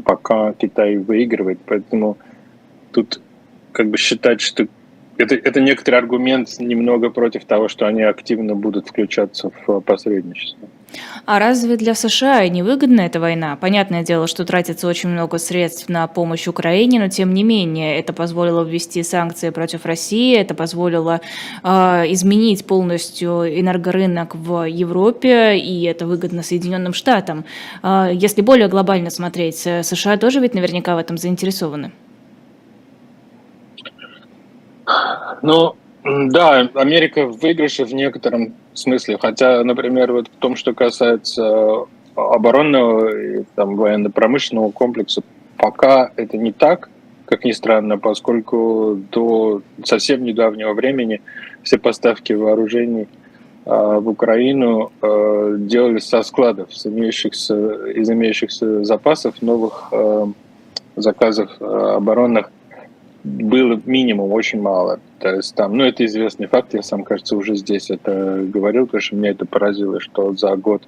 пока 0.06 0.54
Китай 0.54 0.98
выигрывает. 0.98 1.60
Поэтому 1.66 2.18
тут 2.92 3.22
как 3.72 3.90
бы 3.90 3.98
считать, 3.98 4.42
что 4.42 4.68
это, 5.18 5.36
это 5.36 5.60
некоторый 5.62 5.96
аргумент 5.96 6.60
немного 6.60 7.10
против 7.10 7.46
того, 7.46 7.68
что 7.68 7.88
они 7.88 8.04
активно 8.04 8.56
будут 8.56 8.88
включаться 8.88 9.52
в 9.66 9.80
посредничество. 9.82 10.68
А 11.26 11.40
разве 11.40 11.76
для 11.76 11.96
США 11.96 12.48
не 12.48 12.64
выгодна 12.64 13.02
эта 13.02 13.20
война? 13.20 13.58
Понятное 13.58 14.04
дело, 14.04 14.28
что 14.28 14.46
тратится 14.46 14.88
очень 14.88 15.10
много 15.10 15.38
средств 15.38 15.90
на 15.90 16.08
помощь 16.08 16.48
Украине, 16.48 17.00
но 17.00 17.10
тем 17.10 17.34
не 17.34 17.44
менее 17.44 18.00
это 18.00 18.14
позволило 18.14 18.64
ввести 18.64 19.04
санкции 19.04 19.50
против 19.50 19.86
России, 19.86 20.38
это 20.38 20.54
позволило 20.54 21.20
э, 21.64 21.68
изменить 22.14 22.66
полностью 22.66 23.44
энергорынок 23.60 24.36
в 24.36 24.64
Европе, 24.64 25.58
и 25.58 25.84
это 25.84 26.06
выгодно 26.06 26.44
Соединенным 26.44 26.94
Штатам. 26.94 27.44
Э, 27.84 28.10
если 28.14 28.42
более 28.42 28.70
глобально 28.70 29.10
смотреть, 29.10 29.68
э, 29.68 29.84
США 29.84 30.18
тоже 30.18 30.40
ведь 30.40 30.54
наверняка 30.54 30.96
в 30.96 31.00
этом 31.00 31.18
заинтересованы. 31.18 31.92
Ну, 35.42 35.76
да, 36.04 36.70
Америка 36.76 37.26
в 37.26 37.40
выигрыше 37.40 37.86
в 37.86 37.94
некотором 37.94 38.56
смысле. 38.74 39.18
Хотя, 39.20 39.64
например, 39.64 40.14
вот 40.14 40.28
в 40.28 40.40
том, 40.40 40.56
что 40.56 40.74
касается 40.74 41.86
оборонного 42.16 43.16
и 43.16 43.44
там, 43.56 43.76
военно-промышленного 43.76 44.72
комплекса, 44.72 45.22
пока 45.58 46.12
это 46.16 46.38
не 46.38 46.52
так, 46.52 46.90
как 47.26 47.44
ни 47.44 47.52
странно, 47.52 47.98
поскольку 47.98 48.98
до 49.12 49.62
совсем 49.84 50.24
недавнего 50.24 50.74
времени 50.74 51.22
все 51.62 51.78
поставки 51.78 52.32
вооружений 52.32 53.08
э, 53.66 53.70
в 54.00 54.08
Украину 54.08 54.92
э, 55.02 55.56
делались 55.60 56.08
со 56.08 56.24
складов, 56.24 56.74
с 56.74 56.88
имеющихся, 56.88 57.90
из 57.92 58.10
имеющихся 58.10 58.84
запасов 58.86 59.42
новых 59.42 59.90
э, 59.92 60.26
заказов 60.96 61.52
э, 61.60 61.66
оборонных 61.66 62.50
было 63.28 63.80
минимум, 63.86 64.32
очень 64.32 64.62
мало. 64.62 65.00
То 65.20 65.30
есть 65.36 65.56
там, 65.56 65.76
ну, 65.76 65.84
это 65.84 66.06
известный 66.06 66.48
факт, 66.48 66.74
я 66.74 66.82
сам, 66.82 67.04
кажется, 67.04 67.36
уже 67.36 67.56
здесь 67.56 67.90
это 67.90 68.44
говорил, 68.48 68.86
потому 68.86 69.02
что 69.02 69.16
меня 69.16 69.32
это 69.32 69.46
поразило, 69.46 70.00
что 70.00 70.34
за 70.34 70.56
год 70.56 70.84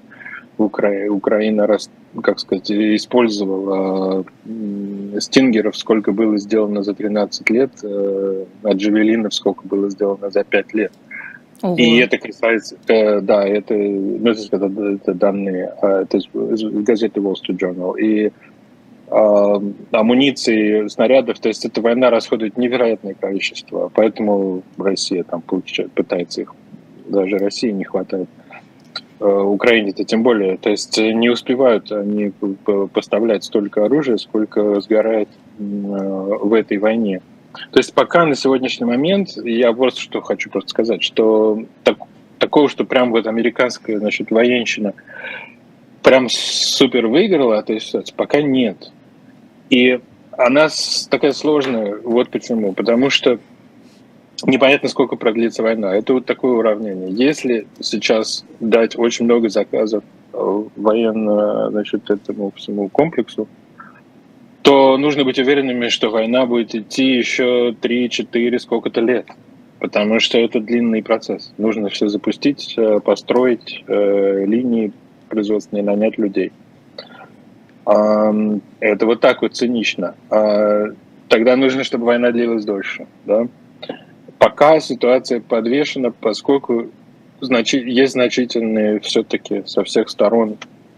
Укра... 0.57 1.07
Украина, 1.09 1.67
раз, 1.67 1.89
как 2.21 2.39
сказать, 2.39 2.69
использовала 2.71 4.25
э, 4.45 5.19
стингеров, 5.19 5.77
сколько 5.77 6.11
было 6.11 6.37
сделано 6.37 6.83
за 6.83 6.93
13 6.93 7.49
лет, 7.49 7.71
э, 7.83 8.45
а 8.63 8.73
джавелинов 8.73 9.33
сколько 9.33 9.67
было 9.67 9.89
сделано 9.89 10.29
за 10.29 10.43
5 10.43 10.73
лет. 10.73 10.91
Ого. 11.61 11.75
И 11.75 11.97
это 11.97 12.17
касается, 12.17 12.77
э, 12.87 13.21
да, 13.21 13.45
это, 13.45 13.73
ну, 13.73 14.31
это, 14.31 14.71
это 14.95 15.13
данные, 15.13 15.73
э, 15.81 15.87
это 16.03 16.17
из 16.17 16.27
газеты 16.83 17.19
Wall 17.19 17.35
Street 17.35 17.57
Journal. 17.57 17.99
И 17.99 18.31
амуниции, 19.12 20.88
снарядов. 20.88 21.39
То 21.39 21.49
есть 21.49 21.66
эта 21.66 21.82
война 21.82 22.10
расходует 22.10 22.57
невероятное 22.57 23.16
количество. 23.16 23.91
Поэтому 23.93 24.64
Россия 24.78 25.24
там 25.24 25.41
получает, 25.41 25.91
пытается 25.91 26.41
их. 26.41 26.53
Даже 27.07 27.38
России 27.38 27.72
не 27.72 27.84
хватает. 27.84 28.30
А, 29.20 29.43
Украине-то 29.43 30.03
тем 30.03 30.24
более. 30.24 30.57
То 30.57 30.70
есть 30.70 30.97
не 30.97 31.30
успевают 31.30 31.91
они 31.91 32.32
поставлять 32.93 33.43
столько 33.43 33.86
оружия, 33.86 34.18
сколько 34.18 34.80
сгорает 34.82 35.30
в 35.57 36.53
этой 36.53 36.78
войне. 36.78 37.22
То 37.72 37.80
есть 37.80 37.93
пока 37.93 38.26
на 38.26 38.36
сегодняшний 38.36 38.86
момент, 38.86 39.30
я 39.43 39.72
вот 39.72 39.97
что 39.97 40.22
хочу 40.22 40.49
просто 40.49 40.70
сказать, 40.70 41.03
что 41.03 41.64
так, 41.84 41.97
такого, 42.38 42.70
что 42.70 42.86
прям 42.86 43.12
вот 43.12 43.28
американская 43.28 43.97
значит, 43.97 44.32
военщина 44.32 44.93
прям 46.03 46.28
супер 46.30 47.07
выиграла 47.07 47.55
этой 47.55 47.80
ситуации, 47.82 48.14
пока 48.16 48.41
нет. 48.41 48.91
И 49.70 49.99
она 50.32 50.70
такая 51.09 51.34
сложная, 51.34 51.97
вот 52.03 52.30
почему. 52.30 52.74
Потому 52.74 53.09
что 53.09 53.39
непонятно, 54.45 54.89
сколько 54.89 55.15
продлится 55.15 55.63
война. 55.63 55.95
Это 55.95 56.13
вот 56.13 56.26
такое 56.26 56.53
уравнение. 56.53 57.11
Если 57.11 57.67
сейчас 57.80 58.45
дать 58.59 58.97
очень 58.97 59.26
много 59.26 59.49
заказов 59.49 60.03
э, 60.34 60.63
военно, 60.76 61.70
значит, 61.72 62.09
этому 62.09 62.51
всему 62.55 62.89
комплексу, 62.89 63.47
то 64.61 64.97
нужно 64.97 65.24
быть 65.24 65.39
уверенными, 65.39 65.88
что 65.89 66.09
война 66.09 66.45
будет 66.45 66.76
идти 66.76 67.15
еще 67.17 67.76
3-4 67.82 68.59
сколько-то 68.59 69.01
лет. 69.01 69.28
Потому 69.80 70.20
что 70.20 70.38
это 70.38 70.59
длинный 70.59 71.01
процесс. 71.01 71.53
Нужно 71.57 71.89
все 71.89 72.07
запустить, 72.09 72.74
э, 72.78 72.99
построить 72.99 73.84
э, 73.88 74.45
линии 74.45 74.91
производственные, 75.30 75.84
нанять 75.84 76.17
людей. 76.17 76.51
Это 77.89 79.05
вот 79.05 79.19
так 79.19 79.41
вот 79.41 79.55
цинично. 79.55 80.15
А, 80.29 80.85
тогда 81.27 81.55
нужно, 81.55 81.83
чтобы 81.83 82.05
война 82.05 82.31
длилась 82.31 82.63
дольше. 82.65 83.07
Да? 83.25 83.47
Пока 84.37 84.79
ситуация 84.79 85.41
подвешена, 85.41 86.11
поскольку 86.11 86.87
есть 87.41 88.13
значительные 88.13 88.99
все-таки 88.99 89.63
со 89.65 89.83
всех 89.83 90.09
сторон 90.09 90.57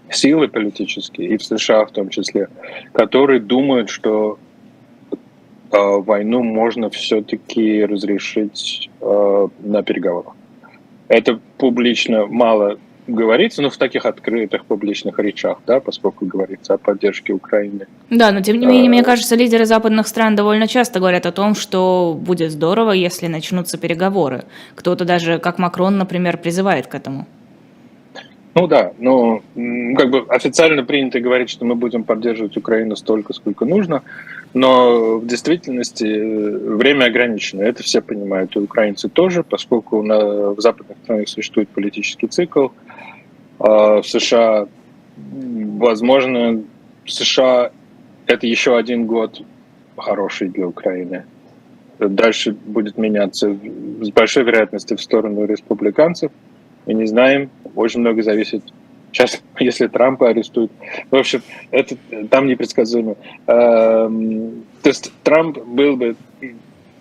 силы 0.10 0.50
политические, 0.50 1.30
и 1.30 1.38
в 1.38 1.44
США 1.44 1.86
в 1.86 1.92
том 1.92 2.10
числе, 2.10 2.50
которые 2.92 3.40
думают, 3.40 3.90
что 3.90 4.38
а, 5.72 6.00
войну 6.00 6.44
можно 6.44 6.90
все-таки 6.90 7.86
разрешить 7.86 8.90
а, 9.00 9.48
на 9.60 9.82
переговорах. 9.82 10.36
Это 11.08 11.40
публично 11.58 12.26
мало 12.26 12.80
говорится, 13.08 13.62
ну, 13.62 13.70
в 13.70 13.78
таких 13.78 14.06
открытых 14.06 14.66
публичных 14.66 15.20
речах, 15.20 15.60
да, 15.66 15.80
поскольку 15.80 16.26
говорится 16.26 16.74
о 16.74 16.78
поддержке 16.78 17.34
Украины. 17.34 17.88
Да, 18.10 18.32
но 18.32 18.42
тем 18.42 18.60
не 18.60 18.66
менее, 18.66 18.88
а... 18.88 18.90
мне 18.90 19.04
кажется, 19.04 19.36
лидеры 19.36 19.66
западных 19.66 20.08
стран 20.08 20.36
довольно 20.36 20.68
часто 20.68 21.00
говорят 21.00 21.26
о 21.26 21.32
том, 21.32 21.56
что 21.56 22.18
будет 22.20 22.52
здорово, 22.52 22.92
если 22.92 23.28
начнутся 23.28 23.78
переговоры. 23.78 24.44
Кто-то 24.76 25.06
даже, 25.06 25.40
как 25.40 25.60
Макрон, 25.60 25.98
например, 25.98 26.38
призывает 26.38 26.88
к 26.88 26.96
этому. 26.96 27.28
Ну 28.54 28.68
да, 28.68 28.92
но 28.98 29.42
как 29.96 30.10
бы 30.10 30.26
официально 30.28 30.84
принято 30.84 31.22
говорить, 31.22 31.50
что 31.50 31.64
мы 31.64 31.76
будем 31.76 32.04
поддерживать 32.04 32.58
Украину 32.58 32.98
столько, 32.98 33.34
сколько 33.34 33.64
нужно, 33.64 34.04
но 34.54 35.18
в 35.20 35.28
действительности 35.28 36.04
э, 36.04 36.76
время 36.76 37.06
ограничено. 37.06 37.62
Это 37.62 37.84
все 37.84 38.02
понимают, 38.02 38.56
и 38.56 38.60
украинцы 38.60 39.10
тоже, 39.10 39.44
поскольку 39.44 40.02
на, 40.02 40.52
в 40.52 40.60
западных 40.60 40.98
странах 41.04 41.30
существует 41.30 41.70
политический 41.70 42.28
цикл, 42.28 42.68
а 43.60 44.02
в 44.02 44.08
США, 44.08 44.68
возможно, 45.18 46.64
в 47.06 47.12
США 47.12 47.72
это 48.26 48.48
еще 48.48 48.78
один 48.78 49.06
год 49.06 49.42
хороший 49.98 50.50
для 50.50 50.68
Украины. 50.68 51.26
Дальше 52.00 52.52
будет 52.52 52.98
меняться 52.98 53.56
с 54.02 54.10
большой 54.10 54.44
вероятностью 54.44 54.98
в 54.98 55.02
сторону 55.02 55.46
республиканцев. 55.46 56.32
Мы 56.88 56.94
не 56.96 57.06
знаем, 57.06 57.52
очень 57.76 58.00
много 58.00 58.24
зависит. 58.24 58.64
Сейчас, 59.12 59.42
если 59.60 59.88
Трампа 59.88 60.30
арестуют, 60.30 60.72
в 61.10 61.16
общем, 61.16 61.42
это 61.72 61.96
там 62.30 62.48
непредсказуемо. 62.48 63.16
Эм, 63.48 64.64
то 64.82 64.90
есть 64.90 65.12
Трамп 65.24 65.58
был 65.60 65.98
бы 65.98 66.16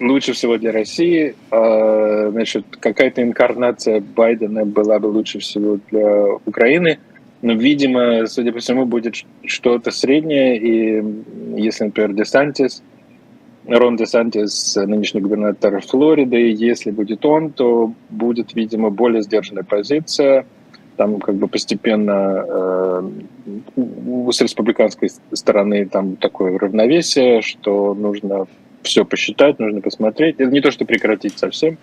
лучше 0.01 0.33
всего 0.33 0.59
для 0.59 0.73
России. 0.73 1.35
А, 1.51 2.31
значит, 2.31 2.65
какая-то 2.81 3.23
инкарнация 3.23 4.01
Байдена 4.01 4.65
была 4.65 4.99
бы 4.99 5.07
лучше 5.07 5.39
всего 5.39 5.79
для 5.91 6.27
Украины. 6.47 6.99
Но, 7.43 7.55
видимо, 7.55 8.27
судя 8.27 8.53
по 8.53 8.59
всему, 8.59 8.85
будет 8.85 9.15
что-то 9.47 9.91
среднее. 9.91 10.59
И 10.59 11.05
если, 11.57 11.85
например, 11.85 12.13
Десантис, 12.13 12.83
Рон 13.67 13.97
Десантис, 13.97 14.77
нынешний 14.77 15.21
губернатор 15.21 15.81
Флориды, 15.81 16.53
если 16.53 16.91
будет 16.91 17.25
он, 17.25 17.51
то 17.53 17.93
будет, 18.11 18.55
видимо, 18.55 18.91
более 18.91 19.23
сдержанная 19.23 19.65
позиция. 19.65 20.47
Там 21.01 21.19
как 21.19 21.37
бы 21.37 21.49
постепенно 21.49 22.45
э, 22.47 23.11
с 24.31 24.41
республиканской 24.43 25.09
стороны 25.33 25.87
там 25.87 26.17
такое 26.17 26.59
равновесие, 26.59 27.41
что 27.41 27.95
нужно 27.95 28.47
все 28.83 29.07
посчитать, 29.07 29.59
нужно 29.59 29.81
посмотреть. 29.81 30.35
Это 30.39 30.51
не 30.51 30.61
то, 30.61 30.71
что 30.71 30.85
прекратить 30.85 31.39
совсем 31.39 31.79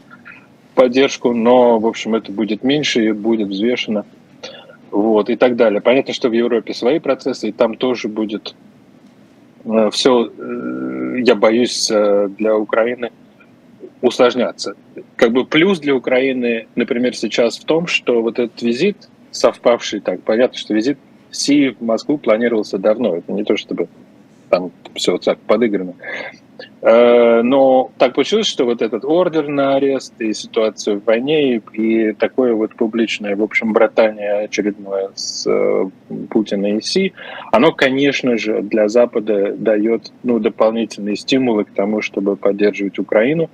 поддержку, 0.76 1.34
но, 1.34 1.80
в 1.80 1.88
общем, 1.88 2.14
это 2.14 2.32
будет 2.32 2.62
меньше 2.64 3.06
и 3.06 3.12
будет 3.12 3.48
взвешено. 3.48 4.06
Вот, 4.92 5.32
и 5.32 5.36
так 5.36 5.56
далее. 5.56 5.82
Понятно, 5.82 6.14
что 6.14 6.30
в 6.30 6.34
Европе 6.34 6.76
свои 6.76 7.00
процессы, 7.00 7.50
и 7.50 7.52
там 7.52 7.74
тоже 7.74 8.10
будет 8.10 8.54
э, 9.66 9.90
все, 9.92 10.28
э, 10.28 11.22
я 11.26 11.34
боюсь, 11.34 11.90
э, 11.90 12.30
для 12.38 12.56
Украины 12.56 13.10
усложняться. 14.02 14.76
Как 15.16 15.32
бы 15.32 15.46
плюс 15.46 15.80
для 15.80 15.96
Украины, 15.96 16.68
например, 16.76 17.16
сейчас 17.16 17.58
в 17.58 17.66
том, 17.66 17.88
что 17.88 18.22
вот 18.22 18.40
этот 18.40 18.62
визит, 18.62 19.10
совпавший 19.32 20.00
так, 20.02 20.22
понятно, 20.22 20.58
что 20.58 20.74
визит 20.74 20.98
Си 21.32 21.70
в 21.70 21.82
Москву 21.84 22.18
планировался 22.18 22.78
давно. 22.78 23.16
Это 23.18 23.32
не 23.32 23.44
то, 23.44 23.58
чтобы 23.58 23.88
там 24.50 24.72
все 24.96 25.18
так 25.18 25.40
подыграно. 25.40 25.94
Э, 26.82 27.42
но 27.42 27.92
так 27.98 28.14
получилось, 28.14 28.48
что 28.48 28.66
вот 28.66 28.82
этот 28.82 29.04
ордер 29.04 29.48
на 29.48 29.76
арест 29.76 30.14
и 30.20 30.34
ситуацию 30.34 31.00
в 31.00 31.06
войне, 31.06 31.58
и, 31.58 32.14
такое 32.14 32.54
вот 32.54 32.76
публичное, 32.76 33.36
в 33.36 33.44
общем, 33.44 33.74
братание 33.74 34.46
очередное 34.46 35.10
с 35.16 35.48
э, 35.48 35.90
Путина 36.30 36.78
и 36.78 36.82
Си, 36.82 37.14
оно, 37.52 37.72
конечно 37.72 38.38
же, 38.38 38.62
для 38.62 38.88
Запада 38.88 39.54
дает 39.54 40.12
ну, 40.24 40.40
дополнительные 40.40 41.16
стимулы 41.16 41.66
к 41.66 41.72
тому, 41.72 42.02
чтобы 42.02 42.36
поддерживать 42.36 43.00
Украину. 43.00 43.50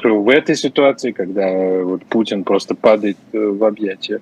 В 0.00 0.28
этой 0.28 0.56
ситуации, 0.56 1.12
когда 1.12 1.82
вот 1.82 2.04
Путин 2.06 2.44
просто 2.44 2.74
падает 2.74 3.18
э, 3.32 3.38
в 3.38 3.64
объятия 3.64 4.20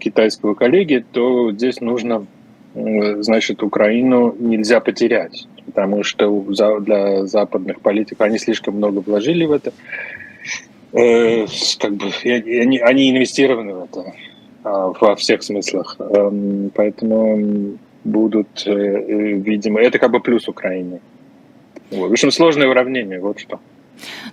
китайского 0.00 0.52
коллеги, 0.52 1.02
то 1.12 1.50
здесь 1.50 1.80
нужно 1.80 2.26
значит, 2.74 3.62
Украину 3.62 4.34
нельзя 4.38 4.80
потерять, 4.80 5.46
потому 5.64 6.02
что 6.02 6.28
для 6.80 7.24
западных 7.24 7.80
политиков 7.80 8.20
они 8.20 8.38
слишком 8.38 8.76
много 8.76 8.98
вложили 8.98 9.46
в 9.46 9.52
это, 9.52 9.72
э, 10.92 11.46
как 11.78 11.94
бы 11.94 12.10
они, 12.24 12.78
они 12.78 13.10
инвестированы 13.10 13.74
в 13.74 13.84
это 13.84 14.12
а, 14.64 14.92
во 15.00 15.14
всех 15.16 15.42
смыслах, 15.42 15.96
эм, 15.98 16.70
поэтому 16.74 17.78
будут, 18.04 18.66
э, 18.66 18.70
э, 18.70 19.32
видимо, 19.32 19.80
это 19.80 19.98
как 19.98 20.10
бы 20.10 20.20
плюс 20.20 20.48
Украине. 20.48 21.00
В 21.90 22.10
общем, 22.10 22.30
сложное 22.30 22.68
уравнение, 22.68 23.20
вот 23.20 23.38
что. 23.38 23.60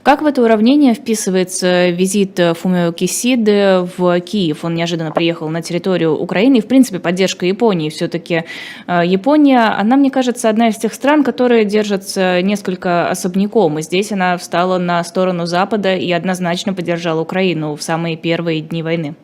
Как 0.03 0.21
в 0.21 0.25
это 0.25 0.41
уравнение 0.41 0.93
вписывается 0.93 1.89
визит 1.89 2.39
Фумио 2.57 2.91
Кисиды 2.91 3.87
в 3.97 4.19
Киев? 4.19 4.65
Он 4.65 4.75
неожиданно 4.75 5.11
приехал 5.11 5.47
на 5.49 5.61
территорию 5.61 6.13
Украины. 6.15 6.57
И, 6.57 6.61
в 6.61 6.67
принципе, 6.67 6.99
поддержка 6.99 7.45
Японии. 7.45 7.89
Все-таки 7.89 8.43
э, 8.87 9.01
Япония, 9.05 9.73
она, 9.77 9.95
мне 9.95 10.11
кажется, 10.11 10.49
одна 10.49 10.67
из 10.67 10.77
тех 10.77 10.93
стран, 10.93 11.23
которые 11.23 11.65
держатся 11.65 12.41
несколько 12.41 13.09
особняком. 13.09 13.79
И 13.79 13.81
здесь 13.81 14.11
она 14.11 14.37
встала 14.37 14.77
на 14.77 15.03
сторону 15.03 15.45
Запада 15.45 15.95
и 15.95 16.11
однозначно 16.11 16.73
поддержала 16.73 17.21
Украину 17.21 17.75
в 17.75 17.81
самые 17.81 18.17
первые 18.17 18.61
дни 18.61 18.83
войны. 18.83 19.15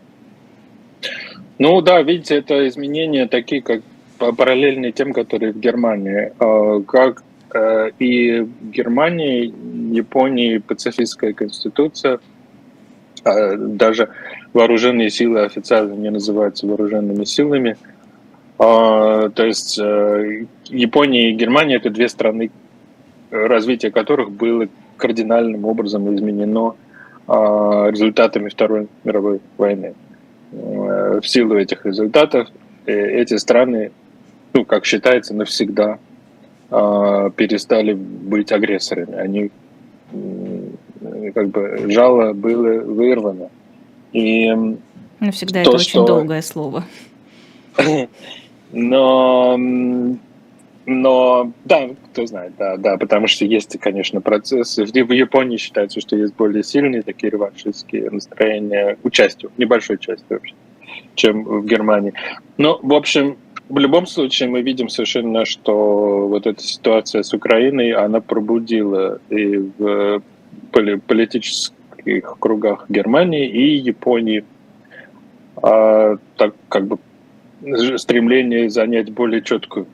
Ну 1.58 1.82
да, 1.82 2.02
видите, 2.02 2.36
это 2.36 2.68
изменения 2.70 3.28
такие, 3.28 3.62
как 3.62 3.82
параллельные 4.18 4.92
тем, 4.92 5.14
которые 5.14 5.52
в 5.52 5.60
Германии. 5.60 6.32
А 6.40 6.82
как 6.82 7.24
Э, 7.52 7.90
и 8.00 8.48
Германии, 8.62 9.54
Японии 9.96 10.60
пацифистская 10.60 11.34
конституция, 11.34 12.20
а 13.24 13.56
даже 13.58 14.10
вооруженные 14.54 15.10
силы 15.10 15.42
официально 15.42 15.94
не 15.94 16.12
называются 16.12 16.68
вооруженными 16.68 17.24
силами. 17.24 17.78
А, 18.60 19.30
то 19.30 19.46
есть 19.46 19.80
э, 19.80 20.46
Япония 20.66 21.30
и 21.30 21.34
Германия 21.34 21.78
это 21.78 21.90
две 21.90 22.08
страны, 22.08 22.52
развитие 23.32 23.92
которых 23.92 24.32
было 24.32 24.68
кардинальным 24.98 25.66
образом 25.66 26.14
изменено 26.14 26.76
результатами 27.28 28.50
Второй 28.50 28.88
мировой 29.04 29.40
войны. 29.58 29.94
Э, 30.52 31.20
в 31.22 31.28
силу 31.28 31.56
этих 31.58 31.86
результатов 31.86 32.48
эти 32.86 33.36
страны, 33.38 33.92
ну, 34.54 34.66
как 34.66 34.86
считается, 34.86 35.36
навсегда 35.36 36.00
перестали 36.70 37.94
быть 37.94 38.52
агрессорами. 38.52 39.16
Они 39.16 39.52
как 41.34 41.50
бы 41.50 41.86
жало 41.90 42.34
было 42.34 42.80
вырвано. 42.82 43.50
И 44.14 44.52
Навсегда 45.20 45.64
то, 45.64 45.70
это 45.70 45.78
очень 45.78 45.90
что... 45.90 46.06
долгое 46.06 46.42
слово. 46.42 46.84
Но, 48.72 49.58
но, 50.86 51.52
да, 51.66 51.90
кто 52.12 52.26
знает, 52.26 52.54
да, 52.58 52.78
да, 52.78 52.98
потому 52.98 53.28
что 53.28 53.46
есть, 53.46 53.78
конечно, 53.80 54.22
процессы. 54.22 54.86
В 54.86 55.12
Японии 55.12 55.58
считается, 55.58 56.00
что 56.02 56.16
есть 56.16 56.36
более 56.36 56.64
сильные 56.64 57.02
такие 57.02 57.32
реваншистские 57.32 58.10
настроения, 58.12 58.98
участию, 59.04 59.52
небольшой 59.58 59.98
части 59.98 60.26
вообще, 60.30 60.54
чем 61.16 61.44
в 61.44 61.66
Германии. 61.66 62.14
Но, 62.58 62.80
в 62.82 62.94
общем, 62.94 63.38
в 63.70 63.78
любом 63.78 64.08
случае 64.08 64.50
мы 64.50 64.62
видим 64.62 64.90
совершенно, 64.90 65.46
что 65.46 66.28
вот 66.28 66.48
эта 66.48 66.62
ситуация 66.62 67.22
с 67.22 67.34
Украиной, 67.34 67.92
она 67.92 68.20
пробудила 68.20 69.20
и 69.30 69.58
в 69.58 70.22
политических 70.72 72.38
кругах 72.40 72.86
Германии 72.90 73.48
и 73.48 73.78
Японии 73.78 74.44
а, 75.62 76.18
так 76.36 76.56
как 76.68 76.88
бы 76.88 76.98
стремление 77.98 78.70
занять 78.70 79.12
более 79.12 79.42
четкую 79.42 79.86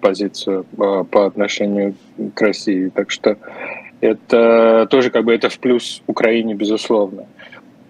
позицию 0.00 0.64
а, 0.78 1.04
по 1.04 1.26
отношению 1.26 1.94
к 2.34 2.40
России. 2.40 2.88
Так 2.88 3.10
что 3.10 3.36
это 4.00 4.86
тоже 4.90 5.10
как 5.10 5.24
бы 5.24 5.34
это 5.34 5.50
в 5.50 5.58
плюс 5.58 6.02
Украине, 6.06 6.54
безусловно. 6.54 7.26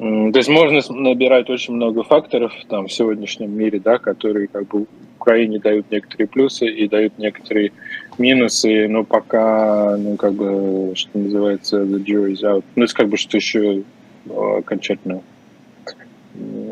То 0.02 0.36
есть 0.36 0.48
можно 0.48 0.80
набирать 0.90 1.48
очень 1.48 1.74
много 1.74 2.02
факторов 2.02 2.52
там 2.68 2.88
в 2.88 2.92
сегодняшнем 2.92 3.56
мире, 3.56 3.78
да, 3.78 3.98
которые 3.98 4.48
как 4.48 4.66
бы 4.66 4.86
Украине 5.20 5.60
дают 5.60 5.92
некоторые 5.92 6.26
плюсы 6.26 6.66
и 6.66 6.88
дают 6.88 7.18
некоторые 7.18 7.70
минусы, 8.18 8.88
но 8.88 9.04
пока, 9.04 9.96
ну, 9.96 10.16
как 10.16 10.32
бы, 10.32 10.92
что 10.96 11.16
называется, 11.16 11.82
the 11.82 12.04
jury's 12.04 12.42
out. 12.42 12.64
Ну, 12.74 12.84
это 12.84 12.94
как 12.94 13.08
бы, 13.10 13.16
что 13.16 13.36
еще 13.36 13.84
а, 14.28 14.58
окончательно 14.58 15.22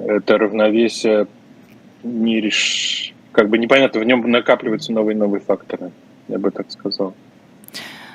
это 0.08 0.36
равновесие 0.36 1.28
не 2.02 2.40
реш... 2.40 3.14
как 3.30 3.48
бы 3.48 3.58
непонятно, 3.58 4.00
в 4.00 4.04
нем 4.04 4.28
накапливаются 4.28 4.92
новые 4.92 5.16
новые 5.16 5.40
факторы, 5.40 5.92
я 6.26 6.40
бы 6.40 6.50
так 6.50 6.68
сказал. 6.72 7.14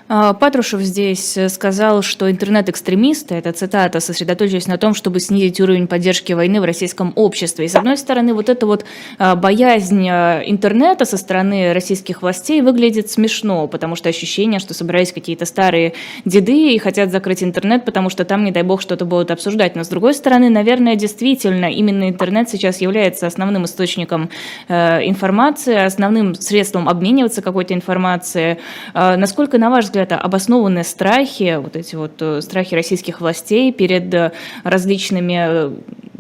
А, 0.08 0.34
Патрушев 0.34 0.82
здесь 0.82 1.36
э, 1.36 1.50
сказал, 1.50 2.04
что 2.04 2.30
интернет-экстремисты, 2.30 3.34
это 3.36 3.52
цитата, 3.54 4.00
сосредоточились 4.00 4.68
на 4.68 4.78
том, 4.78 4.94
чтобы 4.94 5.20
снизить 5.20 5.60
уровень 5.60 5.88
поддержки 5.88 6.32
войны 6.34 6.62
в 6.62 6.64
российском 6.64 7.12
обществе. 7.16 7.66
И 7.66 7.68
с 7.68 7.76
одной 7.76 7.98
стороны, 7.98 8.36
вот 8.36 8.48
эта 8.48 8.68
вот 8.68 8.86
а, 9.18 9.36
боязнь 9.36 10.08
а, 10.08 10.44
интернета 10.46 11.06
со 11.06 11.18
стороны 11.18 11.74
российских 11.74 12.22
властей 12.22 12.62
выглядит 12.62 13.10
смешно, 13.10 13.68
потому 13.68 13.96
что 13.96 14.08
ощущение, 14.08 14.60
что 14.60 14.76
собирались 14.76 15.12
какие-то 15.12 15.46
старые 15.46 15.94
деды 16.24 16.74
и 16.74 16.78
хотят 16.78 17.12
закрыть 17.12 17.42
интернет, 17.42 17.84
потому 17.84 18.12
что 18.12 18.26
там, 18.26 18.44
не 18.44 18.52
дай 18.52 18.62
бог, 18.62 18.82
что-то 18.82 19.06
будут 19.06 19.32
обсуждать. 19.32 19.76
Но 19.76 19.84
с 19.84 19.88
другой 19.88 20.14
стороны, 20.14 20.50
наверное, 20.50 20.96
действительно, 20.96 21.66
именно 21.66 22.10
интернет 22.10 22.48
сейчас 22.48 22.80
является 22.80 23.26
основным 23.26 23.66
источником 23.66 24.30
э, 24.68 25.08
информации, 25.08 25.84
основным 25.84 26.36
средством 26.36 26.88
обмениваться 26.88 27.42
какой-то 27.42 27.74
информацией. 27.74 28.60
Насколько, 28.94 29.58
на 29.58 29.70
ваш 29.72 29.86
взгляд, 29.86 29.95
взгляд, 29.96 30.12
обоснованные 30.12 30.84
страхи, 30.84 31.58
вот 31.62 31.76
эти 31.76 31.96
вот 31.96 32.22
э, 32.22 32.42
страхи 32.42 32.76
российских 32.76 33.22
властей 33.22 33.72
перед 33.72 34.14
э, 34.14 34.32
различными 34.64 35.38
э, 35.38 35.72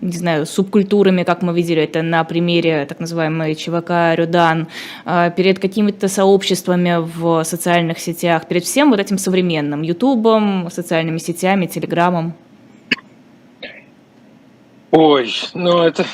не 0.02 0.18
знаю, 0.18 0.46
субкультурами, 0.46 1.24
как 1.24 1.42
мы 1.42 1.54
видели 1.54 1.82
это 1.82 2.04
на 2.04 2.24
примере 2.24 2.86
так 2.86 3.00
называемой 3.00 3.56
ЧВК 3.56 4.14
Рюдан, 4.16 4.68
перед 5.36 5.58
какими-то 5.58 6.08
сообществами 6.08 6.98
в 7.00 7.44
социальных 7.44 7.98
сетях, 7.98 8.48
перед 8.48 8.66
всем 8.66 8.92
вот 8.92 9.00
этим 9.00 9.18
современным, 9.18 9.82
Ютубом, 9.82 10.70
социальными 10.70 11.18
сетями, 11.18 11.66
Телеграмом? 11.66 12.36
Ой, 14.92 15.32
ну 15.56 15.80
это 15.82 16.06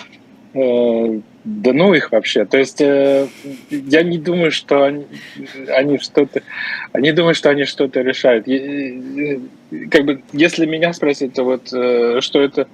да 1.44 1.74
ну 1.74 1.94
их 1.94 2.12
вообще. 2.12 2.46
То 2.46 2.58
есть 2.58 2.82
э, 2.82 3.28
я 3.70 4.04
не 4.04 4.20
думаю, 4.20 4.52
что 4.52 4.84
они, 4.84 5.06
они 5.70 5.98
что-то, 5.98 6.42
они 6.92 7.12
думают, 7.12 7.38
что 7.38 7.50
они 7.50 7.66
что-то 7.66 8.02
решают. 8.02 8.48
И, 8.48 9.42
как 9.90 10.06
бы, 10.06 10.22
если 10.34 10.66
меня 10.66 10.94
спросить, 10.94 11.34
то 11.34 11.44
вот 11.44 11.74
э, 11.74 12.22
что 12.22 12.42
это 12.42 12.68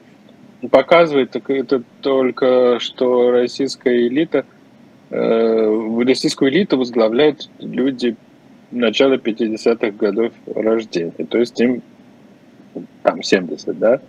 показывает, 0.70 1.32
так 1.32 1.49
это 1.49 1.82
только, 2.01 2.80
что 2.82 3.32
российская 3.32 4.07
элита, 4.07 4.45
э, 5.11 6.03
российскую 6.05 6.51
элиту 6.51 6.78
возглавляют 6.78 7.49
люди 7.59 8.18
начала 8.72 9.13
50-х 9.15 9.91
годов 9.91 10.34
рождения. 10.53 11.26
То 11.30 11.38
есть 11.38 11.57
им 11.61 11.82
там 13.03 13.24
70, 13.24 13.80
да? 13.80 14.01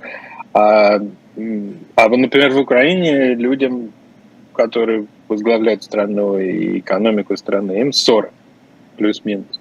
А, 0.52 0.96
а 1.94 2.08
например, 2.08 2.50
в 2.50 2.58
Украине 2.58 3.34
людям 3.34 3.92
которые 4.58 5.06
возглавляют 5.28 5.84
страну 5.84 6.36
и 6.36 6.80
экономику 6.80 7.36
страны, 7.36 7.80
им 7.80 7.92
40 7.92 8.32
плюс-минус. 8.96 9.60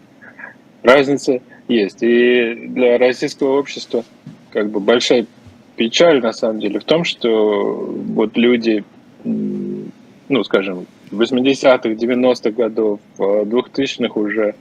Разница 0.82 1.40
есть. 1.68 2.02
И 2.02 2.56
для 2.70 2.98
российского 2.98 3.60
общества 3.60 4.04
как 4.50 4.72
бы 4.72 4.80
большая 4.80 5.28
печаль 5.76 6.20
на 6.20 6.34
самом 6.34 6.60
деле 6.60 6.80
в 6.80 6.84
том, 6.84 7.04
что 7.04 7.76
вот 8.08 8.36
люди, 8.38 8.84
ну, 9.24 10.44
скажем, 10.44 10.88
80-х, 11.12 11.90
90-х 11.90 12.50
годов, 12.50 13.00
2000-х 13.20 14.20
уже 14.20 14.56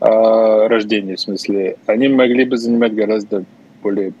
э, 0.00 0.66
рождения, 0.68 1.16
в 1.16 1.20
смысле, 1.20 1.76
они 1.84 2.08
могли 2.08 2.46
бы 2.46 2.56
занимать 2.56 2.94
гораздо 2.94 3.44
более 3.82 4.14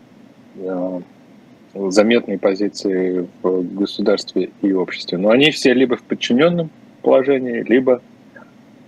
э, 0.56 1.00
заметные 1.90 2.38
позиции 2.38 3.26
в 3.42 3.74
государстве 3.74 4.50
и 4.62 4.72
обществе. 4.72 5.18
Но 5.18 5.30
они 5.30 5.50
все 5.50 5.74
либо 5.74 5.96
в 5.96 6.02
подчиненном 6.02 6.70
положении, 7.02 7.62
либо 7.62 8.00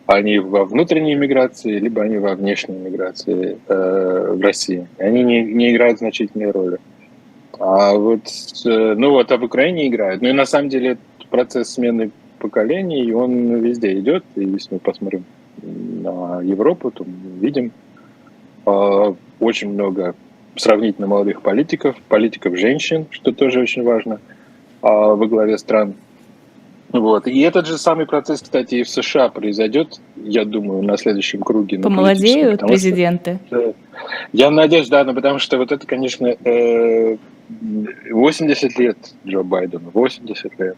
они 0.06 0.38
во 0.38 0.64
внутренней 0.64 1.14
миграции, 1.14 1.78
либо 1.78 2.02
они 2.02 2.16
во 2.16 2.34
внешней 2.34 2.76
миграции 2.76 3.58
э, 3.68 4.32
в 4.34 4.40
России. 4.40 4.88
Они 4.98 5.22
не, 5.22 5.42
не 5.42 5.70
играют 5.70 5.98
значительной 5.98 6.50
роли. 6.50 6.78
А 7.58 7.94
вот, 7.94 8.22
э, 8.64 8.94
ну 8.96 9.10
вот, 9.10 9.30
а 9.30 9.36
в 9.36 9.44
Украине 9.44 9.86
играют. 9.86 10.22
Ну 10.22 10.28
и 10.28 10.32
на 10.32 10.46
самом 10.46 10.70
деле 10.70 10.96
процесс 11.30 11.70
смены 11.70 12.10
поколений, 12.38 13.12
он 13.12 13.56
везде 13.60 13.98
идет. 13.98 14.24
И 14.36 14.44
если 14.44 14.74
мы 14.74 14.80
посмотрим 14.80 15.24
на 15.62 16.40
Европу, 16.40 16.90
то 16.90 17.04
мы 17.04 17.40
видим 17.40 17.72
э, 18.66 19.14
очень 19.40 19.70
много 19.72 20.14
сравнительно 20.58 21.06
молодых 21.06 21.42
политиков, 21.42 21.96
политиков 22.08 22.56
женщин, 22.56 23.06
что 23.10 23.32
тоже 23.32 23.60
очень 23.60 23.82
важно, 23.82 24.20
а, 24.82 25.14
во 25.14 25.26
главе 25.26 25.58
стран. 25.58 25.94
Вот. 26.90 27.26
И 27.26 27.40
этот 27.40 27.66
же 27.66 27.76
самый 27.76 28.06
процесс, 28.06 28.40
кстати, 28.40 28.76
и 28.76 28.82
в 28.82 28.88
США 28.88 29.28
произойдет, 29.28 30.00
я 30.16 30.44
думаю, 30.44 30.82
на 30.82 30.96
следующем 30.96 31.42
круге. 31.42 31.78
Помолодеют 31.78 32.60
президенты? 32.60 33.38
Что, 33.46 33.74
я 34.32 34.50
надеюсь, 34.50 34.88
да, 34.88 35.04
но 35.04 35.12
потому 35.14 35.38
что 35.38 35.58
вот 35.58 35.70
это, 35.70 35.86
конечно, 35.86 36.34
80 38.10 38.64
э, 38.64 38.82
лет 38.82 38.96
Джо 39.26 39.42
Байдену, 39.42 39.90
80 39.92 40.58
лет. 40.58 40.76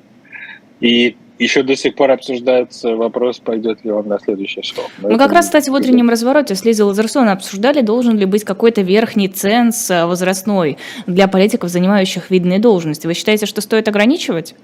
И 0.81 1.17
еще 1.41 1.63
до 1.63 1.75
сих 1.75 1.95
пор 1.95 2.11
обсуждается 2.11 2.95
вопрос, 2.95 3.41
пойдет 3.41 3.83
ли 3.83 3.91
он 3.91 4.07
на 4.07 4.19
следующий 4.21 4.63
срок. 4.63 4.91
Но 4.99 5.09
Мы 5.09 5.19
как 5.19 5.33
раз, 5.33 5.47
кстати, 5.47 5.71
в 5.71 5.73
утреннем 5.73 6.11
развороте 6.11 6.55
с 6.55 6.65
Лизой 6.67 6.85
Лазерсон 6.85 7.29
обсуждали, 7.31 7.81
должен 7.81 8.19
ли 8.19 8.27
быть 8.27 8.45
какой-то 8.45 8.83
верхний 8.83 9.29
ценз 9.29 9.91
э, 9.91 10.05
возрастной 10.05 10.77
для 11.07 11.29
политиков, 11.29 11.71
занимающих 11.71 12.31
видные 12.31 12.59
должности. 12.59 13.07
Вы 13.07 13.15
считаете, 13.15 13.47
что 13.47 13.63
стоит 13.63 13.89
ограничивать? 13.89 14.55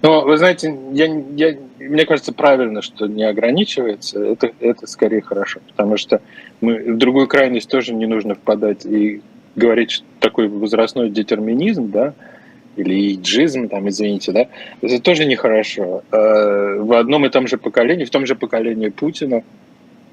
Ну, 0.00 0.24
вы 0.24 0.38
знаете, 0.38 0.74
я, 0.92 1.04
я, 1.36 1.56
мне 1.78 2.06
кажется, 2.06 2.32
правильно, 2.32 2.80
что 2.80 3.06
не 3.06 3.22
ограничивается. 3.22 4.24
Это, 4.24 4.52
это 4.58 4.86
скорее 4.86 5.20
хорошо, 5.20 5.60
потому 5.68 5.98
что 5.98 6.22
мы 6.62 6.94
в 6.94 6.96
другую 6.96 7.28
крайность 7.28 7.68
тоже 7.68 7.92
не 7.92 8.06
нужно 8.06 8.34
впадать 8.34 8.86
и 8.86 9.20
говорить, 9.54 9.90
что 9.90 10.04
такой 10.18 10.48
возрастной 10.48 11.10
детерминизм, 11.10 11.90
да, 11.90 12.14
или 12.76 13.14
иджизм, 13.14 13.68
там, 13.68 13.88
извините, 13.88 14.32
да, 14.32 14.46
это 14.80 15.00
тоже 15.00 15.24
нехорошо. 15.24 16.02
Э, 16.10 16.78
в 16.78 16.92
одном 16.92 17.26
и 17.26 17.28
том 17.28 17.46
же 17.46 17.58
поколении, 17.58 18.04
в 18.04 18.10
том 18.10 18.26
же 18.26 18.34
поколении 18.34 18.88
Путина 18.88 19.42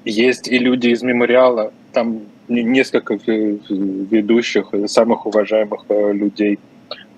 есть 0.04 0.48
и 0.48 0.58
люди 0.58 0.88
из 0.88 1.02
мемориала, 1.02 1.72
там 1.92 2.20
несколько 2.48 3.14
ведущих, 3.14 4.72
самых 4.86 5.26
уважаемых 5.26 5.84
э, 5.88 6.12
людей 6.12 6.58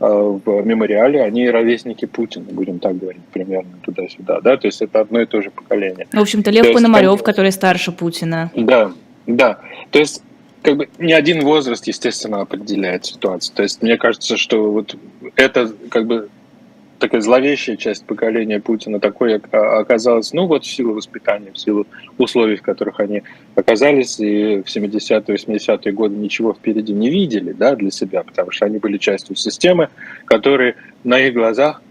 э, 0.01 0.07
в 0.45 0.62
мемориале, 0.66 1.22
они 1.22 1.49
ровесники 1.49 2.05
Путина, 2.05 2.47
будем 2.51 2.78
так 2.78 2.99
говорить, 2.99 3.22
примерно 3.32 3.72
туда-сюда, 3.82 4.40
да, 4.40 4.57
то 4.57 4.66
есть 4.66 4.82
это 4.82 5.01
одно 5.01 5.20
и 5.20 5.26
то 5.26 5.40
же 5.40 5.51
поколение. 5.51 6.07
В 6.12 6.20
общем-то, 6.20 6.51
Лев 6.51 6.66
то 6.66 6.72
Пономарев, 6.74 7.12
есть, 7.12 7.24
который 7.24 7.53
старше 7.53 7.93
Путина. 7.93 8.51
Да, 8.55 8.93
да, 9.26 9.59
то 9.90 9.99
есть 9.99 10.22
как 10.62 10.76
бы 10.76 10.88
не 10.98 11.12
один 11.12 11.40
возраст, 11.40 11.86
естественно, 11.86 12.40
определяет 12.40 13.04
ситуацию. 13.04 13.54
То 13.54 13.62
есть 13.62 13.82
мне 13.82 13.96
кажется, 13.96 14.36
что 14.36 14.70
вот 14.70 14.96
это 15.36 15.72
как 15.90 16.06
бы 16.06 16.28
такая 17.02 17.20
зловещая 17.20 17.76
часть 17.76 18.06
поколения 18.06 18.60
Путина 18.60 19.00
такой 19.00 19.34
оказалась, 19.34 20.32
ну 20.32 20.46
вот 20.46 20.64
в 20.64 20.70
силу 20.70 20.94
воспитания, 20.94 21.50
в 21.50 21.58
силу 21.58 21.84
условий, 22.16 22.54
в 22.54 22.62
которых 22.62 23.00
они 23.00 23.24
оказались, 23.56 24.20
и 24.20 24.62
в 24.62 24.66
70-е, 24.66 25.20
80-е 25.20 25.92
годы 25.92 26.14
ничего 26.14 26.54
впереди 26.54 26.92
не 26.92 27.10
видели 27.10 27.52
да, 27.52 27.74
для 27.74 27.90
себя, 27.90 28.22
потому 28.22 28.52
что 28.52 28.66
они 28.66 28.78
были 28.78 28.98
частью 28.98 29.34
системы, 29.34 29.88
которая 30.26 30.76
на 31.02 31.18
их 31.18 31.34
глазах 31.34 31.82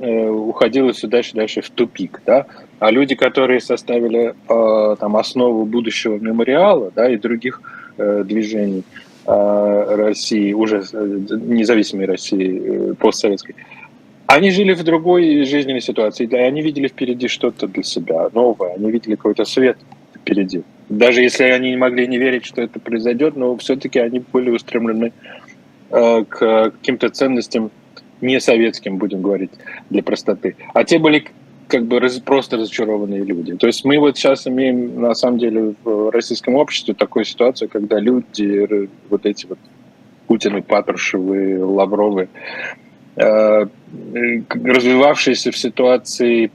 э, 0.00 0.28
уходила 0.28 0.92
все 0.92 1.06
дальше 1.06 1.30
и 1.34 1.36
дальше 1.36 1.60
в 1.62 1.70
тупик. 1.70 2.20
Да? 2.26 2.46
А 2.80 2.90
люди, 2.90 3.14
которые 3.14 3.60
составили 3.60 4.34
э, 4.48 4.96
там, 4.98 5.16
основу 5.16 5.64
будущего 5.64 6.18
мемориала 6.18 6.90
да, 6.92 7.08
и 7.08 7.16
других 7.16 7.62
движений 7.98 8.84
э, 9.26 9.94
России, 9.96 10.52
уже 10.52 10.82
э, 10.92 11.18
независимой 11.30 12.06
России, 12.06 12.92
постсоветской, 12.94 13.54
они 14.26 14.50
жили 14.50 14.74
в 14.74 14.82
другой 14.82 15.44
жизненной 15.44 15.80
ситуации, 15.80 16.26
и 16.26 16.34
они 16.36 16.62
видели 16.62 16.88
впереди 16.88 17.28
что-то 17.28 17.68
для 17.68 17.82
себя 17.82 18.28
новое, 18.32 18.74
они 18.74 18.90
видели 18.90 19.14
какой-то 19.14 19.44
свет 19.44 19.78
впереди. 20.14 20.62
Даже 20.88 21.22
если 21.22 21.44
они 21.44 21.70
не 21.70 21.76
могли 21.76 22.06
не 22.06 22.18
верить, 22.18 22.44
что 22.44 22.62
это 22.62 22.80
произойдет, 22.80 23.36
но 23.36 23.56
все-таки 23.56 23.98
они 23.98 24.22
были 24.32 24.50
устремлены 24.50 25.12
к 25.90 26.24
каким-то 26.26 27.10
ценностям 27.10 27.70
не 28.20 28.40
советским, 28.40 28.98
будем 28.98 29.22
говорить, 29.22 29.50
для 29.90 30.02
простоты. 30.02 30.56
А 30.74 30.84
те 30.84 30.98
были 30.98 31.26
как 31.68 31.86
бы 31.86 31.98
раз, 32.00 32.18
просто 32.18 32.56
разочарованные 32.56 33.24
люди. 33.24 33.56
То 33.56 33.66
есть 33.66 33.84
мы 33.84 33.98
вот 33.98 34.16
сейчас 34.16 34.46
имеем 34.46 35.00
на 35.00 35.14
самом 35.14 35.38
деле 35.38 35.74
в 35.82 36.10
российском 36.10 36.54
обществе 36.54 36.94
такую 36.94 37.24
ситуацию, 37.24 37.68
когда 37.68 37.98
люди, 37.98 38.88
вот 39.08 39.26
эти 39.26 39.46
вот 39.46 39.58
Путины, 40.26 40.62
Патрушевы, 40.62 41.64
Лавровы, 41.64 42.28
э, 43.16 43.66
развивавшиеся 44.64 45.50
в 45.50 45.56
ситуации 45.56 46.50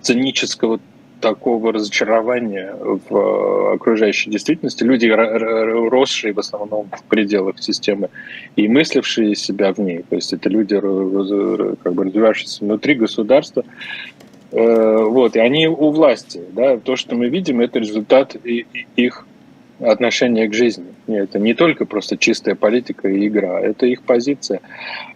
цинического 0.00 0.80
такого 1.20 1.72
разочарования 1.72 2.74
в 2.80 3.16
э, 3.16 3.74
окружающей 3.74 4.30
действительности. 4.30 4.82
Люди, 4.82 5.06
росшие 5.06 6.32
в 6.32 6.38
основном 6.38 6.88
в 6.90 7.02
пределах 7.04 7.62
системы 7.62 8.08
и 8.56 8.68
мыслившие 8.68 9.34
себя 9.36 9.72
в 9.72 9.78
ней. 9.78 10.04
То 10.08 10.16
есть 10.16 10.32
это 10.32 10.48
люди, 10.48 10.74
как 11.82 11.94
бы 11.94 12.04
развивающиеся 12.04 12.64
внутри 12.64 12.94
государства. 12.94 13.64
Э, 14.52 15.04
вот, 15.04 15.36
и 15.36 15.38
они 15.38 15.68
у 15.68 15.90
власти. 15.90 16.42
Да? 16.52 16.78
То, 16.78 16.96
что 16.96 17.14
мы 17.14 17.28
видим, 17.28 17.60
это 17.60 17.78
результат 17.78 18.36
их 18.96 19.26
отношения 19.80 20.48
к 20.48 20.54
жизни. 20.54 20.86
Это 21.06 21.38
не 21.38 21.54
только 21.54 21.84
просто 21.84 22.16
чистая 22.16 22.54
политика 22.54 23.08
и 23.08 23.26
игра, 23.26 23.60
это 23.60 23.86
их 23.86 24.02
позиция. 24.02 24.60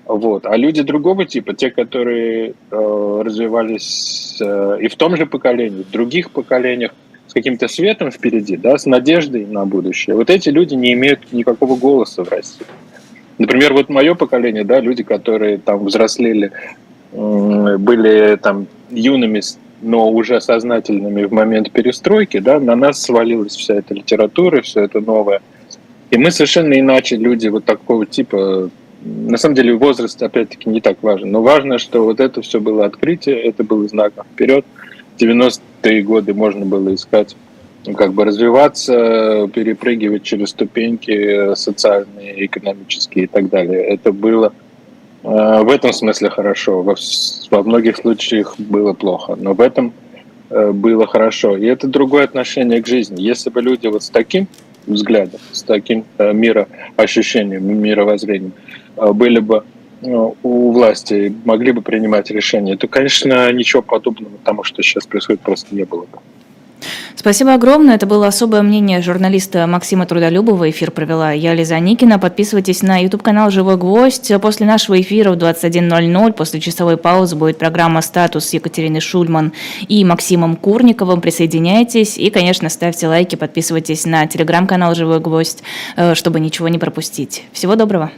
Вот. 0.07 0.47
А 0.47 0.57
люди 0.57 0.83
другого 0.83 1.25
типа, 1.25 1.55
те, 1.55 1.71
которые 1.71 2.55
э, 2.71 3.23
развивались 3.25 4.39
э, 4.41 4.79
и 4.81 4.89
в 4.89 4.97
том 4.97 5.17
же 5.17 5.27
поколении, 5.27 5.83
в 5.83 5.91
других 5.91 6.31
поколениях, 6.31 6.95
с 7.27 7.33
каким-то 7.33 7.69
светом 7.69 8.11
впереди, 8.11 8.57
да, 8.57 8.77
с 8.79 8.87
надеждой 8.87 9.47
на 9.47 9.65
будущее, 9.65 10.15
вот 10.15 10.31
эти 10.31 10.51
люди 10.51 10.75
не 10.75 10.93
имеют 10.93 11.33
никакого 11.33 11.77
голоса 11.77 12.23
в 12.23 12.29
России. 12.29 12.67
Например, 13.39 13.73
вот 13.73 13.89
мое 13.89 14.15
поколение, 14.15 14.65
да, 14.65 14.81
люди, 14.81 15.03
которые 15.03 15.59
там 15.59 15.85
взрослели, 15.85 16.53
э, 17.13 17.77
были 17.79 18.37
там 18.37 18.67
юными, 18.91 19.41
но 19.85 20.11
уже 20.11 20.41
сознательными 20.41 21.25
в 21.25 21.33
момент 21.33 21.71
перестройки, 21.71 22.39
да, 22.39 22.59
на 22.59 22.75
нас 22.75 23.01
свалилась 23.01 23.55
вся 23.55 23.75
эта 23.75 23.95
литература, 23.95 24.63
все 24.63 24.83
это 24.83 25.01
новое. 25.01 25.43
И 26.11 26.17
мы 26.17 26.31
совершенно 26.31 26.79
иначе 26.79 27.17
люди 27.17 27.49
вот 27.49 27.65
такого 27.65 28.07
типа 28.07 28.71
на 29.05 29.37
самом 29.37 29.55
деле 29.55 29.75
возраст, 29.75 30.23
опять-таки, 30.23 30.71
не 30.71 30.81
так 30.81 31.03
важен. 31.03 31.31
Но 31.31 31.43
важно, 31.43 31.79
что 31.79 32.05
вот 32.05 32.21
это 32.21 32.41
все 32.41 32.59
было 32.59 32.87
открытие, 32.87 33.39
это 33.43 33.63
было 33.63 33.87
знаком 33.87 34.25
вперед. 34.33 34.65
В 35.17 35.23
90-е 35.23 36.03
годы 36.03 36.33
можно 36.33 36.65
было 36.65 36.95
искать, 36.95 37.37
как 37.97 38.15
бы 38.15 38.25
развиваться, 38.25 39.51
перепрыгивать 39.53 40.23
через 40.23 40.51
ступеньки 40.51 41.55
социальные, 41.55 42.47
экономические 42.47 43.25
и 43.25 43.29
так 43.29 43.51
далее. 43.51 43.83
Это 43.85 44.11
было 44.11 44.55
в 45.25 45.71
этом 45.71 45.93
смысле 45.93 46.29
хорошо. 46.29 46.83
Во, 46.83 46.95
во 47.51 47.63
многих 47.63 47.97
случаях 47.97 48.59
было 48.59 48.93
плохо, 48.93 49.37
но 49.37 49.55
в 49.55 49.61
этом 49.61 49.95
э, 50.51 50.71
было 50.73 51.07
хорошо. 51.07 51.57
И 51.57 51.65
это 51.65 51.89
другое 51.89 52.25
отношение 52.25 52.83
к 52.83 52.87
жизни. 52.87 53.23
Если 53.23 53.49
бы 53.49 53.63
люди 53.63 53.87
вот 53.87 54.03
с 54.03 54.11
таким 54.11 54.47
взглядом, 54.87 55.41
с 55.53 55.63
таким 55.63 56.05
э, 56.19 56.33
мироощущением, 56.35 57.67
мировоззрением 57.81 58.53
были 58.97 59.41
бы 59.41 59.65
у 60.03 60.73
власти, 60.73 61.35
могли 61.47 61.73
бы 61.73 61.81
принимать 61.81 62.31
решения, 62.31 62.77
то, 62.77 62.87
конечно, 62.87 63.51
ничего 63.53 63.81
подобного 63.81 64.37
тому, 64.45 64.63
что 64.63 64.83
сейчас 64.83 65.07
происходит, 65.07 65.41
просто 65.41 65.75
не 65.75 65.85
было 65.85 66.03
бы. 66.03 66.19
Спасибо 67.17 67.55
огромное. 67.55 67.95
Это 67.95 68.07
было 68.07 68.27
особое 68.27 68.63
мнение 68.63 69.01
журналиста 69.01 69.67
Максима 69.67 70.07
Трудолюбова. 70.07 70.69
Эфир 70.71 70.91
провела 70.91 71.33
я, 71.33 71.55
Лиза 71.55 71.79
Никина. 71.79 72.19
Подписывайтесь 72.19 72.83
на 72.83 72.99
YouTube-канал 72.99 73.51
«Живой 73.51 73.77
гвоздь». 73.77 74.33
После 74.41 74.67
нашего 74.67 75.01
эфира 75.01 75.31
в 75.31 75.37
21.00, 75.37 76.33
после 76.33 76.61
часовой 76.61 76.97
паузы, 76.97 77.37
будет 77.37 77.59
программа 77.59 78.03
«Статус» 78.03 78.47
с 78.47 78.53
Екатериной 78.53 79.01
Шульман 79.01 79.53
и 79.89 80.05
Максимом 80.05 80.57
Курниковым. 80.57 81.21
Присоединяйтесь 81.21 82.19
и, 82.19 82.31
конечно, 82.31 82.69
ставьте 82.69 83.09
лайки, 83.09 83.37
подписывайтесь 83.37 84.05
на 84.07 84.27
телеграм-канал 84.27 84.95
«Живой 84.95 85.21
гвоздь», 85.21 85.63
э, 85.97 86.15
чтобы 86.15 86.41
ничего 86.41 86.69
не 86.69 86.79
пропустить. 86.79 87.45
Всего 87.53 87.77
доброго. 87.77 88.11